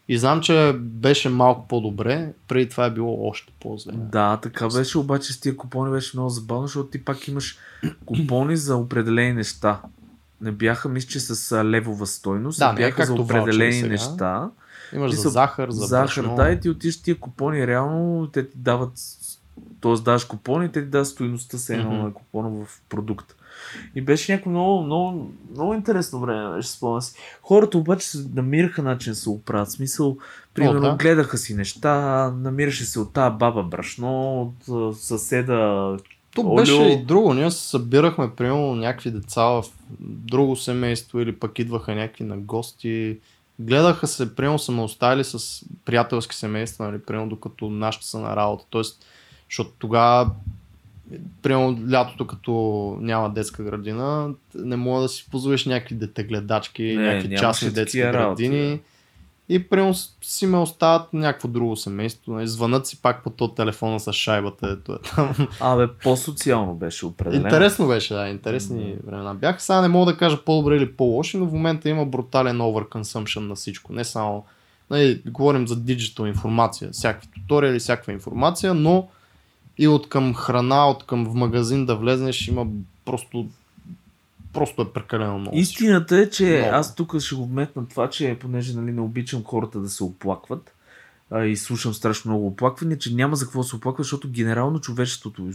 И 0.09 0.17
знам, 0.17 0.41
че 0.41 0.75
беше 0.77 1.29
малко 1.29 1.67
по-добре, 1.67 2.33
преди 2.47 2.69
това 2.69 2.85
е 2.85 2.91
било 2.91 3.27
още 3.27 3.53
по-зле. 3.59 3.93
Да, 3.95 4.37
така 4.37 4.67
беше, 4.67 4.97
обаче 4.97 5.33
с 5.33 5.39
тия 5.39 5.57
купони 5.57 5.91
беше 5.91 6.17
много 6.17 6.29
забавно, 6.29 6.67
защото 6.67 6.89
ти 6.89 7.05
пак 7.05 7.27
имаш 7.27 7.57
купони 8.05 8.57
за 8.57 8.75
определени 8.75 9.33
неща. 9.33 9.81
Не 10.41 10.51
бяха, 10.51 10.89
мисля, 10.89 11.09
че 11.09 11.19
с 11.19 11.63
левова 11.65 12.05
стойност, 12.05 12.59
Да, 12.59 12.73
не 12.73 12.77
бяха 12.77 13.05
за 13.05 13.13
определени 13.13 13.73
сега. 13.73 13.87
неща. 13.87 14.49
Имаш 14.93 15.11
за 15.11 15.17
Мисъл, 15.17 15.31
захар, 15.31 15.69
за 15.69 15.85
захар, 15.85 16.05
брашно. 16.23 16.35
да, 16.35 16.51
и 16.51 16.59
ти 16.59 16.69
отиш 16.69 17.01
тия 17.01 17.19
купони, 17.19 17.67
реално 17.67 18.27
те 18.27 18.49
ти 18.49 18.57
дават, 18.57 18.91
т.е. 19.81 19.93
даваш 19.95 20.25
купони 20.25 20.71
те 20.71 20.81
ти 20.81 20.87
дават 20.87 21.07
стоиността 21.07 21.57
се 21.57 21.73
едно 21.75 21.91
Мгм. 21.91 22.03
на 22.03 22.13
купона 22.13 22.65
в 22.65 22.81
продукта. 22.89 23.35
И 23.95 24.01
беше 24.01 24.31
някакво 24.31 24.49
много, 24.49 24.83
много, 24.83 25.31
много 25.51 25.73
интересно 25.73 26.19
време, 26.19 26.55
беше 26.55 26.69
спомня 26.69 27.01
си. 27.01 27.13
Хората 27.41 27.77
обаче 27.77 28.07
се 28.07 28.25
намираха 28.35 28.83
начин 28.83 29.11
да 29.11 29.15
се 29.15 29.29
оправят. 29.29 29.71
Смисъл, 29.71 30.17
примерно, 30.53 30.81
да. 30.81 30.95
гледаха 30.95 31.37
си 31.37 31.53
неща, 31.53 31.93
намираше 32.37 32.85
се 32.85 32.99
от 32.99 33.13
тази 33.13 33.35
баба 33.35 33.63
брашно, 33.63 34.41
от 34.41 34.97
съседа. 34.97 35.97
Тук 36.35 36.45
Олио. 36.45 36.55
беше 36.55 36.81
и 36.83 37.05
друго. 37.05 37.33
Ние 37.33 37.51
се 37.51 37.69
събирахме, 37.69 38.35
примерно, 38.35 38.75
някакви 38.75 39.11
деца 39.11 39.43
в 39.43 39.63
друго 39.99 40.55
семейство 40.55 41.19
или 41.19 41.35
пък 41.35 41.59
идваха 41.59 41.95
някакви 41.95 42.23
на 42.23 42.37
гости. 42.37 43.17
Гледаха 43.59 44.07
се, 44.07 44.35
примерно 44.35 44.59
са 44.59 44.71
ме 44.71 44.81
оставили 44.81 45.23
с 45.23 45.65
приятелски 45.85 46.35
семейства, 46.35 46.87
нали, 46.87 47.01
примерно 47.01 47.29
докато 47.29 47.69
нашите 47.69 48.05
са 48.05 48.19
на 48.19 48.35
работа. 48.35 48.65
Тоест, 48.69 49.05
защото 49.49 49.71
тогава, 49.79 50.31
примерно 51.41 51.91
лятото, 51.91 52.27
като 52.27 52.51
няма 53.01 53.29
детска 53.29 53.63
градина, 53.63 54.29
не 54.55 54.75
мога 54.75 55.01
да 55.01 55.09
си 55.09 55.27
позволиш 55.31 55.65
някакви 55.65 55.95
детегледачки, 55.95 56.83
Не, 56.83 57.13
някакви 57.13 57.37
частни 57.37 57.69
детски 57.69 57.97
такива 57.97 58.13
работи, 58.13 58.43
градини. 58.43 58.79
И 59.49 59.69
примерно 59.69 59.93
си 60.21 60.47
ме 60.47 60.57
оставят 60.57 61.13
някакво 61.13 61.47
друго 61.47 61.75
семейство. 61.75 62.33
Нали, 62.33 62.47
звънат 62.47 62.87
си 62.87 63.01
пак 63.01 63.23
по 63.23 63.29
то 63.29 63.47
телефона 63.47 63.99
с 63.99 64.13
шайбата. 64.13 64.77
Ето 64.79 64.93
е 64.93 64.97
там. 65.15 65.47
Абе, 65.59 65.87
по-социално 66.03 66.73
беше 66.73 67.05
определено. 67.05 67.47
Интересно 67.47 67.87
беше, 67.87 68.13
да, 68.13 68.27
интересни 68.27 68.95
времена 69.07 69.33
бяха. 69.33 69.61
Сега 69.61 69.81
не 69.81 69.87
мога 69.87 70.11
да 70.11 70.17
кажа 70.17 70.43
по-добре 70.45 70.75
или 70.75 70.91
по-лоши, 70.91 71.37
но 71.37 71.45
в 71.45 71.53
момента 71.53 71.89
има 71.89 72.05
брутален 72.05 72.57
overconsumption 72.57 73.39
на 73.39 73.55
всичко. 73.55 73.93
Не 73.93 74.03
само, 74.03 74.45
нали, 74.89 75.21
говорим 75.25 75.67
за 75.67 75.75
диджитал 75.75 76.25
информация, 76.25 76.89
всякакви 76.91 77.29
туториали, 77.33 77.79
всякаква 77.79 78.13
информация, 78.13 78.73
но 78.73 79.07
и 79.77 79.87
от 79.87 80.09
към 80.09 80.33
храна, 80.33 80.89
от 80.89 81.05
към 81.05 81.25
в 81.25 81.33
магазин 81.33 81.85
да 81.85 81.95
влезнеш, 81.95 82.47
има 82.47 82.67
просто, 83.05 83.47
просто 84.53 84.81
е 84.81 84.93
прекалено 84.93 85.37
много. 85.39 85.57
Истината 85.57 86.17
е, 86.17 86.29
че 86.29 86.45
Много. 86.45 86.75
аз 86.75 86.95
тук 86.95 87.19
ще 87.19 87.35
го 87.35 87.45
вметна 87.45 87.87
това, 87.87 88.09
че 88.09 88.37
понеже 88.39 88.77
нали, 88.77 88.91
не 88.91 89.01
обичам 89.01 89.43
хората 89.43 89.79
да 89.79 89.89
се 89.89 90.03
оплакват 90.03 90.73
а, 91.31 91.45
и 91.45 91.57
слушам 91.57 91.93
страшно 91.93 92.31
много 92.31 92.47
оплаквания, 92.47 92.97
че 92.97 93.13
няма 93.13 93.35
за 93.35 93.45
какво 93.45 93.59
да 93.59 93.67
се 93.67 93.75
оплаква, 93.75 94.03
защото 94.03 94.29
генерално 94.29 94.79
човечеството 94.81 95.49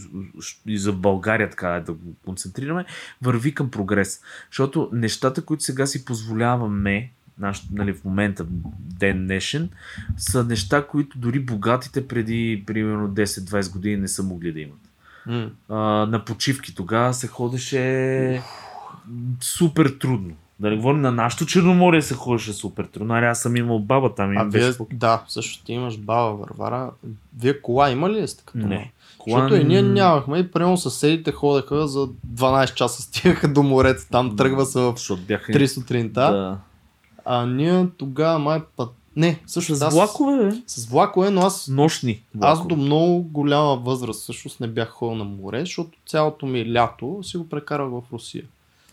и- 0.67 0.77
за 0.77 0.91
България, 0.93 1.49
така 1.49 1.75
е 1.75 1.81
да 1.81 1.93
го 1.93 2.13
концентрираме, 2.25 2.85
върви 3.21 3.53
към 3.53 3.71
прогрес. 3.71 4.21
Защото 4.49 4.89
нещата, 4.91 5.45
които 5.45 5.63
сега 5.63 5.85
си 5.85 6.05
позволяваме, 6.05 7.11
наш, 7.43 7.63
нали, 7.71 7.93
в 7.93 8.05
момента, 8.05 8.45
ден 8.79 9.25
днешен, 9.25 9.69
са 10.17 10.43
неща, 10.43 10.87
които 10.87 11.17
дори 11.17 11.39
богатите 11.39 12.07
преди 12.07 12.63
примерно 12.67 13.09
10-20 13.09 13.71
години 13.73 13.97
не 13.97 14.07
са 14.07 14.23
могли 14.23 14.51
да 14.53 14.59
имат 14.59 14.79
М. 15.25 15.49
а, 15.69 15.75
на 16.05 16.25
почивки 16.25 16.75
тогава 16.75 17.13
се 17.13 17.27
ходеше 17.27 18.41
супер 19.41 19.89
трудно. 19.99 20.33
Да 20.59 20.69
не 20.69 20.75
говорим 20.75 21.01
на 21.01 21.11
нашото 21.11 21.45
Черноморие 21.45 22.01
се 22.01 22.13
ходеше 22.13 22.53
супер 22.53 22.85
трудно. 22.85 23.13
Аз 23.13 23.41
съм 23.41 23.55
имал 23.55 23.79
баба 23.79 24.15
там 24.15 24.33
и 24.33 24.37
А 24.37 24.45
беше 24.45 24.65
вие, 24.65 24.77
по- 24.77 24.87
да, 24.93 25.23
също 25.27 25.65
ти 25.65 25.73
имаш 25.73 25.97
баба 25.97 26.31
Варвара. 26.31 26.91
Вие 27.39 27.61
кола 27.61 27.89
имали 27.91 28.21
ли 28.21 28.27
сте 28.27 28.43
като 28.45 28.67
Не. 28.67 28.91
Кола 29.17 29.39
Защото 29.39 29.55
и 29.55 29.63
ние 29.63 29.81
нямахме 29.81 30.37
и 30.37 30.51
примерно 30.51 30.77
съседите 30.77 31.31
ходеха 31.31 31.87
за 31.87 32.07
12 32.27 32.73
часа 32.73 33.01
стигаха 33.01 33.47
до 33.47 33.63
морето. 33.63 34.03
Там 34.11 34.35
тръгва 34.35 34.65
се 34.65 34.79
в 34.79 34.93
Защото 34.97 35.21
бяха 35.21 35.51
3 35.51 35.65
сутринта. 35.65 36.21
да. 36.21 36.57
А 37.25 37.45
ние 37.45 37.87
тогава 37.97 38.39
май 38.39 38.61
път... 38.77 38.89
Не, 39.15 39.39
също 39.47 39.75
С 39.75 39.89
влакове, 39.89 40.37
бе. 40.37 40.51
С 40.67 40.85
влакове, 40.85 41.29
но 41.29 41.41
аз, 41.41 41.67
Нощни. 41.67 42.23
аз 42.41 42.57
влакове. 42.57 42.75
до 42.75 42.81
много 42.81 43.23
голяма 43.23 43.75
възраст 43.75 44.21
всъщност 44.21 44.59
не 44.59 44.67
бях 44.67 44.89
ходил 44.89 45.15
на 45.15 45.23
море, 45.23 45.59
защото 45.59 45.97
цялото 46.05 46.45
ми 46.45 46.73
лято 46.73 47.19
си 47.23 47.37
го 47.37 47.49
прекарах 47.49 47.89
в 47.89 48.01
Русия. 48.13 48.43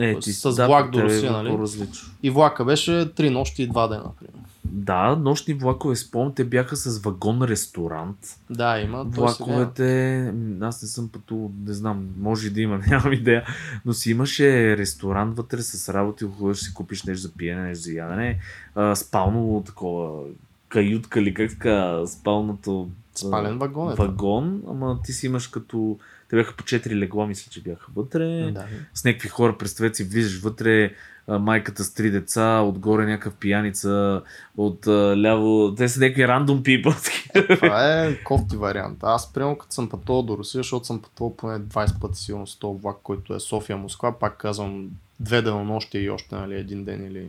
Е, 0.00 0.18
ти 0.18 0.32
с 0.32 0.54
да, 0.54 0.66
влак 0.66 0.90
до 0.90 0.98
тебе 0.98 1.12
е 1.12 1.16
Русия, 1.16 1.32
нали? 1.32 1.48
По-различно. 1.48 2.12
И 2.22 2.30
влака 2.30 2.64
беше 2.64 2.90
3 2.90 3.28
нощи 3.28 3.62
и 3.62 3.68
2 3.68 3.88
дена, 3.88 4.02
например. 4.04 4.44
Да, 4.64 5.16
нощни 5.16 5.54
влакове, 5.54 5.96
спомням, 5.96 6.34
те 6.34 6.44
бяха 6.44 6.76
с 6.76 6.98
вагон-ресторант. 6.98 8.38
Да, 8.50 8.80
има. 8.80 9.04
Влаковете, 9.04 10.20
аз 10.60 10.82
не 10.82 10.88
съм 10.88 11.08
пътувал, 11.08 11.50
не 11.66 11.72
знам, 11.72 12.08
може 12.18 12.50
да 12.50 12.60
има, 12.60 12.78
нямам 12.88 13.12
идея, 13.12 13.44
но 13.84 13.92
си 13.92 14.10
имаше 14.10 14.76
ресторант 14.76 15.36
вътре 15.36 15.62
с 15.62 15.94
работи, 15.94 16.24
ходиш 16.38 16.58
си 16.58 16.74
купиш 16.74 17.02
нещо 17.02 17.22
за 17.22 17.32
пиене, 17.32 17.62
нещо 17.62 17.82
за 17.82 17.92
ядене, 17.92 18.38
а, 18.74 18.96
спално 18.96 19.62
такова, 19.66 20.22
каютка 20.68 21.20
или 21.20 21.34
как 21.34 21.50
така, 21.50 22.06
спалното 22.06 22.88
Спален 23.14 23.58
вагон 23.58 23.92
е. 23.92 23.94
вагон, 23.94 24.62
ама 24.68 24.98
ти 25.04 25.12
си 25.12 25.26
имаш 25.26 25.46
като, 25.46 25.98
те 26.30 26.36
бяха 26.36 26.56
по 26.56 26.64
4 26.64 26.94
легла, 26.94 27.26
мисля, 27.26 27.50
че 27.50 27.62
бяха 27.62 27.86
вътре, 27.96 28.50
Да. 28.52 28.66
с 28.94 29.04
някакви 29.04 29.28
хора, 29.28 29.58
представете 29.58 29.94
си, 29.94 30.04
влизаш 30.04 30.40
вътре, 30.40 30.94
майката 31.28 31.84
с 31.84 31.94
три 31.94 32.10
деца, 32.10 32.60
отгоре 32.60 33.06
някакъв 33.06 33.34
пияница, 33.34 34.22
от 34.56 34.86
ляво, 35.16 35.74
те 35.74 35.88
са 35.88 36.00
някакви 36.00 36.28
рандом 36.28 36.62
people. 36.62 37.04
такива. 37.04 37.56
Това 37.56 38.04
е 38.04 38.16
кофти 38.24 38.56
вариант. 38.56 38.98
Аз, 39.02 39.32
примерно, 39.32 39.58
като 39.58 39.72
съм 39.74 39.88
пътувал 39.88 40.22
до 40.22 40.38
Русия, 40.38 40.58
защото 40.58 40.86
съм 40.86 41.02
пътувал 41.02 41.36
поне 41.36 41.58
20 41.60 42.00
пъти 42.00 42.18
сигурно 42.18 42.46
с 42.46 42.56
този 42.56 42.80
влак, 42.80 42.96
който 43.02 43.34
е 43.34 43.40
София-Москва, 43.40 44.18
пак 44.18 44.36
казвам 44.36 44.88
две 45.20 45.42
денонощи 45.42 45.98
и 45.98 46.10
още 46.10 46.34
нали, 46.34 46.54
един 46.54 46.84
ден 46.84 47.06
или 47.06 47.26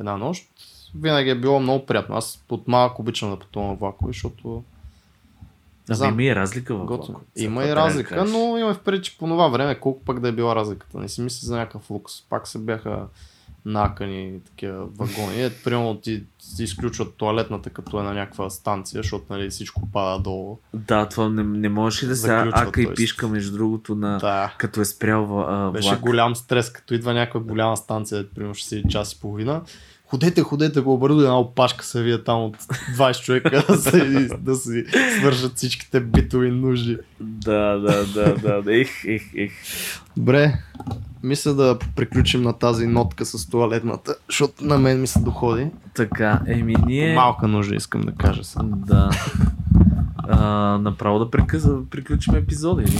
една 0.00 0.16
нощ, 0.16 0.48
винаги 0.94 1.30
е 1.30 1.34
било 1.34 1.60
много 1.60 1.86
приятно. 1.86 2.16
Аз 2.16 2.44
от 2.48 2.68
малък 2.68 2.98
обичам 2.98 3.30
да 3.30 3.38
пътувам 3.38 3.76
влакове, 3.76 4.12
защото 4.12 4.64
Ами 5.88 5.96
Знам. 5.96 6.12
има 6.12 6.22
и 6.22 6.34
разлика 6.34 6.74
в 6.74 6.86
влакове. 6.86 7.18
Има 7.36 7.64
и 7.64 7.76
разлика, 7.76 8.14
кажеш. 8.14 8.32
но 8.32 8.58
има 8.58 8.74
в 8.74 8.80
преди, 8.80 9.02
че 9.02 9.18
по 9.18 9.26
това 9.26 9.48
време 9.48 9.80
колко 9.80 10.04
пък 10.04 10.20
да 10.20 10.28
е 10.28 10.32
била 10.32 10.56
разликата. 10.56 10.98
Не 10.98 11.08
си 11.08 11.20
мисля 11.20 11.46
за 11.46 11.56
някакъв 11.56 11.90
лукс. 11.90 12.22
Пак 12.22 12.48
се 12.48 12.58
бяха 12.58 13.06
накани 13.66 14.40
такива 14.44 14.86
вагони. 14.86 15.44
Е, 15.44 15.50
примерно 15.64 16.00
ти, 16.00 16.24
ти 16.56 16.62
изключват 16.62 17.14
туалетната 17.14 17.70
като 17.70 18.00
е 18.00 18.02
на 18.02 18.14
някаква 18.14 18.50
станция, 18.50 19.02
защото 19.02 19.24
нали, 19.30 19.50
всичко 19.50 19.88
пада 19.92 20.22
долу. 20.22 20.58
Да, 20.74 21.08
това 21.08 21.28
не, 21.28 21.42
не 21.42 21.68
можеш 21.68 22.02
ли 22.02 22.06
да 22.06 22.16
се 22.16 22.30
ака 22.30 22.82
и 22.82 22.94
пишка, 22.94 23.28
между 23.28 23.56
другото, 23.56 23.94
на... 23.94 24.18
Да. 24.18 24.54
като 24.58 24.80
е 24.80 24.84
спрял 24.84 25.40
а, 25.40 25.70
Беше 25.70 25.88
влак. 25.88 26.00
голям 26.00 26.36
стрес, 26.36 26.72
като 26.72 26.94
идва 26.94 27.14
някаква 27.14 27.40
голяма 27.40 27.76
станция, 27.76 28.30
примерно 28.34 28.54
ще 28.54 28.68
си 28.68 28.84
час 28.88 29.12
и 29.12 29.20
половина. 29.20 29.62
Ходете, 30.10 30.42
ходете 30.42 30.80
го 30.80 30.98
бързо, 30.98 31.20
една 31.20 31.38
опашка 31.38 31.84
се 31.84 32.02
вие 32.02 32.24
там 32.24 32.44
от 32.44 32.56
20 32.56 33.24
човека 33.24 33.64
да, 33.68 33.76
се, 33.76 34.28
да 34.38 34.54
си 34.54 34.84
свършат 35.20 35.56
всичките 35.56 36.00
битови 36.00 36.50
нужди. 36.50 36.98
Да, 37.20 37.78
да, 37.78 38.06
да, 38.06 38.62
да. 38.62 38.80
Ех, 38.80 39.04
ех, 39.04 39.22
ех. 39.34 39.52
Добре, 40.16 40.58
мисля 41.22 41.54
да 41.54 41.78
приключим 41.96 42.42
на 42.42 42.52
тази 42.52 42.86
нотка 42.86 43.24
с 43.24 43.50
туалетната, 43.50 44.14
защото 44.28 44.64
на 44.64 44.78
мен 44.78 45.00
ми 45.00 45.06
се 45.06 45.18
доходи. 45.18 45.66
Така, 45.94 46.40
еми 46.46 46.76
ние... 46.86 47.14
Малка 47.14 47.48
нужда 47.48 47.74
искам 47.74 48.00
да 48.00 48.12
кажа 48.12 48.44
сега. 48.44 48.64
Да. 48.64 49.10
А, 50.16 50.38
направо 50.78 51.18
да 51.18 51.30
прекъс... 51.30 51.68
приключим 51.90 52.34
епизода, 52.34 52.82
или? 52.82 52.98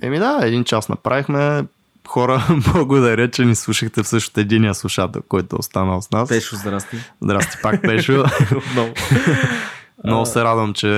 Еми 0.00 0.18
да, 0.18 0.38
един 0.42 0.64
час 0.64 0.88
направихме. 0.88 1.64
Хора, 2.06 2.46
благодаря, 2.72 3.30
че 3.30 3.44
ни 3.44 3.54
слушахте 3.54 4.02
в 4.02 4.08
същото 4.08 4.40
единия 4.40 4.74
слушател, 4.74 5.22
който 5.28 5.56
е 5.56 5.58
останал 5.58 6.02
с 6.02 6.10
нас. 6.10 6.28
Пешо, 6.28 6.56
здрасти. 6.56 6.96
Здрасти 7.22 7.58
пак, 7.62 7.82
Пешо. 7.82 8.24
Отново. 8.56 8.94
Много 10.04 10.26
се 10.26 10.44
радвам, 10.44 10.74
че 10.74 10.88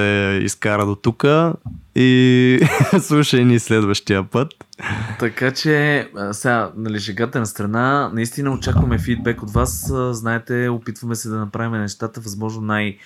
изкара 0.42 0.86
до 0.86 0.94
тук 0.94 1.24
и 1.94 2.60
слушай 3.00 3.44
ни 3.44 3.58
следващия 3.58 4.30
път. 4.30 4.48
Така 5.18 5.50
че, 5.50 6.08
сега, 6.32 6.72
нали, 6.76 7.00
шегата 7.00 7.38
на 7.38 7.46
страна, 7.46 8.10
наистина 8.14 8.52
очакваме 8.52 8.98
фидбек 8.98 9.42
от 9.42 9.50
вас. 9.52 9.92
Знаете, 10.10 10.68
опитваме 10.68 11.14
се 11.14 11.28
да 11.28 11.36
направим 11.36 11.80
нещата 11.80 12.20
възможно 12.20 12.62
най- 12.62 12.96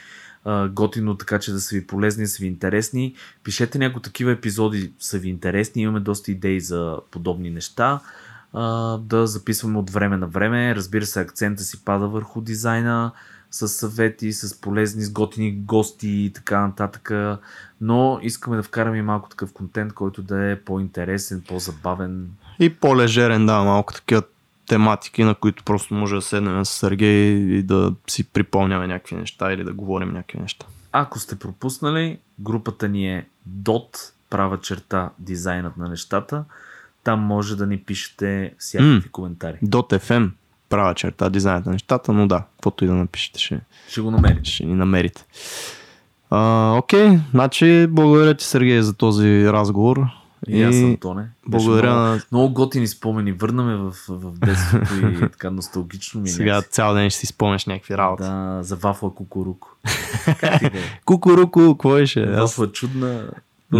готино, 0.70 1.16
така 1.16 1.38
че 1.38 1.52
да 1.52 1.60
са 1.60 1.76
ви 1.76 1.86
полезни, 1.86 2.26
са 2.26 2.38
ви 2.40 2.46
интересни. 2.46 3.14
Пишете 3.44 3.78
някои 3.78 4.02
такива 4.02 4.32
епизоди, 4.32 4.92
са 4.98 5.18
ви 5.18 5.28
интересни. 5.28 5.82
Имаме 5.82 6.00
доста 6.00 6.30
идеи 6.30 6.60
за 6.60 6.98
подобни 7.10 7.50
неща. 7.50 8.00
А, 8.52 8.98
да 8.98 9.26
записваме 9.26 9.78
от 9.78 9.90
време 9.90 10.16
на 10.16 10.26
време. 10.26 10.74
Разбира 10.74 11.06
се, 11.06 11.20
акцента 11.20 11.62
си 11.62 11.84
пада 11.84 12.08
върху 12.08 12.40
дизайна, 12.40 13.12
с 13.50 13.68
съвети, 13.68 14.32
с 14.32 14.60
полезни, 14.60 15.02
с 15.02 15.10
готини 15.10 15.52
гости 15.52 16.08
и 16.08 16.32
така 16.34 16.66
нататък. 16.66 17.12
Но 17.80 18.18
искаме 18.22 18.56
да 18.56 18.62
вкараме 18.62 18.98
и 18.98 19.02
малко 19.02 19.28
такъв 19.28 19.52
контент, 19.52 19.92
който 19.92 20.22
да 20.22 20.50
е 20.50 20.60
по-интересен, 20.60 21.42
по-забавен. 21.48 22.30
И 22.58 22.74
по-лежерен, 22.74 23.46
да, 23.46 23.62
малко 23.62 23.94
такива 23.94 24.22
тематики, 24.66 25.24
на 25.24 25.34
които 25.34 25.64
просто 25.64 25.94
може 25.94 26.14
да 26.14 26.22
седнем 26.22 26.64
с 26.64 26.70
Сергей 26.70 27.28
и 27.32 27.62
да 27.62 27.94
си 28.06 28.24
припомняме 28.24 28.86
някакви 28.86 29.16
неща 29.16 29.52
или 29.52 29.64
да 29.64 29.72
говорим 29.72 30.08
някакви 30.08 30.38
неща. 30.38 30.66
Ако 30.92 31.18
сте 31.18 31.38
пропуснали, 31.38 32.18
групата 32.38 32.88
ни 32.88 33.14
е 33.14 33.26
DOT, 33.52 33.96
права 34.30 34.60
черта, 34.60 35.10
дизайнът 35.18 35.76
на 35.76 35.88
нещата. 35.88 36.44
Там 37.04 37.20
може 37.20 37.56
да 37.56 37.66
ни 37.66 37.78
пишете 37.78 38.54
всякакви 38.58 38.94
М. 38.94 39.02
коментари. 39.12 39.58
.fm 39.62 40.30
права 40.68 40.94
черта, 40.94 41.28
дизайнът 41.30 41.66
на 41.66 41.72
нещата, 41.72 42.12
но 42.12 42.26
да, 42.26 42.44
каквото 42.52 42.84
и 42.84 42.88
да 42.88 42.94
напишете, 42.94 43.38
ще, 43.38 43.60
Ще 43.88 44.00
го 44.00 44.10
намериш. 44.10 44.48
ще 44.48 44.64
ни 44.64 44.74
намерите. 44.74 45.24
А, 46.30 46.72
окей, 46.78 47.18
значи 47.30 47.86
благодаря 47.90 48.34
ти, 48.34 48.44
Сергей, 48.44 48.80
за 48.80 48.94
този 48.94 49.48
разговор. 49.48 50.06
И, 50.48 50.62
аз 50.62 50.76
съм 50.76 50.96
Тоне. 50.96 51.28
Благодаря 51.46 51.92
много, 51.92 52.06
на 52.06 52.22
много 52.32 52.54
готини 52.54 52.88
спомени. 52.88 53.32
Върнаме 53.32 53.76
в, 53.76 53.94
в 54.08 54.38
детството 54.38 54.94
и 54.94 55.20
така 55.32 55.50
носталгично 55.50 56.20
ми. 56.20 56.28
е 56.28 56.32
сега 56.32 56.62
цял 56.62 56.94
ден 56.94 57.10
ще 57.10 57.20
си 57.20 57.26
спомняш 57.26 57.66
някакви 57.66 57.96
работи. 57.96 58.22
Да, 58.22 58.58
за 58.62 58.76
вафла 58.76 59.14
кукуруко. 59.14 59.76
е? 61.60 61.68
Какво 61.68 61.90
беше? 61.90 62.22
Аз... 62.22 62.40
Вафла 62.40 62.72
чудна. 62.72 63.30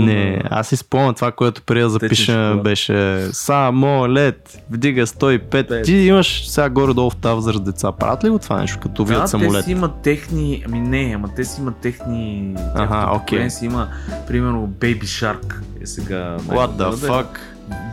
Не, 0.00 0.42
аз 0.50 0.68
спомням 0.68 1.14
това, 1.14 1.32
което 1.32 1.62
преди 1.62 1.80
да 1.80 1.90
запиша 1.90 2.60
беше 2.64 3.28
само 3.32 4.08
лед, 4.08 4.64
вдига 4.70 5.06
105. 5.06 5.38
Пет. 5.50 5.84
Ти 5.84 5.94
имаш 5.94 6.48
сега 6.48 6.68
горе-долу 6.68 7.10
в 7.10 7.16
тази 7.16 7.34
възраст 7.34 7.64
деца. 7.64 7.92
Правят 7.92 8.24
ли 8.24 8.28
го 8.28 8.38
това 8.38 8.60
нещо, 8.60 8.78
като 8.82 9.04
Да, 9.04 9.08
вият 9.08 9.24
те 9.24 9.28
самолет? 9.28 9.64
си 9.64 9.72
имат 9.72 9.92
техни... 10.02 10.62
Ами 10.66 10.80
не, 10.80 11.12
ама 11.14 11.28
те 11.36 11.44
си 11.44 11.60
имат 11.60 11.76
техни... 11.76 12.54
Аха, 12.58 12.74
тяхното 12.74 13.10
окей. 13.10 13.18
поколение 13.18 13.50
си 13.50 13.64
има, 13.64 13.88
примерно, 14.26 14.68
Baby 14.78 15.02
Shark. 15.02 15.54
Е 15.82 15.86
сега... 15.86 16.36
What 16.38 16.70
the 16.70 16.92
fuck? 16.92 17.26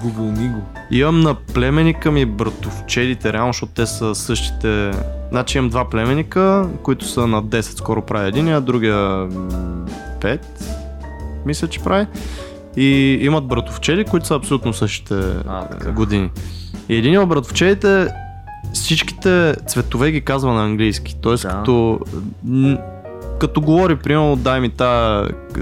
Google 0.04 0.40
ни 0.40 0.50
го. 0.50 0.62
Имам 0.92 1.20
на 1.20 1.34
племеника 1.36 2.12
ми 2.12 2.26
братовчедите, 2.26 3.34
реално, 3.34 3.54
защото 3.54 3.72
те 3.72 3.86
са 3.86 4.16
същите. 4.16 4.92
Значи 5.32 5.58
имам 5.58 5.70
два 5.70 5.90
племеника, 5.90 6.68
които 6.84 7.06
са 7.06 7.28
на 7.28 7.44
10, 7.44 7.62
скоро 7.62 8.02
прави 8.02 8.28
един, 8.28 8.54
а 8.54 8.62
другия 8.62 8.98
м, 8.98 9.28
5, 10.20 10.40
мисля, 11.46 11.68
че 11.68 11.80
прави. 11.80 12.08
И 12.78 12.86
имат 13.22 13.48
братовчеди, 13.48 14.04
които 14.04 14.28
са 14.28 14.36
абсолютно 14.36 14.74
същите 14.74 15.14
А, 15.48 15.66
така. 15.66 15.92
години. 15.92 16.30
И 16.90 16.96
един 16.96 17.20
от 17.20 17.30
братовчедите 17.30 18.08
всичките 18.74 19.56
цветове 19.68 20.12
ги 20.12 20.22
казва 20.22 20.54
на 20.54 20.64
английски. 20.64 21.16
Тоест 21.22 21.44
Да. 21.44 21.50
като, 21.50 22.00
като 23.40 23.62
говори, 23.62 23.96
примерно, 23.96 24.36
дай 24.36 24.60
ми 24.60 24.70
та 24.70 25.24
е, 25.58 25.62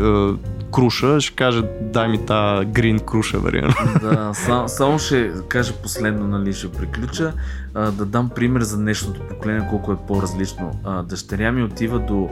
круша, 0.71 1.21
ще 1.21 1.35
каже 1.35 1.61
дай 1.81 2.07
ми 2.07 2.25
та 2.25 2.63
грин 2.65 2.99
круша, 2.99 3.39
вариант. 3.39 3.75
Да, 4.01 4.31
само, 4.35 4.69
само 4.69 4.99
ще 4.99 5.31
кажа 5.47 5.73
последно, 5.73 6.27
нали, 6.27 6.53
ще 6.53 6.71
приключа. 6.71 7.33
А, 7.73 7.91
да 7.91 8.05
дам 8.05 8.29
пример 8.29 8.61
за 8.61 8.77
днешното 8.77 9.21
поколение, 9.21 9.67
колко 9.69 9.91
е 9.91 9.97
по-различно. 10.07 10.71
А, 10.83 11.03
дъщеря 11.03 11.51
ми 11.51 11.63
отива 11.63 11.99
до 11.99 12.29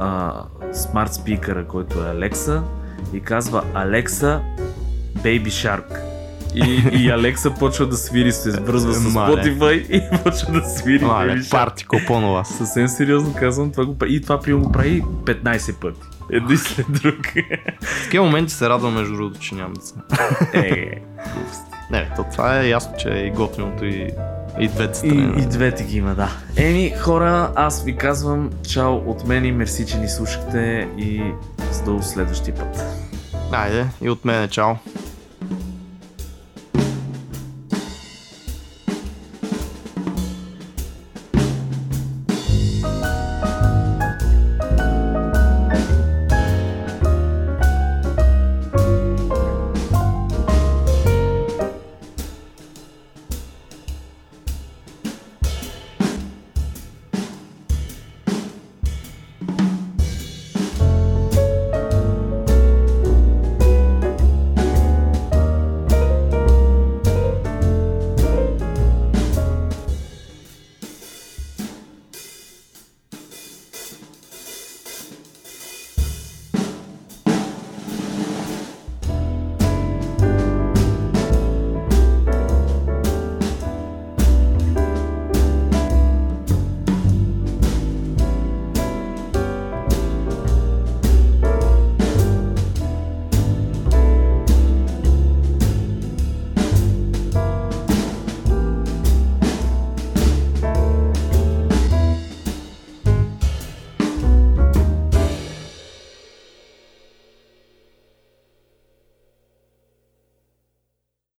а, 0.00 0.32
смарт 0.72 1.14
спикъра, 1.14 1.64
който 1.64 1.98
е 1.98 2.10
Алекса 2.10 2.62
и 3.14 3.20
казва 3.20 3.62
Алекса 3.74 4.40
Baby 5.18 5.46
Shark. 5.46 5.98
И, 6.54 6.82
и 6.92 7.10
Алекса 7.10 7.50
почва 7.50 7.86
да 7.86 7.96
свири, 7.96 8.32
се 8.32 8.52
свързва 8.52 8.94
с. 8.94 9.04
Spotify 9.04 9.90
и 9.90 10.22
почва 10.22 10.52
да 10.52 10.68
свири 10.68 11.04
Мале, 11.04 11.40
парти 11.50 11.84
копонова. 11.84 12.44
Съвсем 12.44 12.88
сериозно 12.88 13.34
казвам, 13.34 13.72
това 13.72 13.84
го 13.84 13.98
прави. 13.98 14.14
И 14.14 14.20
това 14.20 14.40
прием 14.40 14.62
го 14.62 14.72
прави 14.72 15.02
15 15.02 15.74
пъти. 15.74 16.00
Един 16.32 16.58
след 16.58 16.86
друг. 16.90 17.16
В 17.82 18.04
такива 18.04 18.24
моменти 18.24 18.52
се 18.52 18.68
радвам, 18.68 18.94
между 18.94 19.16
другото, 19.16 19.40
че 19.40 19.54
нямам 19.54 19.72
деца. 19.72 19.94
е, 20.54 21.00
глупости. 21.34 21.64
Не, 21.90 22.10
то 22.16 22.24
това 22.32 22.60
е 22.60 22.68
ясно, 22.68 22.92
че 22.98 23.08
е 23.08 23.26
и 23.26 23.30
готиното 23.30 23.84
и, 23.84 24.10
и 24.60 24.68
двете 24.68 25.06
И, 25.06 25.10
страни. 25.10 25.42
и 25.42 25.46
двете 25.46 25.84
ги 25.84 25.96
има, 25.96 26.14
да. 26.14 26.28
Еми, 26.56 26.92
хора, 27.00 27.52
аз 27.54 27.84
ви 27.84 27.96
казвам 27.96 28.50
чао 28.68 28.94
от 28.94 29.26
мен 29.26 29.44
и 29.44 29.52
мерси, 29.52 29.86
че 29.86 29.98
ни 29.98 30.08
слушахте 30.08 30.88
и 30.98 31.22
до 31.84 32.02
следващия 32.02 32.54
път. 32.54 33.03
Айде, 33.54 33.86
и 34.00 34.10
от 34.10 34.24
мене, 34.24 34.48
чао! 34.48 34.76